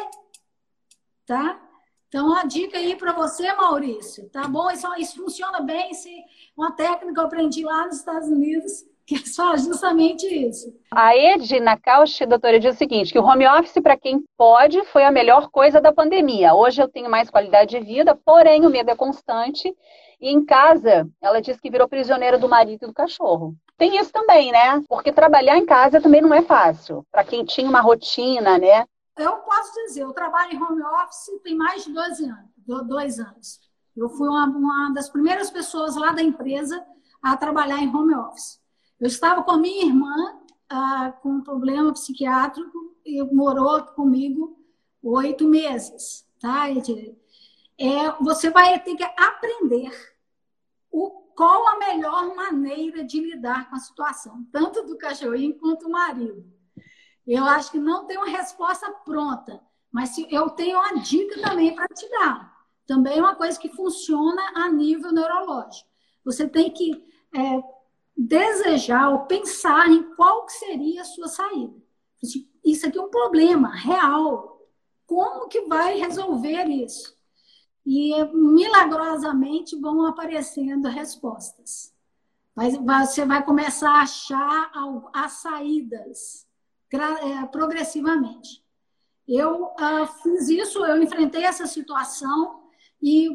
Tá? 1.27 1.61
Então, 2.09 2.35
a 2.35 2.45
dica 2.45 2.79
aí 2.79 2.97
para 2.97 3.13
você, 3.13 3.53
Maurício, 3.53 4.31
tá 4.31 4.49
bom? 4.49 4.71
Isso, 4.71 4.87
isso 4.97 5.17
funciona 5.17 5.61
bem. 5.61 5.93
Se 5.93 6.11
uma 6.57 6.73
técnica 6.73 7.13
que 7.13 7.21
eu 7.21 7.25
aprendi 7.25 7.65
lá 7.65 7.85
nos 7.85 7.97
Estados 7.97 8.29
Unidos, 8.29 8.85
que 9.09 9.19
faz 9.19 9.65
justamente 9.65 10.27
isso. 10.27 10.73
A 10.91 11.17
Edna 11.17 11.79
Kausch, 11.79 12.21
doutora, 12.27 12.61
diz 12.61 12.75
o 12.75 12.79
seguinte, 12.79 13.13
que 13.13 13.19
o 13.19 13.25
home 13.25 13.47
office, 13.47 13.83
para 13.83 13.97
quem 13.97 14.23
pode, 14.37 14.83
foi 14.87 15.05
a 15.05 15.11
melhor 15.11 15.49
coisa 15.51 15.81
da 15.81 15.93
pandemia. 15.93 16.55
Hoje 16.55 16.83
eu 16.83 16.89
tenho 16.89 17.11
mais 17.11 17.31
qualidade 17.31 17.79
de 17.79 17.85
vida, 17.85 18.15
porém 18.15 18.67
o 18.67 18.71
medo 18.71 18.91
é 18.91 18.95
constante. 18.95 19.75
E 20.21 20.31
em 20.31 20.45
casa, 20.45 21.09
ela 21.23 21.41
diz 21.41 21.59
que 21.61 21.71
virou 21.71 21.89
prisioneira 21.89 22.39
do 22.39 22.49
marido 22.49 22.85
e 22.85 22.87
do 22.87 22.93
cachorro. 22.93 23.55
Tem 23.79 23.97
isso 23.97 24.13
também, 24.13 24.51
né? 24.53 24.83
Porque 24.89 25.13
trabalhar 25.13 25.57
em 25.57 25.65
casa 25.65 26.01
também 26.01 26.21
não 26.21 26.35
é 26.35 26.43
fácil. 26.43 27.07
Para 27.11 27.25
quem 27.25 27.45
tinha 27.45 27.69
uma 27.69 27.81
rotina, 27.81 28.59
né? 28.59 28.85
Eu 29.17 29.37
posso 29.39 29.73
dizer, 29.73 30.03
eu 30.03 30.13
trabalho 30.13 30.53
em 30.53 30.63
home 30.63 30.83
office 30.83 31.41
tem 31.43 31.57
mais 31.57 31.85
de 31.85 31.93
12 31.93 32.25
anos, 32.25 32.87
dois 32.87 33.19
anos. 33.19 33.61
Eu 33.97 34.09
fui 34.11 34.29
uma, 34.29 34.47
uma 34.47 34.93
das 34.93 35.09
primeiras 35.09 35.51
pessoas 35.51 35.97
lá 35.97 36.13
da 36.13 36.23
empresa 36.23 36.85
a 37.23 37.37
trabalhar 37.37 37.79
em 37.79 37.89
home 37.89 38.15
office. 38.15 38.61
Eu 39.01 39.07
estava 39.07 39.43
com 39.43 39.53
a 39.53 39.59
minha 39.59 39.87
irmã 39.87 40.39
ah, 40.69 41.13
com 41.23 41.31
um 41.31 41.43
problema 41.43 41.93
psiquiátrico 41.93 42.97
e 43.05 43.23
morou 43.35 43.83
comigo 43.87 44.57
oito 45.03 45.45
meses, 45.45 46.27
tá, 46.41 46.69
É, 47.79 48.11
você 48.21 48.51
vai 48.51 48.79
ter 48.81 48.97
que 48.97 49.05
aprender 49.05 49.91
o, 50.91 51.23
qual 51.39 51.69
a 51.69 51.79
melhor 51.79 52.35
maneira 52.35 53.05
de 53.05 53.21
lidar 53.21 53.71
com 53.71 53.77
a 53.77 53.79
situação, 53.79 54.45
tanto 54.51 54.83
do 54.83 54.99
cachorrinho 54.99 55.57
quanto 55.57 55.85
do 55.85 55.91
marido. 55.91 56.45
Eu 57.25 57.45
acho 57.45 57.71
que 57.71 57.79
não 57.79 58.07
tem 58.07 58.17
uma 58.17 58.27
resposta 58.27 58.91
pronta, 59.05 59.63
mas 59.89 60.19
eu 60.31 60.51
tenho 60.51 60.77
uma 60.77 61.01
dica 61.01 61.41
também 61.41 61.77
para 61.77 61.87
te 61.95 62.11
dar. 62.11 62.53
Também 62.89 63.19
é 63.19 63.23
uma 63.23 63.37
coisa 63.37 63.57
que 63.57 63.69
funciona 63.69 64.43
a 64.57 64.69
nível 64.69 65.13
neurológico. 65.13 65.89
Você 66.25 66.49
tem 66.49 66.73
que 66.73 67.07
é, 67.33 67.63
desejar 68.17 69.09
ou 69.11 69.21
pensar 69.27 69.89
em 69.89 70.03
qual 70.17 70.49
seria 70.49 71.03
a 71.03 71.05
sua 71.05 71.29
saída. 71.29 71.81
Isso 72.65 72.89
aqui 72.89 72.99
é 72.99 73.03
um 73.03 73.11
problema 73.11 73.73
real. 73.77 74.61
Como 75.07 75.47
que 75.47 75.61
vai 75.69 76.01
resolver 76.01 76.65
isso? 76.65 77.17
E 77.91 78.13
milagrosamente 78.35 79.75
vão 79.75 80.05
aparecendo 80.05 80.89
respostas. 80.89 81.91
Mas 82.55 82.77
você 82.77 83.25
vai 83.25 83.43
começar 83.43 83.91
a 83.91 84.03
achar 84.03 84.71
as 85.15 85.33
saídas 85.33 86.47
é, 86.93 87.47
progressivamente. 87.47 88.63
Eu 89.27 89.65
uh, 89.65 90.07
fiz 90.23 90.51
isso, 90.51 90.85
eu 90.85 91.03
enfrentei 91.03 91.45
essa 91.45 91.67
situação 91.67 92.61
e 93.01 93.31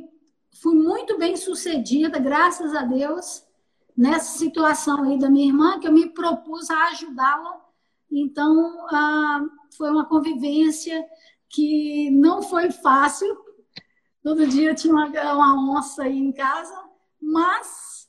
fui 0.61 0.75
muito 0.75 1.17
bem 1.17 1.35
sucedida, 1.35 2.19
graças 2.19 2.75
a 2.75 2.83
Deus, 2.83 3.43
nessa 3.97 4.37
situação 4.37 5.03
aí 5.03 5.17
da 5.17 5.31
minha 5.31 5.47
irmã, 5.47 5.79
que 5.79 5.87
eu 5.87 5.91
me 5.91 6.09
propus 6.09 6.69
a 6.69 6.89
ajudá-la. 6.89 7.59
Então, 8.11 8.85
ah, 8.91 9.41
foi 9.75 9.89
uma 9.89 10.05
convivência 10.05 11.03
que 11.49 12.09
não 12.11 12.41
foi 12.41 12.71
fácil. 12.71 13.35
Todo 14.23 14.47
dia 14.47 14.73
tinha 14.73 14.93
uma, 14.93 15.07
uma 15.07 15.77
onça 15.77 16.03
aí 16.03 16.17
em 16.17 16.31
casa, 16.31 16.73
mas 17.21 18.07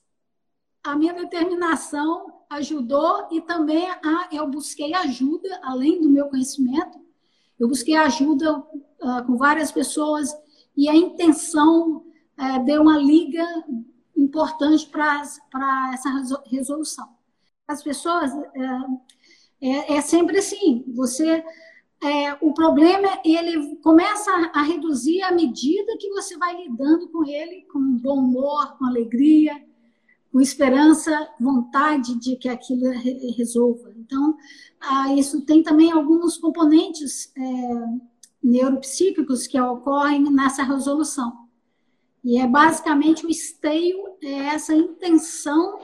a 0.84 0.94
minha 0.94 1.12
determinação 1.12 2.44
ajudou 2.50 3.26
e 3.32 3.40
também 3.40 3.90
a, 3.90 4.28
eu 4.30 4.46
busquei 4.46 4.94
ajuda, 4.94 5.60
além 5.64 6.00
do 6.00 6.08
meu 6.08 6.28
conhecimento, 6.28 7.04
eu 7.58 7.66
busquei 7.66 7.96
ajuda 7.96 8.58
uh, 8.58 9.26
com 9.26 9.36
várias 9.36 9.72
pessoas 9.72 10.30
e 10.76 10.88
a 10.88 10.94
intenção 10.94 12.04
uh, 12.38 12.64
deu 12.64 12.82
uma 12.82 12.98
liga 12.98 13.44
importante 14.16 14.86
para 14.86 15.20
essa 15.92 16.10
resolução. 16.46 17.08
As 17.66 17.82
pessoas, 17.82 18.32
uh, 18.32 19.00
é, 19.60 19.96
é, 19.96 20.00
sempre 20.00 20.38
assim, 20.38 20.84
você... 20.94 21.44
É, 22.02 22.34
o 22.40 22.52
problema, 22.52 23.20
ele 23.24 23.76
começa 23.76 24.30
a, 24.30 24.60
a 24.60 24.62
reduzir 24.62 25.22
à 25.22 25.32
medida 25.32 25.96
que 25.98 26.10
você 26.10 26.36
vai 26.36 26.54
lidando 26.62 27.08
com 27.08 27.24
ele 27.24 27.62
com 27.72 27.96
bom 27.96 28.18
humor, 28.18 28.76
com 28.76 28.84
alegria, 28.84 29.54
com 30.30 30.40
esperança, 30.40 31.28
vontade 31.40 32.18
de 32.18 32.36
que 32.36 32.48
aquilo 32.48 32.90
resolva. 33.36 33.92
Então, 33.96 34.36
ah, 34.80 35.14
isso 35.14 35.42
tem 35.42 35.62
também 35.62 35.92
alguns 35.92 36.36
componentes 36.36 37.32
é, 37.36 37.42
neuropsíquicos 38.42 39.46
que 39.46 39.58
ocorrem 39.60 40.30
nessa 40.30 40.62
resolução. 40.62 41.32
E 42.24 42.38
é 42.38 42.46
basicamente 42.46 43.24
o 43.24 43.30
esteio, 43.30 43.96
é 44.22 44.54
essa 44.54 44.74
intenção 44.74 45.78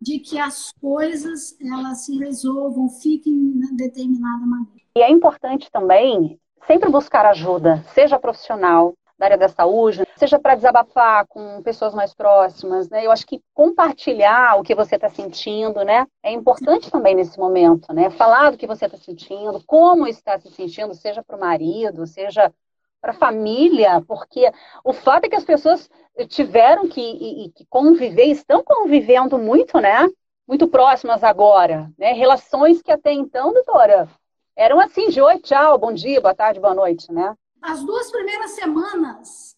de 0.00 0.18
que 0.18 0.38
as 0.38 0.72
coisas 0.80 1.56
elas 1.60 2.04
se 2.04 2.16
resolvam, 2.18 2.88
fiquem 2.88 3.60
de 3.60 3.76
determinada 3.76 4.46
maneira. 4.46 4.86
E 4.96 5.02
é 5.02 5.10
importante 5.10 5.70
também 5.70 6.38
sempre 6.66 6.90
buscar 6.90 7.26
ajuda, 7.26 7.84
seja 7.94 8.18
profissional, 8.18 8.94
da 9.18 9.26
área 9.26 9.38
da 9.38 9.48
saúde, 9.48 10.04
seja 10.16 10.38
para 10.38 10.54
desabafar 10.54 11.26
com 11.26 11.62
pessoas 11.62 11.94
mais 11.94 12.12
próximas, 12.14 12.88
né? 12.90 13.04
Eu 13.04 13.10
acho 13.10 13.26
que 13.26 13.40
compartilhar 13.54 14.58
o 14.58 14.62
que 14.62 14.74
você 14.74 14.96
está 14.96 15.08
sentindo, 15.08 15.82
né, 15.84 16.06
é 16.22 16.32
importante 16.32 16.90
também 16.90 17.14
nesse 17.14 17.38
momento, 17.38 17.92
né? 17.92 18.10
Falar 18.10 18.50
do 18.50 18.58
que 18.58 18.66
você 18.66 18.86
está 18.86 18.98
sentindo, 18.98 19.62
como 19.66 20.06
está 20.06 20.38
se 20.38 20.50
sentindo, 20.50 20.94
seja 20.94 21.22
para 21.22 21.36
o 21.36 21.40
marido, 21.40 22.06
seja 22.06 22.52
para 23.00 23.12
a 23.12 23.14
família, 23.14 24.02
porque 24.06 24.50
o 24.84 24.92
fato 24.92 25.24
é 25.24 25.28
que 25.28 25.36
as 25.36 25.44
pessoas 25.44 25.88
tiveram 26.28 26.88
que, 26.88 27.00
e, 27.00 27.50
que 27.52 27.66
conviver, 27.68 28.26
estão 28.26 28.62
convivendo 28.64 29.38
muito, 29.38 29.78
né? 29.80 30.08
Muito 30.48 30.68
próximas 30.68 31.22
agora, 31.22 31.90
né? 31.98 32.12
Relações 32.12 32.82
que 32.82 32.90
até 32.90 33.12
então, 33.12 33.52
doutora, 33.52 34.08
eram 34.56 34.80
assim 34.80 35.08
de 35.08 35.20
oi, 35.20 35.38
tchau, 35.38 35.78
bom 35.78 35.92
dia, 35.92 36.20
boa 36.20 36.34
tarde, 36.34 36.60
boa 36.60 36.74
noite, 36.74 37.12
né? 37.12 37.34
as 37.66 37.82
duas 37.82 38.10
primeiras 38.10 38.52
semanas, 38.52 39.56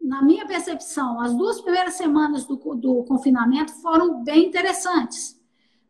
na 0.00 0.22
minha 0.22 0.46
percepção, 0.46 1.20
as 1.20 1.34
duas 1.34 1.60
primeiras 1.60 1.94
semanas 1.94 2.44
do, 2.44 2.56
do 2.76 3.04
confinamento 3.04 3.72
foram 3.82 4.22
bem 4.22 4.46
interessantes. 4.46 5.37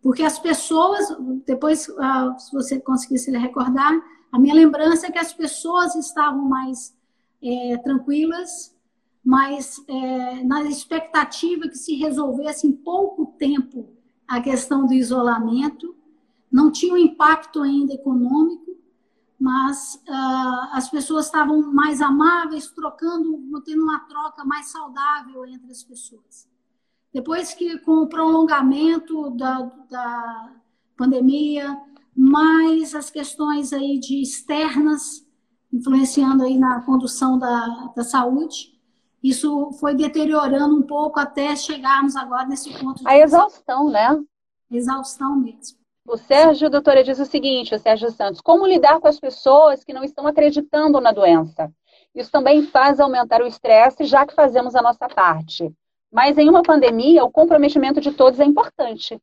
Porque 0.08 0.22
as 0.22 0.38
pessoas, 0.38 1.14
depois, 1.44 1.86
ah, 1.98 2.34
se 2.38 2.50
você 2.50 2.80
conseguir 2.80 3.18
se 3.18 3.30
recordar, 3.30 3.92
a 4.32 4.38
minha 4.38 4.54
lembrança 4.54 5.06
é 5.06 5.10
que 5.10 5.18
as 5.18 5.34
pessoas 5.34 5.94
estavam 5.96 6.48
mais 6.48 6.96
é, 7.42 7.76
tranquilas, 7.84 8.74
mas 9.22 9.84
é, 9.86 10.42
na 10.44 10.62
expectativa 10.62 11.68
que 11.68 11.76
se 11.76 11.94
resolvesse 11.96 12.66
em 12.66 12.72
pouco 12.72 13.34
tempo 13.38 13.90
a 14.26 14.40
questão 14.40 14.86
do 14.86 14.94
isolamento, 14.94 15.94
não 16.50 16.72
tinha 16.72 16.94
um 16.94 16.96
impacto 16.96 17.60
ainda 17.60 17.92
econômico, 17.92 18.78
mas 19.38 20.02
uh, 20.08 20.68
as 20.72 20.88
pessoas 20.88 21.26
estavam 21.26 21.70
mais 21.70 22.00
amáveis, 22.00 22.68
trocando, 22.68 23.38
tendo 23.62 23.82
uma 23.82 24.00
troca 24.00 24.42
mais 24.42 24.68
saudável 24.68 25.44
entre 25.44 25.70
as 25.70 25.82
pessoas. 25.82 26.47
Depois 27.18 27.52
que, 27.52 27.80
com 27.80 28.02
o 28.02 28.08
prolongamento 28.08 29.30
da, 29.30 29.68
da 29.90 30.52
pandemia, 30.96 31.76
mais 32.14 32.94
as 32.94 33.10
questões 33.10 33.72
aí 33.72 33.98
de 33.98 34.22
externas 34.22 35.26
influenciando 35.72 36.44
aí 36.44 36.56
na 36.56 36.80
condução 36.82 37.36
da, 37.36 37.92
da 37.96 38.04
saúde, 38.04 38.72
isso 39.20 39.72
foi 39.80 39.96
deteriorando 39.96 40.76
um 40.76 40.82
pouco 40.82 41.18
até 41.18 41.56
chegarmos 41.56 42.14
agora 42.14 42.46
nesse 42.46 42.72
ponto. 42.78 43.02
a 43.04 43.18
exaustão, 43.18 43.90
né? 43.90 44.22
Exaustão 44.70 45.34
mesmo. 45.40 45.76
O 46.06 46.16
Sérgio, 46.16 46.70
doutora, 46.70 47.02
diz 47.02 47.18
o 47.18 47.26
seguinte, 47.26 47.74
o 47.74 47.80
Sérgio 47.80 48.12
Santos, 48.12 48.40
como 48.40 48.64
lidar 48.64 49.00
com 49.00 49.08
as 49.08 49.18
pessoas 49.18 49.82
que 49.82 49.92
não 49.92 50.04
estão 50.04 50.24
acreditando 50.24 51.00
na 51.00 51.10
doença? 51.10 51.68
Isso 52.14 52.30
também 52.30 52.62
faz 52.62 53.00
aumentar 53.00 53.42
o 53.42 53.46
estresse, 53.46 54.04
já 54.04 54.24
que 54.24 54.36
fazemos 54.36 54.76
a 54.76 54.82
nossa 54.82 55.08
parte. 55.08 55.74
Mas 56.12 56.38
em 56.38 56.48
uma 56.48 56.62
pandemia, 56.62 57.24
o 57.24 57.30
comprometimento 57.30 58.00
de 58.00 58.12
todos 58.12 58.40
é 58.40 58.44
importante. 58.44 59.20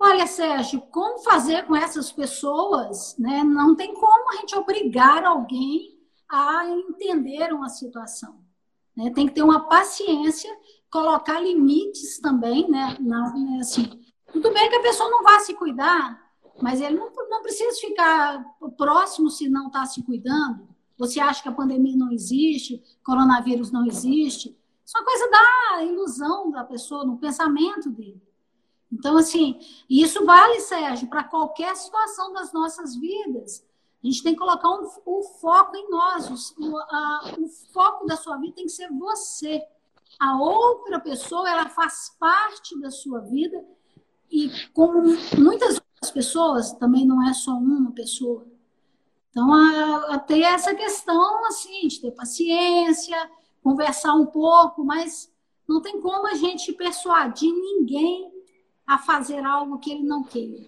Olha, 0.00 0.26
Sérgio, 0.26 0.80
como 0.92 1.18
fazer 1.18 1.66
com 1.66 1.74
essas 1.74 2.12
pessoas? 2.12 3.16
Né? 3.18 3.42
Não 3.42 3.74
tem 3.74 3.92
como 3.94 4.30
a 4.30 4.36
gente 4.36 4.56
obrigar 4.56 5.24
alguém 5.24 5.98
a 6.30 6.68
entender 6.68 7.52
uma 7.52 7.68
situação. 7.68 8.36
Né? 8.96 9.10
Tem 9.10 9.26
que 9.26 9.34
ter 9.34 9.42
uma 9.42 9.68
paciência, 9.68 10.50
colocar 10.90 11.40
limites 11.40 12.20
também, 12.20 12.70
né? 12.70 12.96
Na, 13.00 13.32
né, 13.32 13.58
assim, 13.60 13.90
tudo 14.32 14.52
bem 14.52 14.68
que 14.68 14.76
a 14.76 14.82
pessoa 14.82 15.10
não 15.10 15.22
vá 15.22 15.40
se 15.40 15.54
cuidar, 15.54 16.20
mas 16.60 16.80
ele 16.80 16.96
não, 16.96 17.10
não 17.28 17.42
precisa 17.42 17.80
ficar 17.80 18.44
próximo 18.76 19.30
se 19.30 19.48
não 19.48 19.66
está 19.66 19.84
se 19.84 20.02
cuidando. 20.02 20.68
Você 20.96 21.18
acha 21.20 21.42
que 21.42 21.48
a 21.48 21.52
pandemia 21.52 21.96
não 21.96 22.12
existe, 22.12 22.82
coronavírus 23.04 23.70
não 23.70 23.86
existe. 23.86 24.56
Isso 24.88 24.96
é 24.96 25.00
uma 25.00 25.06
coisa 25.06 25.30
da 25.30 25.84
ilusão 25.84 26.50
da 26.50 26.64
pessoa, 26.64 27.04
no 27.04 27.18
pensamento 27.18 27.90
dele. 27.90 28.22
Então, 28.90 29.18
assim, 29.18 29.60
isso 29.86 30.24
vale, 30.24 30.60
Sérgio, 30.60 31.10
para 31.10 31.24
qualquer 31.24 31.76
situação 31.76 32.32
das 32.32 32.54
nossas 32.54 32.96
vidas. 32.96 33.62
A 34.02 34.06
gente 34.06 34.22
tem 34.22 34.32
que 34.32 34.38
colocar 34.38 34.66
um, 34.70 34.88
o 35.04 35.22
foco 35.42 35.76
em 35.76 35.90
nós. 35.90 36.54
O, 36.56 36.78
a, 36.78 37.34
o 37.38 37.48
foco 37.70 38.06
da 38.06 38.16
sua 38.16 38.38
vida 38.38 38.54
tem 38.54 38.64
que 38.64 38.72
ser 38.72 38.90
você. 38.90 39.62
A 40.18 40.40
outra 40.40 40.98
pessoa, 40.98 41.50
ela 41.50 41.68
faz 41.68 42.16
parte 42.18 42.80
da 42.80 42.90
sua 42.90 43.20
vida 43.20 43.62
e 44.30 44.50
como 44.72 45.02
muitas 45.38 45.74
outras 45.74 46.10
pessoas, 46.10 46.72
também 46.72 47.06
não 47.06 47.28
é 47.28 47.34
só 47.34 47.50
uma 47.50 47.92
pessoa. 47.92 48.46
Então, 49.28 49.52
a, 49.52 50.14
a 50.14 50.18
ter 50.18 50.40
essa 50.40 50.74
questão, 50.74 51.44
assim, 51.44 51.88
de 51.88 52.00
ter 52.00 52.12
paciência, 52.12 53.30
conversar 53.62 54.14
um 54.14 54.26
pouco, 54.26 54.84
mas 54.84 55.32
não 55.68 55.82
tem 55.82 56.00
como 56.00 56.26
a 56.26 56.34
gente 56.34 56.72
persuadir 56.72 57.52
ninguém 57.52 58.30
a 58.86 58.98
fazer 58.98 59.44
algo 59.44 59.78
que 59.78 59.92
ele 59.92 60.02
não 60.02 60.22
queira. 60.22 60.66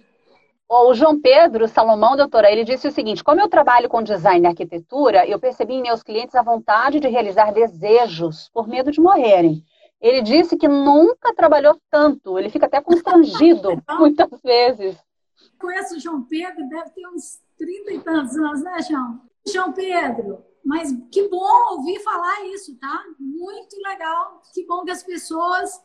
O 0.68 0.94
João 0.94 1.20
Pedro 1.20 1.66
Salomão, 1.66 2.16
doutora, 2.16 2.48
ele 2.48 2.62
disse 2.62 2.86
o 2.86 2.92
seguinte: 2.92 3.24
como 3.24 3.40
eu 3.40 3.48
trabalho 3.48 3.88
com 3.88 4.02
design 4.02 4.46
e 4.46 4.48
arquitetura, 4.48 5.26
eu 5.26 5.40
percebi 5.40 5.74
em 5.74 5.82
meus 5.82 6.02
clientes 6.02 6.36
a 6.36 6.42
vontade 6.42 7.00
de 7.00 7.08
realizar 7.08 7.52
desejos 7.52 8.48
por 8.54 8.68
medo 8.68 8.92
de 8.92 9.00
morrerem. 9.00 9.64
Ele 10.00 10.22
disse 10.22 10.56
que 10.56 10.68
nunca 10.68 11.34
trabalhou 11.34 11.76
tanto, 11.90 12.38
ele 12.38 12.50
fica 12.50 12.66
até 12.66 12.80
constrangido 12.80 13.82
muitas 13.98 14.30
vezes. 14.42 14.96
Conheço 15.58 15.96
o 15.96 16.00
João 16.00 16.22
Pedro, 16.22 16.68
deve 16.68 16.90
ter 16.90 17.06
uns 17.08 17.40
30 17.58 17.92
e 17.92 18.00
tantos 18.00 18.36
anos, 18.36 18.62
né, 18.62 18.78
João? 18.88 19.20
João 19.46 19.72
Pedro, 19.72 20.44
mas 20.64 20.92
que 21.10 21.28
bom 21.28 21.72
ouvir 21.72 22.00
falar 22.00 22.46
isso, 22.46 22.76
tá? 22.78 23.02
Muito 23.18 23.76
legal. 23.82 24.42
Que 24.52 24.64
bom 24.66 24.84
que 24.84 24.90
as 24.90 25.02
pessoas 25.02 25.80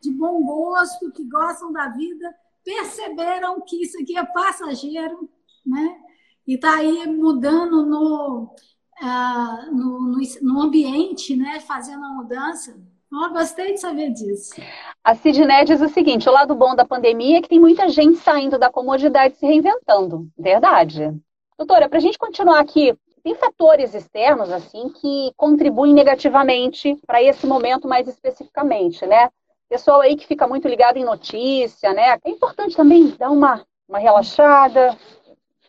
de 0.00 0.12
bom 0.12 0.42
gosto, 0.44 1.10
que 1.12 1.24
gostam 1.24 1.72
da 1.72 1.88
vida, 1.88 2.34
perceberam 2.64 3.60
que 3.62 3.82
isso 3.82 4.00
aqui 4.00 4.16
é 4.16 4.24
passageiro, 4.24 5.28
né? 5.66 5.98
E 6.46 6.54
está 6.54 6.76
aí 6.76 7.06
mudando 7.06 7.84
no, 7.84 8.54
uh, 9.02 9.74
no, 9.74 10.00
no, 10.00 10.18
no 10.42 10.60
ambiente, 10.60 11.36
né? 11.36 11.60
Fazendo 11.60 12.04
a 12.04 12.10
mudança. 12.10 12.78
Oh, 13.10 13.30
gostei 13.30 13.72
de 13.72 13.80
saber 13.80 14.10
disso. 14.10 14.60
A 15.02 15.14
Sidney 15.14 15.64
diz 15.64 15.80
o 15.80 15.88
seguinte: 15.88 16.28
o 16.28 16.32
lado 16.32 16.54
bom 16.54 16.74
da 16.74 16.84
pandemia 16.84 17.38
é 17.38 17.42
que 17.42 17.48
tem 17.48 17.58
muita 17.58 17.88
gente 17.88 18.18
saindo 18.18 18.58
da 18.58 18.70
comodidade 18.70 19.34
e 19.34 19.38
se 19.38 19.46
reinventando. 19.46 20.28
Verdade. 20.38 21.14
Doutora, 21.56 21.88
para 21.88 21.98
a 21.98 22.00
gente 22.00 22.18
continuar 22.18 22.60
aqui, 22.60 22.94
tem 23.28 23.34
fatores 23.34 23.94
externos 23.94 24.50
assim 24.50 24.88
que 24.88 25.34
contribuem 25.36 25.92
negativamente 25.92 26.96
para 27.06 27.22
esse 27.22 27.46
momento 27.46 27.86
mais 27.86 28.08
especificamente, 28.08 29.04
né? 29.04 29.28
Pessoal 29.68 30.00
aí 30.00 30.16
que 30.16 30.26
fica 30.26 30.48
muito 30.48 30.66
ligado 30.66 30.96
em 30.96 31.04
notícia, 31.04 31.92
né? 31.92 32.18
É 32.24 32.30
importante 32.30 32.74
também 32.74 33.10
dar 33.18 33.30
uma, 33.30 33.66
uma 33.86 33.98
relaxada, 33.98 34.96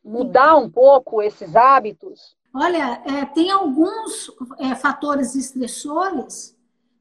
mudar 0.02 0.56
um 0.56 0.70
pouco 0.70 1.22
esses 1.22 1.54
hábitos. 1.54 2.38
Olha, 2.56 3.04
é, 3.06 3.26
tem 3.26 3.52
alguns 3.52 4.32
é, 4.58 4.74
fatores 4.76 5.36
estressores 5.36 6.58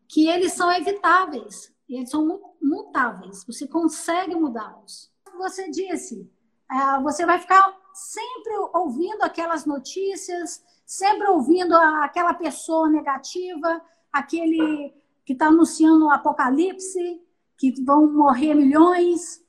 que 0.08 0.28
eles 0.28 0.54
são 0.54 0.72
evitáveis, 0.72 1.72
eles 1.88 2.10
são 2.10 2.40
mutáveis, 2.60 3.44
você 3.46 3.68
consegue 3.68 4.34
mudá-los. 4.34 5.08
Você 5.38 5.70
disse, 5.70 6.28
você 7.02 7.24
vai 7.24 7.38
ficar 7.38 7.74
sempre 7.94 8.52
ouvindo 8.74 9.22
aquelas 9.22 9.64
notícias, 9.64 10.62
sempre 10.86 11.28
ouvindo 11.28 11.74
aquela 11.76 12.34
pessoa 12.34 12.88
negativa, 12.88 13.82
aquele 14.12 14.94
que 15.24 15.32
está 15.32 15.46
anunciando 15.46 16.06
o 16.06 16.10
apocalipse, 16.10 17.20
que 17.58 17.82
vão 17.84 18.12
morrer 18.12 18.54
milhões. 18.54 19.44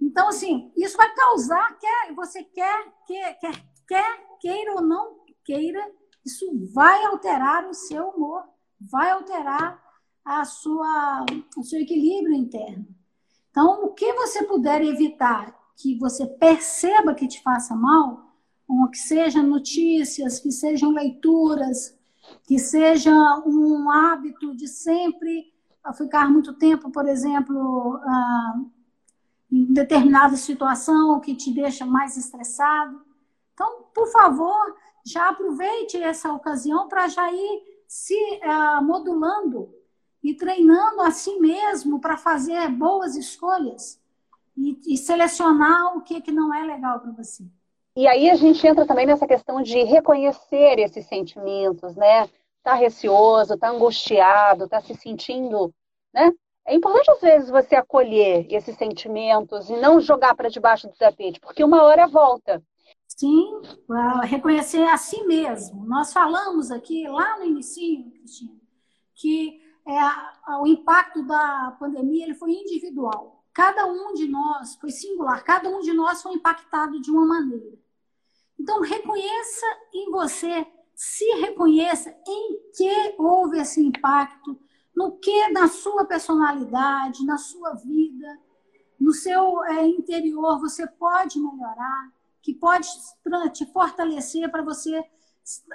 Então, 0.00 0.28
assim, 0.28 0.72
isso 0.76 0.96
vai 0.96 1.12
causar, 1.14 1.78
quer 1.78 2.12
você 2.14 2.42
quer, 2.42 2.92
quer, 3.06 3.38
quer, 3.38 3.64
quer 3.86 4.24
queira 4.40 4.74
ou 4.74 4.82
não 4.82 5.16
queira, 5.42 5.80
isso 6.24 6.46
vai 6.74 7.04
alterar 7.06 7.66
o 7.66 7.72
seu 7.72 8.08
humor, 8.08 8.44
vai 8.78 9.10
alterar 9.10 9.82
a 10.24 10.44
sua, 10.44 11.24
o 11.56 11.62
seu 11.62 11.80
equilíbrio 11.80 12.34
interno. 12.34 12.86
Então, 13.50 13.84
o 13.84 13.94
que 13.94 14.12
você 14.14 14.44
puder 14.44 14.82
evitar 14.82 15.54
que 15.76 15.98
você 15.98 16.26
perceba 16.26 17.14
que 17.14 17.28
te 17.28 17.42
faça 17.42 17.74
mal, 17.74 18.24
que 18.90 18.98
sejam 18.98 19.42
notícias, 19.42 20.40
que 20.40 20.50
sejam 20.50 20.90
leituras, 20.90 21.96
que 22.44 22.58
seja 22.58 23.12
um 23.46 23.90
hábito 23.90 24.56
de 24.56 24.68
sempre 24.68 25.52
ficar 25.96 26.30
muito 26.30 26.54
tempo, 26.54 26.90
por 26.90 27.06
exemplo, 27.06 27.98
ah, 28.02 28.60
em 29.52 29.72
determinada 29.72 30.36
situação 30.36 31.20
que 31.20 31.34
te 31.34 31.52
deixa 31.52 31.84
mais 31.84 32.16
estressado. 32.16 33.02
Então, 33.52 33.84
por 33.94 34.08
favor, 34.08 34.74
já 35.04 35.28
aproveite 35.28 35.96
essa 35.96 36.32
ocasião 36.32 36.88
para 36.88 37.06
já 37.08 37.30
ir 37.30 37.62
se 37.86 38.14
uh, 38.14 38.82
modulando 38.82 39.72
e 40.22 40.34
treinando 40.34 41.02
a 41.02 41.10
si 41.10 41.38
mesmo 41.38 42.00
para 42.00 42.16
fazer 42.16 42.68
boas 42.70 43.14
escolhas 43.14 44.00
e, 44.56 44.94
e 44.94 44.96
selecionar 44.96 45.96
o 45.96 46.02
que, 46.02 46.20
que 46.20 46.32
não 46.32 46.54
é 46.54 46.64
legal 46.64 47.00
para 47.00 47.12
você. 47.12 47.44
E 47.96 48.06
aí 48.08 48.28
a 48.28 48.34
gente 48.34 48.66
entra 48.66 48.86
também 48.86 49.06
nessa 49.06 49.26
questão 49.26 49.62
de 49.62 49.82
reconhecer 49.84 50.78
esses 50.78 51.06
sentimentos, 51.06 51.94
né? 51.94 52.28
Tá 52.62 52.74
receoso, 52.74 53.56
tá 53.56 53.68
angustiado, 53.68 54.68
tá 54.68 54.80
se 54.80 54.94
sentindo, 54.94 55.72
né? 56.12 56.32
É 56.66 56.74
importante 56.74 57.10
às 57.10 57.20
vezes 57.20 57.50
você 57.50 57.76
acolher 57.76 58.46
esses 58.50 58.76
sentimentos 58.76 59.68
e 59.68 59.76
não 59.76 60.00
jogar 60.00 60.34
para 60.34 60.48
debaixo 60.48 60.88
do 60.88 60.94
tapete, 60.94 61.38
porque 61.38 61.62
uma 61.62 61.82
hora 61.82 62.06
volta. 62.06 62.62
Sim, 63.06 63.60
reconhecer 64.24 64.82
a 64.82 64.96
si 64.96 65.22
mesmo. 65.24 65.84
Nós 65.84 66.12
falamos 66.12 66.70
aqui 66.70 67.06
lá 67.06 67.38
no 67.38 67.44
início, 67.44 68.10
Cristina, 68.10 68.56
que 69.14 69.60
é, 69.86 70.52
o 70.60 70.66
impacto 70.66 71.22
da 71.24 71.76
pandemia 71.78 72.24
ele 72.24 72.34
foi 72.34 72.52
individual. 72.52 73.33
Cada 73.54 73.86
um 73.86 74.12
de 74.12 74.26
nós 74.26 74.74
foi 74.74 74.90
singular, 74.90 75.44
cada 75.44 75.68
um 75.68 75.80
de 75.80 75.92
nós 75.92 76.20
foi 76.20 76.32
impactado 76.32 77.00
de 77.00 77.10
uma 77.10 77.24
maneira. 77.24 77.78
Então, 78.58 78.80
reconheça 78.80 79.66
em 79.94 80.10
você, 80.10 80.66
se 80.94 81.24
reconheça 81.36 82.10
em 82.26 82.60
que 82.74 83.14
houve 83.16 83.60
esse 83.60 83.80
impacto, 83.80 84.58
no 84.94 85.12
que 85.18 85.48
na 85.50 85.68
sua 85.68 86.04
personalidade, 86.04 87.24
na 87.24 87.38
sua 87.38 87.74
vida, 87.74 88.38
no 89.00 89.12
seu 89.12 89.62
é, 89.64 89.86
interior 89.86 90.58
você 90.60 90.86
pode 90.86 91.38
melhorar 91.38 92.12
que 92.40 92.54
pode 92.54 92.88
te 93.52 93.64
fortalecer 93.72 94.50
para 94.50 94.62
você 94.62 95.02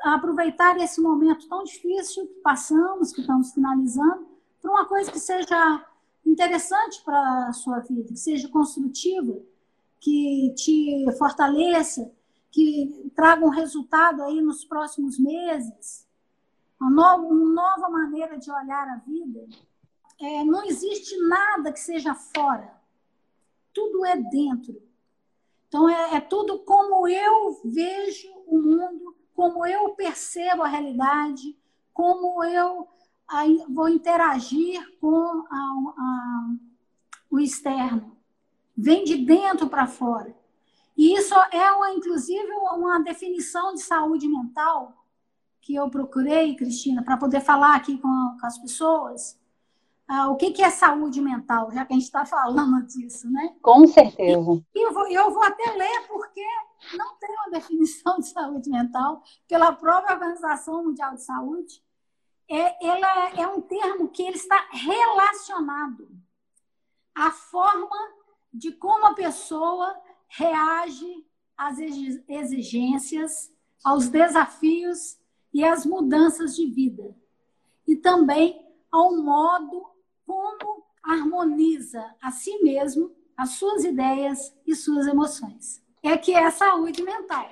aproveitar 0.04 0.78
esse 0.78 1.02
momento 1.02 1.48
tão 1.50 1.64
difícil 1.64 2.28
que 2.28 2.42
passamos, 2.42 3.12
que 3.12 3.22
estamos 3.22 3.52
finalizando, 3.52 4.28
para 4.62 4.72
uma 4.72 4.86
coisa 4.86 5.12
que 5.12 5.20
seja 5.20 5.86
interessante 6.30 7.02
para 7.04 7.48
a 7.48 7.54
sua 7.54 7.80
vida, 7.80 8.10
que 8.10 8.20
seja 8.20 8.48
construtiva, 8.48 9.42
que 10.00 10.54
te 10.56 11.06
fortaleça, 11.18 12.12
que 12.52 13.12
traga 13.16 13.46
um 13.46 13.50
resultado 13.50 14.24
aí 14.24 14.42
nos 14.42 14.64
próximos 14.64 15.20
meses, 15.20 16.08
uma 16.80 16.90
nova, 16.90 17.24
uma 17.24 17.54
nova 17.54 17.90
maneira 17.90 18.38
de 18.38 18.50
olhar 18.52 18.88
a 18.88 18.98
vida. 18.98 19.48
É, 20.22 20.44
não 20.44 20.64
existe 20.66 21.18
nada 21.28 21.72
que 21.72 21.80
seja 21.80 22.14
fora, 22.14 22.74
tudo 23.74 24.06
é 24.06 24.16
dentro. 24.16 24.82
Então, 25.68 25.88
é, 25.90 26.16
é 26.16 26.22
tudo 26.22 26.60
como 26.60 27.08
eu 27.08 27.62
vejo 27.64 28.28
o 28.48 28.58
mundo, 28.58 29.16
como 29.36 29.66
eu 29.66 29.90
percebo 29.92 30.64
a 30.64 30.68
realidade, 30.68 31.56
como 31.94 32.44
eu 32.44 32.88
vou 33.70 33.90
interagir 33.90 34.82
com 35.00 35.46
a, 35.50 35.56
a, 35.98 36.50
o 37.30 37.40
externo. 37.40 38.18
Vem 38.76 39.04
de 39.04 39.18
dentro 39.18 39.68
para 39.68 39.88
fora. 39.88 40.36
E 40.98 41.14
isso 41.14 41.36
é, 41.52 41.72
uma, 41.72 41.92
inclusive, 41.92 42.52
uma 42.74 43.00
definição 43.00 43.74
de 43.74 43.82
saúde 43.82 44.28
mental 44.28 44.94
que 45.62 45.76
eu 45.76 45.90
procurei, 45.90 46.56
Cristina, 46.56 47.04
para 47.04 47.18
poder 47.18 47.42
falar 47.42 47.76
aqui 47.76 47.98
com, 47.98 48.38
com 48.40 48.46
as 48.46 48.58
pessoas 48.58 49.40
ah, 50.10 50.28
o 50.28 50.36
que, 50.36 50.50
que 50.50 50.64
é 50.64 50.72
saúde 50.72 51.22
mental, 51.22 51.72
já 51.72 51.86
que 51.86 51.94
a 51.94 51.96
gente 51.96 52.06
está 52.06 52.26
falando 52.26 52.82
disso, 52.88 53.30
né? 53.32 53.56
Com 53.62 53.86
certeza. 53.86 54.66
E 54.74 54.88
eu 54.88 54.92
vou, 54.92 55.08
eu 55.08 55.32
vou 55.32 55.44
até 55.44 55.72
ler, 55.72 56.08
porque 56.08 56.44
não 56.98 57.16
tem 57.20 57.30
uma 57.30 57.52
definição 57.52 58.18
de 58.18 58.26
saúde 58.26 58.72
mental 58.72 59.22
pela 59.48 59.72
própria 59.72 60.16
Organização 60.16 60.84
Mundial 60.84 61.14
de 61.14 61.22
Saúde. 61.22 61.84
É, 62.50 62.88
ela 62.88 63.30
é 63.40 63.48
um 63.48 63.62
termo 63.62 64.10
que 64.10 64.24
ele 64.24 64.36
está 64.36 64.68
relacionado 64.72 66.10
à 67.14 67.30
forma 67.30 67.96
de 68.52 68.72
como 68.72 69.06
a 69.06 69.14
pessoa 69.14 69.96
reage 70.28 71.26
às 71.56 71.78
exigências, 72.28 73.54
aos 73.84 74.08
desafios 74.08 75.20
e 75.54 75.64
às 75.64 75.86
mudanças 75.86 76.56
de 76.56 76.66
vida. 76.66 77.16
E 77.88 77.96
também 77.96 78.66
ao 78.92 79.16
modo 79.16 79.86
como 80.26 80.84
harmoniza 81.04 82.16
a 82.22 82.32
si 82.32 82.58
mesmo, 82.64 83.16
as 83.38 83.52
suas 83.52 83.84
ideias 83.84 84.56
e 84.66 84.76
suas 84.76 85.08
emoções. 85.08 85.84
É 86.02 86.18
que 86.18 86.34
é 86.34 86.46
a 86.46 86.52
saúde 86.52 87.04
mental. 87.04 87.50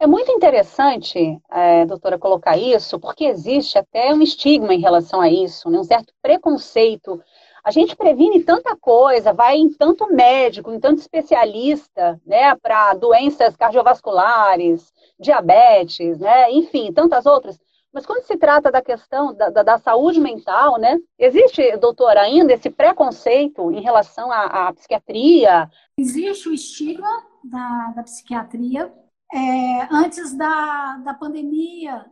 É 0.00 0.06
muito 0.06 0.30
interessante, 0.32 1.40
é, 1.50 1.86
doutora, 1.86 2.18
colocar 2.18 2.56
isso, 2.56 2.98
porque 2.98 3.24
existe 3.24 3.78
até 3.78 4.12
um 4.12 4.20
estigma 4.20 4.74
em 4.74 4.80
relação 4.80 5.20
a 5.20 5.30
isso, 5.30 5.70
né? 5.70 5.78
um 5.78 5.84
certo 5.84 6.12
preconceito. 6.20 7.22
A 7.64 7.70
gente 7.70 7.96
previne 7.96 8.42
tanta 8.42 8.76
coisa, 8.76 9.32
vai 9.32 9.56
em 9.56 9.72
tanto 9.72 10.12
médico, 10.12 10.70
em 10.72 10.80
tanto 10.80 10.98
especialista, 10.98 12.20
né, 12.26 12.54
para 12.56 12.92
doenças 12.92 13.56
cardiovasculares, 13.56 14.92
diabetes, 15.18 16.18
né, 16.18 16.50
enfim, 16.50 16.92
tantas 16.92 17.24
outras. 17.24 17.58
Mas 17.90 18.04
quando 18.04 18.24
se 18.24 18.36
trata 18.36 18.72
da 18.72 18.82
questão 18.82 19.32
da, 19.32 19.48
da, 19.48 19.62
da 19.62 19.78
saúde 19.78 20.20
mental, 20.20 20.80
né? 20.80 20.98
Existe, 21.16 21.76
doutor, 21.76 22.16
ainda 22.16 22.52
esse 22.52 22.68
preconceito 22.68 23.70
em 23.70 23.80
relação 23.80 24.32
à, 24.32 24.66
à 24.66 24.72
psiquiatria? 24.72 25.70
Existe 25.96 26.48
o 26.48 26.52
estigma 26.52 27.08
da, 27.44 27.92
da 27.94 28.02
psiquiatria. 28.02 28.92
É, 29.34 29.88
antes 29.90 30.32
da, 30.32 30.96
da 30.98 31.12
pandemia, 31.12 32.08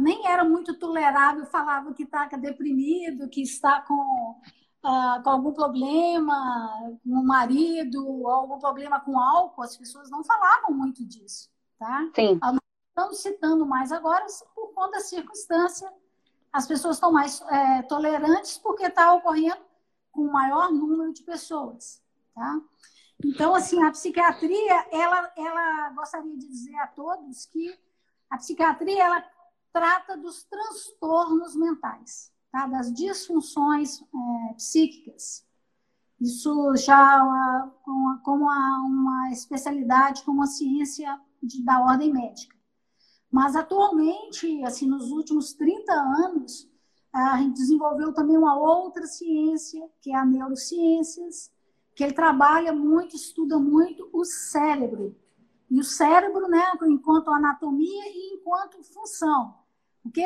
nem 0.00 0.26
era 0.26 0.44
muito 0.44 0.76
tolerável, 0.76 1.46
falava 1.46 1.94
que 1.94 2.02
está 2.02 2.26
deprimido, 2.26 3.28
que 3.28 3.40
está 3.40 3.80
com, 3.82 4.40
uh, 4.84 5.22
com 5.22 5.30
algum 5.30 5.52
problema 5.52 6.98
com 7.04 7.10
o 7.10 7.24
marido, 7.24 8.26
algum 8.26 8.58
problema 8.58 8.98
com 8.98 9.16
álcool, 9.16 9.62
as 9.62 9.76
pessoas 9.76 10.10
não 10.10 10.24
falavam 10.24 10.72
muito 10.72 11.06
disso. 11.06 11.48
Tá? 11.78 12.10
Sim. 12.16 12.40
Estamos 12.88 13.22
citando 13.22 13.64
mais 13.64 13.92
agora 13.92 14.26
por 14.52 14.74
conta 14.74 14.98
da 14.98 15.00
circunstância. 15.00 15.88
As 16.52 16.66
pessoas 16.66 16.96
estão 16.96 17.12
mais 17.12 17.40
é, 17.42 17.82
tolerantes 17.82 18.58
porque 18.58 18.86
está 18.86 19.14
ocorrendo 19.14 19.62
com 20.10 20.24
maior 20.24 20.72
número 20.72 21.12
de 21.12 21.22
pessoas, 21.22 22.02
tá? 22.34 22.60
Então, 23.24 23.54
assim, 23.54 23.82
a 23.82 23.90
psiquiatria, 23.90 24.86
ela, 24.90 25.32
ela 25.36 25.90
gostaria 25.90 26.36
de 26.36 26.46
dizer 26.46 26.76
a 26.76 26.86
todos 26.86 27.46
que 27.46 27.78
a 28.30 28.38
psiquiatria, 28.38 29.04
ela 29.04 29.24
trata 29.72 30.16
dos 30.16 30.44
transtornos 30.44 31.54
mentais, 31.54 32.32
tá? 32.50 32.66
das 32.66 32.92
disfunções 32.92 34.00
é, 34.00 34.54
psíquicas. 34.54 35.44
Isso 36.20 36.76
já 36.76 37.70
como, 37.82 38.18
como 38.22 38.44
uma 38.44 39.30
especialidade, 39.32 40.22
como 40.22 40.38
uma 40.38 40.46
ciência 40.46 41.18
de, 41.42 41.64
da 41.64 41.80
ordem 41.80 42.12
médica. 42.12 42.54
Mas 43.30 43.54
atualmente, 43.54 44.62
assim, 44.64 44.86
nos 44.86 45.10
últimos 45.10 45.52
30 45.54 45.92
anos, 45.92 46.68
a 47.12 47.38
gente 47.38 47.54
desenvolveu 47.54 48.12
também 48.12 48.36
uma 48.36 48.56
outra 48.56 49.06
ciência, 49.06 49.88
que 50.00 50.12
é 50.12 50.16
a 50.16 50.24
neurociências, 50.24 51.50
que 51.94 52.04
ele 52.04 52.12
trabalha 52.12 52.72
muito, 52.72 53.16
estuda 53.16 53.58
muito 53.58 54.08
o 54.12 54.24
cérebro. 54.24 55.16
E 55.70 55.78
o 55.78 55.84
cérebro, 55.84 56.48
né, 56.48 56.72
enquanto 56.84 57.30
anatomia 57.30 58.04
e 58.08 58.34
enquanto 58.34 58.82
função. 58.82 59.54
Porque, 60.02 60.24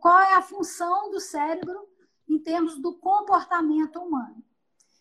qual 0.00 0.20
é 0.20 0.34
a 0.34 0.42
função 0.42 1.10
do 1.10 1.20
cérebro 1.20 1.88
em 2.28 2.38
termos 2.38 2.78
do 2.78 2.94
comportamento 2.94 3.98
humano. 4.00 4.42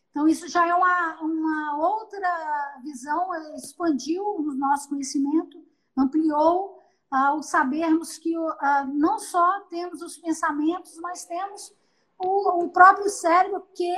Então, 0.09 0.27
isso 0.27 0.47
já 0.49 0.67
é 0.67 0.73
uma, 0.73 1.21
uma 1.21 1.77
outra 1.77 2.79
visão, 2.83 3.33
expandiu 3.55 4.23
o 4.23 4.53
nosso 4.53 4.89
conhecimento, 4.89 5.63
ampliou 5.97 6.81
ah, 7.09 7.33
o 7.33 7.41
sabermos 7.41 8.17
que 8.17 8.35
ah, 8.59 8.85
não 8.93 9.17
só 9.19 9.61
temos 9.69 10.01
os 10.01 10.17
pensamentos, 10.17 10.97
mas 10.97 11.25
temos 11.25 11.73
o, 12.17 12.65
o 12.65 12.69
próprio 12.69 13.09
cérebro 13.09 13.65
que, 13.73 13.95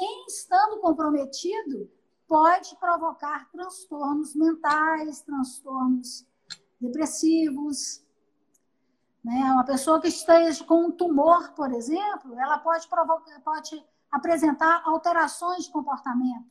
em 0.00 0.26
estando 0.26 0.80
comprometido, 0.80 1.90
pode 2.26 2.76
provocar 2.76 3.50
transtornos 3.50 4.34
mentais, 4.34 5.20
transtornos 5.22 6.26
depressivos. 6.80 8.02
Né? 9.22 9.52
Uma 9.52 9.64
pessoa 9.64 10.00
que 10.00 10.08
esteja 10.08 10.64
com 10.64 10.86
um 10.86 10.92
tumor, 10.92 11.52
por 11.52 11.72
exemplo, 11.72 12.38
ela 12.38 12.58
pode, 12.58 12.88
provocar, 12.88 13.40
pode 13.40 13.84
apresentar 14.10 14.82
alterações 14.84 15.64
de 15.64 15.72
comportamento. 15.72 16.48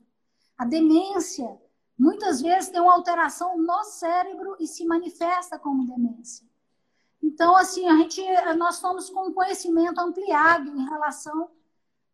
A 0.58 0.66
demência, 0.66 1.58
muitas 1.98 2.42
vezes, 2.42 2.70
tem 2.70 2.82
uma 2.82 2.94
alteração 2.94 3.58
no 3.58 3.84
cérebro 3.86 4.58
e 4.60 4.68
se 4.68 4.86
manifesta 4.86 5.58
como 5.58 5.88
demência. 5.88 6.48
Então, 7.24 7.56
assim, 7.56 7.88
a 7.88 7.96
gente, 7.96 8.22
nós 8.58 8.76
estamos 8.76 9.10
com 9.10 9.30
um 9.30 9.34
conhecimento 9.34 10.00
ampliado 10.00 10.70
em 10.70 10.90
relação 10.90 11.50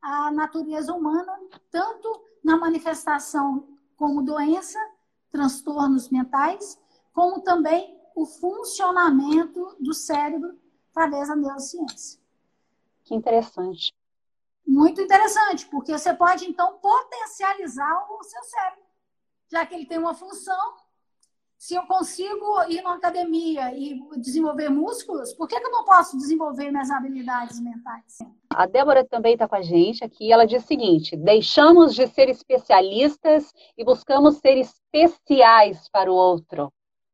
à 0.05 0.31
natureza 0.31 0.93
humana, 0.93 1.37
tanto 1.71 2.23
na 2.43 2.57
manifestação 2.57 3.67
como 3.97 4.21
doença, 4.21 4.79
transtornos 5.31 6.09
mentais, 6.09 6.79
como 7.13 7.41
também 7.41 7.99
o 8.15 8.25
funcionamento 8.25 9.75
do 9.79 9.93
cérebro 9.93 10.57
através 10.91 11.27
da 11.27 11.35
neurociência. 11.35 12.19
Que 13.03 13.15
interessante 13.15 13.93
muito 14.65 14.99
interessante, 14.99 15.65
porque 15.67 15.91
você 15.91 16.13
pode, 16.13 16.45
então, 16.45 16.79
potencializar 16.79 18.07
o 18.11 18.23
seu 18.23 18.43
cérebro, 18.43 18.83
já 19.49 19.65
que 19.65 19.75
ele 19.75 19.85
tem 19.85 19.99
uma 19.99 20.15
função. 20.15 20.75
Se 21.65 21.73
eu 21.73 21.81
consigo 21.87 22.61
ir 22.69 22.83
na 22.83 22.93
academia 22.93 23.75
e 23.75 23.99
desenvolver 24.17 24.69
músculos, 24.69 25.33
por 25.33 25.47
que, 25.47 25.59
que 25.59 25.65
eu 25.65 25.71
não 25.71 25.83
posso 25.83 26.15
desenvolver 26.15 26.69
minhas 26.69 26.91
habilidades 26.91 27.59
mentais? 27.59 28.19
A 28.53 28.67
Débora 28.67 29.03
também 29.03 29.33
está 29.33 29.47
com 29.47 29.55
a 29.55 29.63
gente 29.63 30.03
aqui. 30.03 30.31
Ela 30.31 30.45
diz 30.45 30.63
o 30.63 30.67
seguinte: 30.67 31.17
deixamos 31.17 31.95
de 31.95 32.05
ser 32.05 32.29
especialistas 32.29 33.51
e 33.75 33.83
buscamos 33.83 34.37
ser 34.37 34.59
especiais 34.59 35.89
para 35.89 36.11
o 36.11 36.13
outro. 36.13 36.71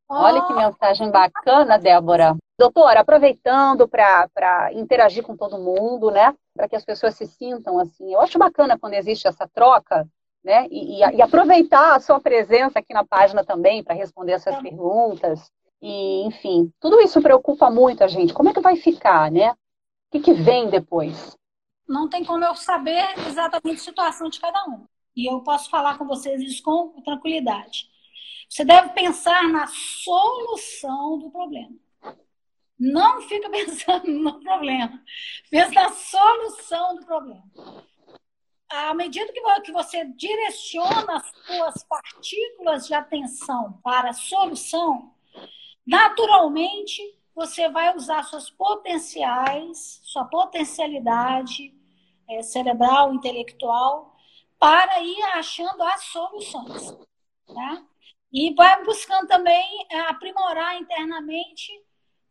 Olha 0.10 0.46
que 0.46 0.54
mensagem 0.54 1.10
bacana, 1.10 1.80
Débora. 1.80 2.36
Doutora, 2.60 3.00
aproveitando 3.00 3.88
para 3.88 4.74
interagir 4.74 5.24
com 5.24 5.38
todo 5.38 5.58
mundo, 5.58 6.12
né? 6.12 6.36
Para 6.54 6.68
que 6.68 6.76
as 6.76 6.84
pessoas 6.84 7.16
se 7.16 7.26
sintam 7.26 7.80
assim. 7.80 8.14
Eu 8.14 8.20
acho 8.20 8.38
bacana 8.38 8.78
quando 8.78 8.96
existe 8.96 9.30
essa 9.30 9.48
troca, 9.48 10.06
né? 10.44 10.68
E, 10.70 11.00
e, 11.00 11.18
e 11.18 11.22
aproveitar 11.22 11.96
a 11.96 12.00
sua 12.00 12.20
presença 12.20 12.80
aqui 12.80 12.94
na 12.94 13.06
página 13.06 13.44
também 13.44 13.84
para 13.84 13.96
responder 13.96 14.34
essas 14.34 14.56
é. 14.56 14.62
perguntas. 14.62 15.52
E, 15.82 16.26
enfim, 16.26 16.72
tudo 16.80 17.00
isso 17.02 17.22
preocupa 17.22 17.70
muito 17.70 18.04
a 18.04 18.08
gente. 18.08 18.34
Como 18.34 18.50
é 18.50 18.54
que 18.54 18.60
vai 18.60 18.76
ficar, 18.76 19.32
né? 19.32 19.52
O 19.52 19.56
que, 20.12 20.20
que 20.20 20.34
vem 20.34 20.70
depois? 20.70 21.36
Não 21.88 22.08
tem 22.10 22.24
como 22.24 22.44
eu 22.44 22.56
saber 22.56 23.06
exatamente 23.28 23.78
a 23.78 23.84
situação 23.84 24.30
de 24.30 24.40
cada 24.40 24.64
um. 24.66 24.86
E 25.16 25.30
eu 25.30 25.42
posso 25.42 25.70
falar 25.70 25.98
com 25.98 26.06
vocês 26.06 26.42
isso 26.42 26.64
com 26.64 27.02
tranquilidade. 27.02 27.90
Você 28.50 28.66
deve 28.66 28.90
pensar 28.90 29.44
na 29.50 29.66
solução 29.68 31.18
do 31.20 31.32
problema. 31.32 31.76
Não 32.80 33.22
fica 33.22 33.50
pensando 33.52 34.08
no 34.08 34.40
problema. 34.42 35.02
Pensa 35.50 35.72
na 35.72 35.90
solução 35.90 36.96
do 36.96 37.06
problema. 37.06 37.44
À 38.72 38.94
medida 38.94 39.34
que 39.34 39.72
você 39.72 40.06
direciona 40.16 41.18
as 41.18 41.32
suas 41.46 41.84
partículas 41.84 42.88
de 42.88 42.94
atenção 42.94 43.80
para 43.84 44.12
a 44.12 44.14
solução, 44.14 45.14
naturalmente 45.86 47.02
você 47.36 47.68
vai 47.70 47.96
usar 47.96 48.24
suas 48.24 48.50
potenciais, 48.50 50.00
sua 50.04 50.26
potencialidade 50.26 51.74
é, 52.30 52.42
cerebral, 52.42 53.14
intelectual, 53.14 54.16
para 54.58 55.02
ir 55.02 55.22
achando 55.34 55.82
as 55.84 56.04
soluções. 56.06 56.98
Tá? 57.48 57.84
E 58.32 58.54
vai 58.54 58.84
buscando 58.86 59.28
também 59.28 59.86
é, 59.90 60.00
aprimorar 60.02 60.80
internamente 60.80 61.72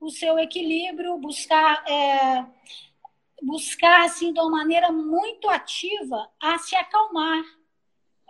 o 0.00 0.08
seu 0.08 0.38
equilíbrio, 0.38 1.18
buscar, 1.18 1.84
é, 1.86 2.46
buscar 3.42 4.04
assim, 4.04 4.32
de 4.32 4.40
uma 4.40 4.50
maneira 4.50 4.92
muito 4.92 5.48
ativa 5.48 6.28
a 6.40 6.58
se 6.58 6.76
acalmar, 6.76 7.42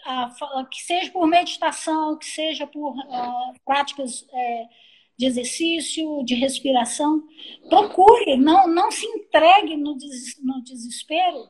a, 0.04 0.66
que 0.70 0.82
seja 0.82 1.11
por 1.11 1.26
meditação, 1.26 2.16
que 2.16 2.26
seja 2.26 2.66
por 2.66 2.96
uh, 2.96 3.54
práticas 3.64 4.26
é, 4.32 4.68
de 5.18 5.26
exercício, 5.26 6.24
de 6.24 6.34
respiração. 6.34 7.22
Procure, 7.68 8.36
não, 8.36 8.66
não 8.66 8.90
se 8.90 9.06
entregue 9.06 9.76
no, 9.76 9.96
des, 9.96 10.42
no 10.42 10.62
desespero. 10.62 11.48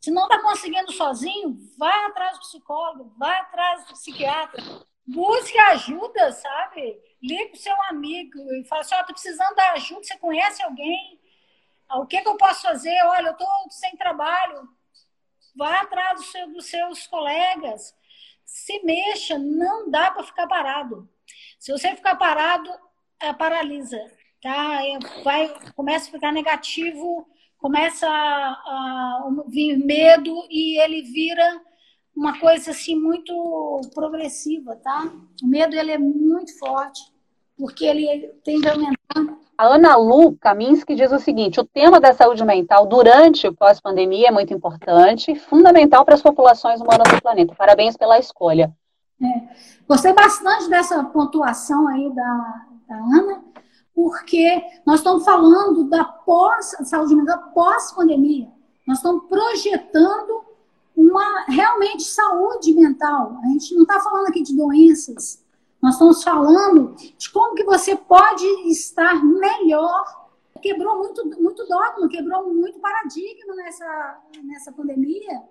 Se 0.00 0.10
não 0.10 0.24
está 0.24 0.40
conseguindo 0.42 0.92
sozinho, 0.92 1.56
vá 1.78 2.06
atrás 2.06 2.36
do 2.36 2.40
psicólogo, 2.40 3.14
vá 3.18 3.38
atrás 3.38 3.86
do 3.86 3.94
psiquiatra, 3.94 4.62
busque 5.06 5.58
ajuda, 5.58 6.32
sabe? 6.32 7.00
Ligue 7.22 7.46
para 7.46 7.56
o 7.56 7.62
seu 7.62 7.82
amigo 7.84 8.38
e 8.54 8.64
fala 8.64 8.82
assim, 8.82 8.94
ó, 8.94 9.00
oh, 9.00 9.06
tô 9.06 9.12
precisando 9.14 9.54
da 9.54 9.72
ajuda, 9.72 10.04
você 10.04 10.18
conhece 10.18 10.62
alguém? 10.62 11.18
O 11.94 12.06
que, 12.06 12.20
que 12.20 12.28
eu 12.28 12.36
posso 12.36 12.62
fazer? 12.62 12.96
Olha, 13.04 13.28
eu 13.28 13.32
estou 13.32 13.48
sem 13.70 13.96
trabalho. 13.96 14.68
Vá 15.56 15.80
atrás 15.80 16.20
do 16.20 16.26
seu, 16.26 16.52
dos 16.52 16.66
seus 16.66 17.06
colegas. 17.06 17.94
Se 18.44 18.82
mexa, 18.84 19.38
não 19.38 19.90
dá 19.90 20.10
para 20.10 20.22
ficar 20.22 20.46
parado. 20.46 21.08
Se 21.58 21.72
você 21.72 21.94
ficar 21.96 22.16
parado, 22.16 22.70
é, 23.20 23.32
paralisa, 23.32 23.98
tá? 24.42 24.84
É, 24.86 24.98
vai, 25.22 25.48
começa 25.74 26.08
a 26.08 26.12
ficar 26.12 26.32
negativo, 26.32 27.28
começa 27.58 28.08
a, 28.08 28.10
a 28.10 29.30
vir 29.48 29.76
medo 29.76 30.46
e 30.50 30.80
ele 30.80 31.02
vira 31.02 31.60
uma 32.14 32.38
coisa 32.38 32.70
assim 32.70 32.96
muito 32.96 33.80
progressiva, 33.94 34.76
tá? 34.76 35.10
O 35.42 35.46
medo 35.46 35.76
ele 35.76 35.92
é 35.92 35.98
muito 35.98 36.56
forte, 36.58 37.00
porque 37.56 37.84
ele 37.84 38.28
tende 38.44 38.68
a 38.68 38.72
aumentar. 38.72 39.47
A 39.58 39.74
Ana 39.74 39.96
Lu 39.96 40.36
Kaminski 40.36 40.94
diz 40.94 41.10
o 41.10 41.18
seguinte: 41.18 41.58
o 41.58 41.64
tema 41.64 41.98
da 41.98 42.14
saúde 42.14 42.44
mental 42.44 42.86
durante 42.86 43.48
o 43.48 43.52
pós-pandemia 43.52 44.28
é 44.28 44.30
muito 44.30 44.54
importante, 44.54 45.34
fundamental 45.34 46.04
para 46.04 46.14
as 46.14 46.22
populações 46.22 46.80
humanas 46.80 47.12
do 47.12 47.20
planeta. 47.20 47.56
Parabéns 47.56 47.96
pela 47.96 48.20
escolha. 48.20 48.72
É. 49.20 49.48
Gostei 49.88 50.12
bastante 50.12 50.70
dessa 50.70 51.02
pontuação 51.02 51.88
aí 51.88 52.08
da, 52.14 52.66
da 52.88 52.94
Ana, 52.94 53.42
porque 53.92 54.62
nós 54.86 55.00
estamos 55.00 55.24
falando 55.24 55.90
da 55.90 56.04
pós 56.04 56.76
saúde 56.84 57.16
mental 57.16 57.50
pós-pandemia. 57.52 58.48
Nós 58.86 58.98
estamos 58.98 59.24
projetando 59.24 60.40
uma 60.96 61.46
realmente 61.48 62.04
saúde 62.04 62.72
mental. 62.74 63.40
A 63.42 63.48
gente 63.48 63.74
não 63.74 63.82
está 63.82 63.98
falando 63.98 64.28
aqui 64.28 64.40
de 64.40 64.56
doenças. 64.56 65.44
Nós 65.82 65.94
estamos 65.94 66.22
falando 66.22 66.94
de 66.94 67.30
como 67.30 67.54
que 67.54 67.64
você 67.64 67.96
pode 67.96 68.44
estar 68.68 69.24
melhor. 69.24 70.28
Quebrou 70.60 70.98
muito, 70.98 71.24
muito 71.40 71.66
dogma, 71.66 72.08
quebrou 72.08 72.52
muito 72.52 72.80
paradigma 72.80 73.54
nessa, 73.54 74.20
nessa 74.44 74.72
pandemia. 74.72 75.42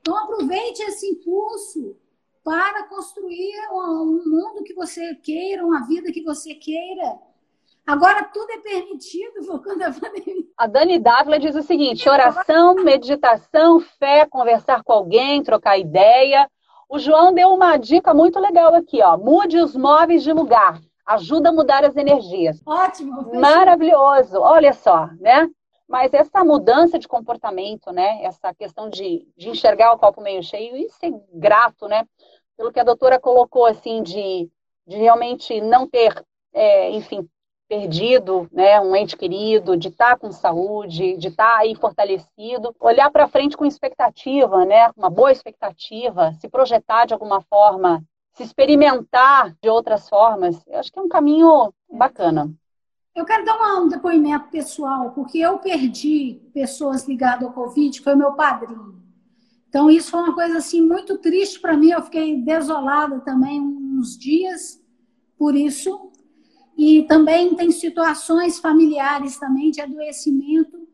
Então 0.00 0.16
aproveite 0.16 0.82
esse 0.82 1.06
impulso 1.06 1.96
para 2.42 2.84
construir 2.84 3.68
um 3.70 4.22
mundo 4.26 4.64
que 4.64 4.72
você 4.72 5.14
queira, 5.16 5.66
uma 5.66 5.86
vida 5.86 6.10
que 6.10 6.22
você 6.22 6.54
queira. 6.54 7.18
Agora 7.86 8.24
tudo 8.24 8.50
é 8.50 8.58
permitido 8.58 9.44
pandemia. 10.00 10.46
A 10.56 10.66
Dani 10.66 10.98
Dávila 10.98 11.38
diz 11.38 11.54
o 11.54 11.62
seguinte: 11.62 12.08
oração, 12.08 12.74
meditação, 12.76 13.80
fé, 13.80 14.24
conversar 14.24 14.82
com 14.82 14.92
alguém, 14.92 15.42
trocar 15.42 15.78
ideia. 15.78 16.48
O 16.88 16.98
João 16.98 17.34
deu 17.34 17.50
uma 17.50 17.76
dica 17.76 18.14
muito 18.14 18.40
legal 18.40 18.74
aqui, 18.74 19.02
ó. 19.02 19.16
Mude 19.16 19.58
os 19.58 19.76
móveis 19.76 20.22
de 20.22 20.32
lugar. 20.32 20.80
Ajuda 21.04 21.50
a 21.50 21.52
mudar 21.52 21.84
as 21.84 21.96
energias. 21.96 22.62
Ótimo. 22.64 23.34
Maravilhoso. 23.34 24.40
Olha 24.40 24.72
só, 24.72 25.08
né? 25.20 25.48
Mas 25.86 26.12
essa 26.12 26.44
mudança 26.44 26.98
de 26.98 27.06
comportamento, 27.06 27.92
né? 27.92 28.22
Essa 28.22 28.54
questão 28.54 28.88
de, 28.88 29.26
de 29.36 29.50
enxergar 29.50 29.92
o 29.92 29.98
copo 29.98 30.20
meio 30.20 30.42
cheio 30.42 30.76
e 30.76 30.88
ser 30.90 31.12
grato, 31.32 31.88
né? 31.88 32.06
Pelo 32.56 32.72
que 32.72 32.80
a 32.80 32.84
doutora 32.84 33.18
colocou, 33.18 33.66
assim, 33.66 34.02
de, 34.02 34.50
de 34.86 34.96
realmente 34.96 35.60
não 35.60 35.86
ter, 35.86 36.24
é, 36.52 36.90
enfim, 36.90 37.28
perdido, 37.68 38.48
né, 38.50 38.80
um 38.80 38.96
ente 38.96 39.16
querido, 39.16 39.76
de 39.76 39.88
estar 39.88 40.12
tá 40.12 40.16
com 40.16 40.32
saúde, 40.32 41.16
de 41.16 41.28
estar 41.28 41.52
tá 41.52 41.58
aí 41.58 41.74
fortalecido, 41.74 42.74
olhar 42.80 43.10
para 43.10 43.28
frente 43.28 43.56
com 43.56 43.66
expectativa, 43.66 44.64
né, 44.64 44.90
uma 44.96 45.10
boa 45.10 45.30
expectativa, 45.30 46.32
se 46.40 46.48
projetar 46.48 47.04
de 47.04 47.12
alguma 47.12 47.42
forma, 47.42 48.02
se 48.32 48.42
experimentar 48.42 49.54
de 49.62 49.68
outras 49.68 50.08
formas, 50.08 50.64
eu 50.66 50.78
acho 50.78 50.90
que 50.90 50.98
é 50.98 51.02
um 51.02 51.08
caminho 51.08 51.72
bacana. 51.90 52.50
Eu 53.14 53.24
quero 53.24 53.44
dar 53.44 53.80
um 53.80 53.88
depoimento 53.88 54.48
pessoal, 54.48 55.10
porque 55.10 55.38
eu 55.38 55.58
perdi 55.58 56.40
pessoas 56.54 57.06
ligadas 57.06 57.48
ao 57.48 57.52
Covid, 57.52 58.00
foi 58.00 58.14
meu 58.14 58.32
padrinho. 58.34 58.96
Então, 59.68 59.90
isso 59.90 60.12
foi 60.12 60.20
uma 60.20 60.34
coisa 60.34 60.58
assim 60.58 60.80
muito 60.80 61.18
triste 61.18 61.60
para 61.60 61.76
mim. 61.76 61.90
Eu 61.90 62.02
fiquei 62.02 62.40
desolada 62.40 63.20
também 63.20 63.60
uns 63.60 64.16
dias 64.16 64.80
por 65.36 65.54
isso. 65.54 66.07
E 66.78 67.02
também 67.08 67.56
tem 67.56 67.72
situações 67.72 68.60
familiares 68.60 69.36
também 69.36 69.72
de 69.72 69.80
adoecimento 69.80 70.86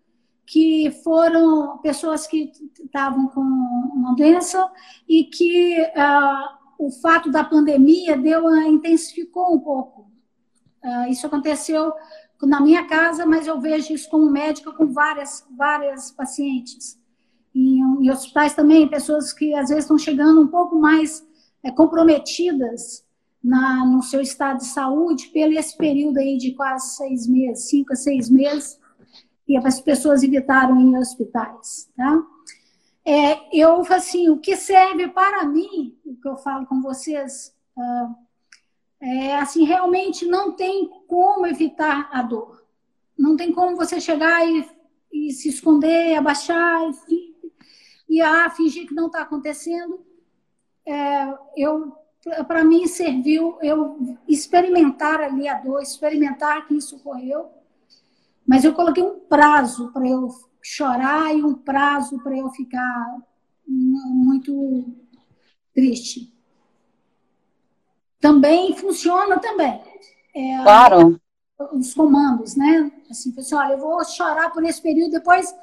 que 0.46 0.90
foram 1.04 1.76
pessoas 1.78 2.26
que 2.26 2.50
estavam 2.82 3.28
com 3.28 3.42
uma 3.42 4.14
doença 4.16 4.66
e 5.06 5.24
que 5.24 5.78
uh, 5.78 6.86
o 6.86 6.90
fato 6.90 7.30
da 7.30 7.44
pandemia 7.44 8.16
deu 8.16 8.50
intensificou 8.66 9.54
um 9.54 9.60
pouco. 9.60 10.10
Uh, 10.82 11.10
isso 11.10 11.26
aconteceu 11.26 11.92
na 12.42 12.62
minha 12.62 12.86
casa, 12.86 13.26
mas 13.26 13.46
eu 13.46 13.60
vejo 13.60 13.92
isso 13.92 14.08
como 14.08 14.30
médica 14.30 14.72
com 14.72 14.86
várias 14.86 15.46
várias 15.54 16.10
pacientes. 16.10 16.98
Em 17.54 18.10
hospitais 18.10 18.54
também, 18.54 18.88
pessoas 18.88 19.34
que 19.34 19.54
às 19.54 19.68
vezes 19.68 19.84
estão 19.84 19.98
chegando 19.98 20.40
um 20.40 20.48
pouco 20.48 20.76
mais 20.76 21.22
é, 21.62 21.70
comprometidas 21.70 23.03
na, 23.44 23.84
no 23.84 24.02
seu 24.02 24.22
estado 24.22 24.60
de 24.60 24.64
saúde 24.64 25.28
pelo 25.28 25.52
esse 25.52 25.76
período 25.76 26.18
aí 26.18 26.38
de 26.38 26.52
quase 26.54 26.96
seis 26.96 27.28
meses, 27.28 27.68
cinco 27.68 27.92
a 27.92 27.96
seis 27.96 28.30
meses, 28.30 28.80
e 29.46 29.54
as 29.58 29.78
pessoas 29.78 30.22
evitaram 30.22 30.80
ir 30.80 30.84
em 30.84 30.96
hospitais, 30.96 31.90
tá? 31.94 32.22
É, 33.04 33.54
eu, 33.54 33.82
assim, 33.92 34.30
o 34.30 34.38
que 34.38 34.56
serve 34.56 35.08
para 35.08 35.44
mim, 35.44 35.94
o 36.06 36.16
que 36.16 36.26
eu 36.26 36.38
falo 36.38 36.64
com 36.64 36.80
vocês, 36.80 37.54
uh, 37.76 38.14
é, 38.98 39.36
assim, 39.36 39.64
realmente 39.64 40.24
não 40.24 40.52
tem 40.52 40.88
como 41.06 41.46
evitar 41.46 42.08
a 42.10 42.22
dor. 42.22 42.64
Não 43.18 43.36
tem 43.36 43.52
como 43.52 43.76
você 43.76 44.00
chegar 44.00 44.48
e, 44.48 44.66
e 45.12 45.30
se 45.32 45.50
esconder, 45.50 46.16
abaixar 46.16 46.80
e, 47.06 47.34
e 48.08 48.22
ah, 48.22 48.48
fingir 48.48 48.88
que 48.88 48.94
não 48.94 49.08
está 49.08 49.20
acontecendo. 49.20 50.02
É, 50.86 51.34
eu 51.58 52.03
para 52.46 52.64
mim 52.64 52.86
serviu 52.86 53.58
eu 53.60 54.16
experimentar 54.26 55.20
ali 55.20 55.48
a 55.48 55.58
dor, 55.58 55.82
experimentar 55.82 56.66
que 56.66 56.74
isso 56.74 56.96
ocorreu, 56.96 57.50
mas 58.46 58.64
eu 58.64 58.74
coloquei 58.74 59.02
um 59.02 59.20
prazo 59.20 59.92
para 59.92 60.06
eu 60.06 60.28
chorar 60.62 61.34
e 61.34 61.42
um 61.42 61.54
prazo 61.54 62.18
para 62.22 62.36
eu 62.36 62.48
ficar 62.50 63.18
muito 63.66 64.84
triste. 65.74 66.32
Também 68.20 68.74
funciona 68.74 69.38
também. 69.38 69.82
É, 70.34 70.62
claro. 70.62 71.20
Os 71.72 71.94
comandos, 71.94 72.56
né? 72.56 72.90
Assim, 73.10 73.34
assim, 73.38 73.54
olha, 73.54 73.74
eu 73.74 73.78
vou 73.78 74.04
chorar 74.04 74.50
por 74.50 74.64
esse 74.64 74.80
período, 74.80 75.12
depois 75.12 75.54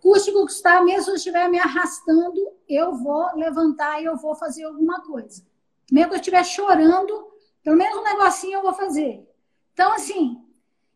custe 0.00 0.32
que 0.32 0.40
custar, 0.40 0.84
mesmo 0.84 1.04
se 1.04 1.10
eu 1.10 1.16
estiver 1.16 1.48
me 1.48 1.58
arrastando, 1.58 2.40
eu 2.68 2.96
vou 2.96 3.34
levantar 3.34 4.00
e 4.00 4.04
eu 4.04 4.16
vou 4.16 4.34
fazer 4.34 4.64
alguma 4.64 5.00
coisa. 5.02 5.42
Mesmo 5.90 6.10
que 6.10 6.16
eu 6.16 6.20
estiver 6.20 6.44
chorando, 6.44 7.32
pelo 7.62 7.76
menos 7.76 7.98
um 7.98 8.04
negocinho 8.04 8.58
eu 8.58 8.62
vou 8.62 8.74
fazer. 8.74 9.26
Então, 9.72 9.92
assim, 9.92 10.42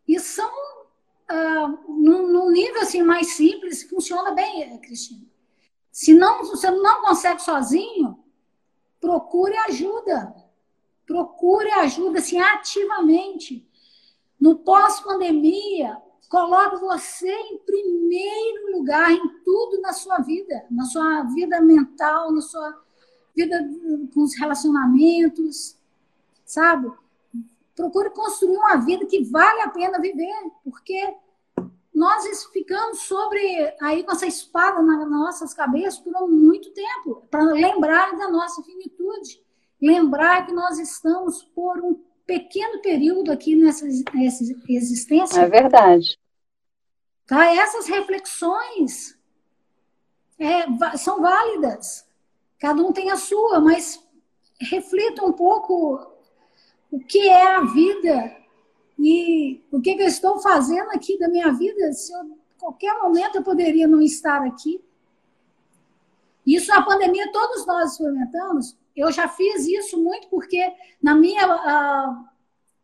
isso 0.07 0.37
são 0.37 0.51
uh, 1.31 1.93
num, 1.93 2.29
num, 2.29 2.51
nível 2.51 2.83
assim, 2.83 3.03
mais 3.03 3.35
simples, 3.35 3.83
funciona 3.85 4.33
bem, 4.33 4.79
Cristina. 4.81 5.27
Se 5.93 6.15
não, 6.15 6.45
você 6.45 6.71
não 6.71 7.03
consegue 7.03 7.43
sozinho, 7.43 8.23
procure 9.01 9.57
ajuda. 9.59 10.35
Procure 11.07 11.71
ajuda 11.73 12.19
assim, 12.19 12.39
ativamente. 12.39 13.69
No 14.41 14.59
pós-pandemia, 14.61 16.01
coloque 16.29 16.77
você 16.77 17.31
em 17.31 17.59
primeiro 17.59 18.79
lugar 18.79 19.13
em 19.13 19.43
tudo 19.45 19.81
na 19.81 19.93
sua 19.93 20.19
vida, 20.19 20.65
na 20.71 20.85
sua 20.85 21.23
vida 21.25 21.61
mental, 21.61 22.33
na 22.33 22.41
sua 22.41 22.81
vida 23.35 23.69
com 24.13 24.23
os 24.23 24.37
relacionamentos, 24.39 25.77
sabe? 26.45 26.91
Procure 27.75 28.11
construir 28.11 28.57
uma 28.57 28.77
vida 28.77 29.07
que 29.07 29.23
vale 29.25 29.63
a 29.63 29.69
pena 29.69 30.01
viver, 30.01 30.51
porque 30.65 31.15
nós 31.95 32.45
ficamos 32.53 33.01
sobre 33.03 33.41
aí 33.81 34.05
com 34.05 34.13
essa 34.13 34.27
espada 34.27 34.83
nas 34.83 35.09
nossas 35.09 35.53
cabeças 35.53 35.99
por 36.01 36.29
muito 36.29 36.71
tempo, 36.73 37.27
para 37.31 37.43
lembrar 37.45 38.17
da 38.17 38.29
nossa 38.29 38.63
finitude, 38.63 39.43
lembrar 39.81 40.47
que 40.47 40.53
nós 40.53 40.79
estamos 40.79 41.43
por 41.43 41.79
um 41.79 42.01
pequeno 42.27 42.81
período 42.81 43.33
aqui 43.33 43.57
nessa, 43.57 43.85
nessa 44.15 44.45
existência. 44.69 45.41
É 45.41 45.49
verdade. 45.49 46.19
Tá? 47.27 47.47
Essas 47.55 47.87
reflexões 47.87 49.19
é, 50.39 50.97
são 50.97 51.21
válidas. 51.21 52.09
Cada 52.61 52.83
um 52.83 52.93
tem 52.93 53.11
a 53.11 53.17
sua, 53.17 53.59
mas 53.59 54.07
reflita 54.61 55.25
um 55.25 55.33
pouco 55.33 55.99
o 56.91 57.01
que 57.01 57.27
é 57.29 57.57
a 57.57 57.65
vida 57.65 58.37
e 58.99 59.65
o 59.73 59.81
que, 59.81 59.95
que 59.95 60.03
eu 60.03 60.07
estou 60.07 60.39
fazendo 60.41 60.91
aqui 60.91 61.19
da 61.19 61.29
minha 61.29 61.51
vida. 61.53 61.91
Se 61.93 62.13
eu, 62.13 62.39
qualquer 62.59 62.99
momento 62.99 63.37
eu 63.37 63.43
poderia 63.43 63.89
não 63.89 64.03
estar 64.03 64.43
aqui. 64.43 64.85
Isso 66.47 66.71
na 66.71 66.83
pandemia 66.83 67.33
todos 67.33 67.67
nós 67.67 67.93
experimentamos. 67.93 68.77
Eu 68.95 69.11
já 69.11 69.27
fiz 69.27 69.67
isso 69.67 70.03
muito 70.03 70.29
porque 70.29 70.61
na 71.03 71.15
minha 71.15 71.47
a, 71.47 72.25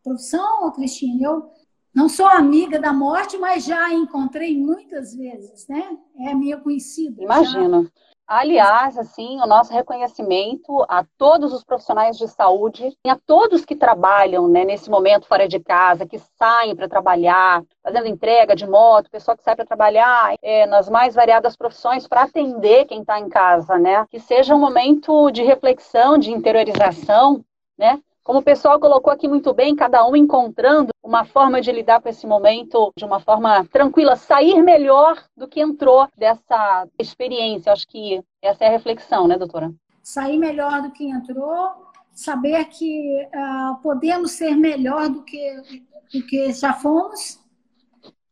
profissão, 0.02 0.72
Cristina, 0.72 1.22
eu 1.22 1.50
não 1.92 2.08
sou 2.08 2.26
amiga 2.26 2.78
da 2.78 2.92
morte, 2.92 3.36
mas 3.36 3.64
já 3.64 3.92
encontrei 3.92 4.56
muitas 4.56 5.14
vezes, 5.14 5.66
né? 5.66 5.98
É 6.20 6.34
minha 6.34 6.56
conhecida. 6.58 7.22
Imagina. 7.22 7.90
Aliás, 8.26 8.98
assim, 8.98 9.40
o 9.40 9.46
nosso 9.46 9.72
reconhecimento 9.72 10.84
a 10.88 11.04
todos 11.16 11.52
os 11.52 11.62
profissionais 11.62 12.18
de 12.18 12.26
saúde 12.26 12.92
e 13.04 13.08
a 13.08 13.16
todos 13.16 13.64
que 13.64 13.76
trabalham 13.76 14.48
né, 14.48 14.64
nesse 14.64 14.90
momento 14.90 15.28
fora 15.28 15.46
de 15.46 15.60
casa, 15.60 16.04
que 16.04 16.18
saem 16.36 16.74
para 16.74 16.88
trabalhar, 16.88 17.62
fazendo 17.84 18.08
entrega 18.08 18.56
de 18.56 18.66
moto, 18.66 19.10
pessoa 19.10 19.36
que 19.36 19.44
sai 19.44 19.54
para 19.54 19.64
trabalhar 19.64 20.34
é, 20.42 20.66
nas 20.66 20.88
mais 20.88 21.14
variadas 21.14 21.56
profissões 21.56 22.08
para 22.08 22.22
atender 22.22 22.86
quem 22.86 23.02
está 23.02 23.20
em 23.20 23.28
casa, 23.28 23.78
né? 23.78 24.04
Que 24.10 24.18
seja 24.18 24.56
um 24.56 24.60
momento 24.60 25.30
de 25.30 25.44
reflexão, 25.44 26.18
de 26.18 26.32
interiorização, 26.32 27.44
né? 27.78 28.00
Como 28.26 28.40
o 28.40 28.42
pessoal 28.42 28.80
colocou 28.80 29.12
aqui 29.12 29.28
muito 29.28 29.54
bem, 29.54 29.76
cada 29.76 30.04
um 30.04 30.16
encontrando 30.16 30.90
uma 31.00 31.24
forma 31.24 31.60
de 31.60 31.70
lidar 31.70 32.00
com 32.00 32.08
esse 32.08 32.26
momento 32.26 32.92
de 32.96 33.04
uma 33.04 33.20
forma 33.20 33.64
tranquila, 33.66 34.16
sair 34.16 34.60
melhor 34.64 35.22
do 35.36 35.46
que 35.46 35.60
entrou 35.60 36.08
dessa 36.18 36.88
experiência. 36.98 37.72
Acho 37.72 37.86
que 37.86 38.20
essa 38.42 38.64
é 38.64 38.66
a 38.66 38.72
reflexão, 38.72 39.28
né, 39.28 39.38
doutora? 39.38 39.72
Sair 40.02 40.38
melhor 40.38 40.82
do 40.82 40.90
que 40.90 41.08
entrou, 41.08 41.70
saber 42.12 42.64
que 42.64 43.28
uh, 43.32 43.80
podemos 43.80 44.32
ser 44.32 44.56
melhor 44.56 45.08
do 45.08 45.22
que, 45.22 45.84
do 46.12 46.26
que 46.26 46.52
já 46.52 46.72
fomos, 46.72 47.38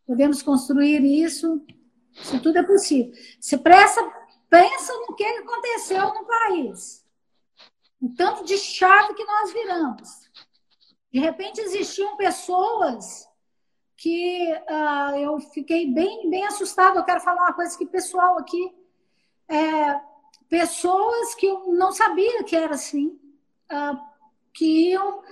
podemos 0.05 0.43
construir 0.43 1.05
isso, 1.05 1.65
isso 2.13 2.41
tudo 2.41 2.59
é 2.59 2.65
possível. 2.65 3.13
Se 3.39 3.57
pressa, 3.59 4.03
pensa 4.51 4.93
no 5.07 5.15
que 5.15 5.23
aconteceu 5.23 6.05
no 6.15 6.27
país 6.27 7.04
o 8.05 8.15
tanto 8.15 8.45
de 8.45 8.59
chave 8.59 9.15
que 9.15 9.25
nós 9.25 9.53
viramos. 9.53 10.11
De 11.11 11.19
repente 11.19 11.59
existiam 11.61 12.17
pessoas 12.19 13.27
que 13.97 14.53
uh, 14.53 15.17
eu 15.17 15.41
fiquei 15.41 15.91
bem, 15.91 16.29
bem 16.29 16.45
assustada. 16.45 16.99
Eu 16.99 17.05
quero 17.05 17.23
falar 17.23 17.45
uma 17.45 17.55
coisa 17.55 17.79
que 17.79 17.87
pessoal 17.87 18.39
aqui, 18.39 18.75
é, 19.49 20.01
pessoas 20.51 21.35
que 21.35 21.47
eu 21.47 21.73
não 21.73 21.93
sabia 21.93 22.45
que 22.45 22.55
era 22.55 22.75
assim, 22.75 23.19
uh, 23.73 23.99
que 24.53 24.91
iam 24.91 25.23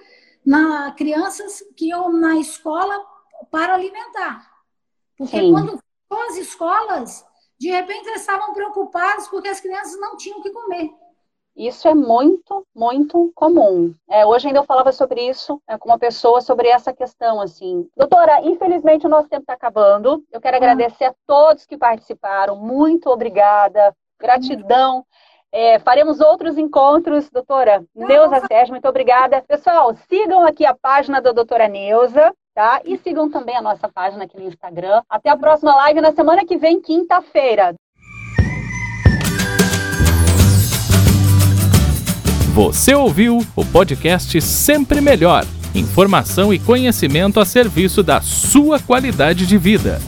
na 0.44 0.92
crianças 0.92 1.62
que 1.76 1.88
iam 1.88 2.10
na 2.10 2.38
escola 2.38 3.06
para 3.50 3.74
alimentar, 3.74 4.50
porque 5.16 5.38
Sim. 5.38 5.52
quando 5.52 5.78
as 6.10 6.36
escolas, 6.36 7.24
de 7.58 7.70
repente 7.70 8.08
eles 8.08 8.22
estavam 8.22 8.52
preocupados 8.52 9.28
porque 9.28 9.48
as 9.48 9.60
crianças 9.60 10.00
não 10.00 10.16
tinham 10.16 10.40
o 10.40 10.42
que 10.42 10.50
comer. 10.50 10.90
Isso 11.56 11.86
é 11.86 11.94
muito, 11.94 12.66
muito 12.74 13.30
comum. 13.34 13.94
É, 14.08 14.24
hoje 14.24 14.46
ainda 14.46 14.60
eu 14.60 14.64
falava 14.64 14.90
sobre 14.92 15.28
isso 15.28 15.60
é, 15.68 15.76
com 15.76 15.88
uma 15.88 15.98
pessoa 15.98 16.40
sobre 16.40 16.68
essa 16.68 16.92
questão, 16.92 17.40
assim. 17.40 17.86
Doutora, 17.96 18.40
infelizmente 18.42 19.06
o 19.06 19.10
nosso 19.10 19.28
tempo 19.28 19.42
está 19.42 19.52
acabando. 19.52 20.24
Eu 20.32 20.40
quero 20.40 20.56
ah. 20.56 20.58
agradecer 20.58 21.04
a 21.04 21.14
todos 21.26 21.66
que 21.66 21.76
participaram. 21.76 22.56
Muito 22.56 23.10
obrigada. 23.10 23.94
Gratidão. 24.18 25.04
É, 25.54 25.78
faremos 25.80 26.18
outros 26.20 26.56
encontros, 26.56 27.28
doutora 27.28 27.84
Neuza 27.94 28.40
Sérgio, 28.46 28.72
muito 28.72 28.88
obrigada. 28.88 29.42
Pessoal, 29.42 29.94
sigam 30.08 30.46
aqui 30.46 30.64
a 30.64 30.74
página 30.74 31.20
da 31.20 31.30
doutora 31.30 31.68
Neuza, 31.68 32.32
tá? 32.54 32.80
E 32.86 32.96
sigam 32.96 33.30
também 33.30 33.54
a 33.54 33.60
nossa 33.60 33.86
página 33.86 34.24
aqui 34.24 34.38
no 34.38 34.48
Instagram. 34.48 35.02
Até 35.06 35.28
a 35.28 35.36
próxima 35.36 35.74
live 35.76 36.00
na 36.00 36.12
semana 36.12 36.46
que 36.46 36.56
vem, 36.56 36.80
quinta-feira. 36.80 37.74
Você 42.52 42.94
ouviu 42.94 43.42
o 43.56 43.64
podcast 43.64 44.38
Sempre 44.42 45.00
Melhor 45.00 45.46
Informação 45.74 46.52
e 46.52 46.58
conhecimento 46.58 47.40
a 47.40 47.46
serviço 47.46 48.02
da 48.02 48.20
sua 48.20 48.78
qualidade 48.78 49.46
de 49.46 49.56
vida. 49.56 50.02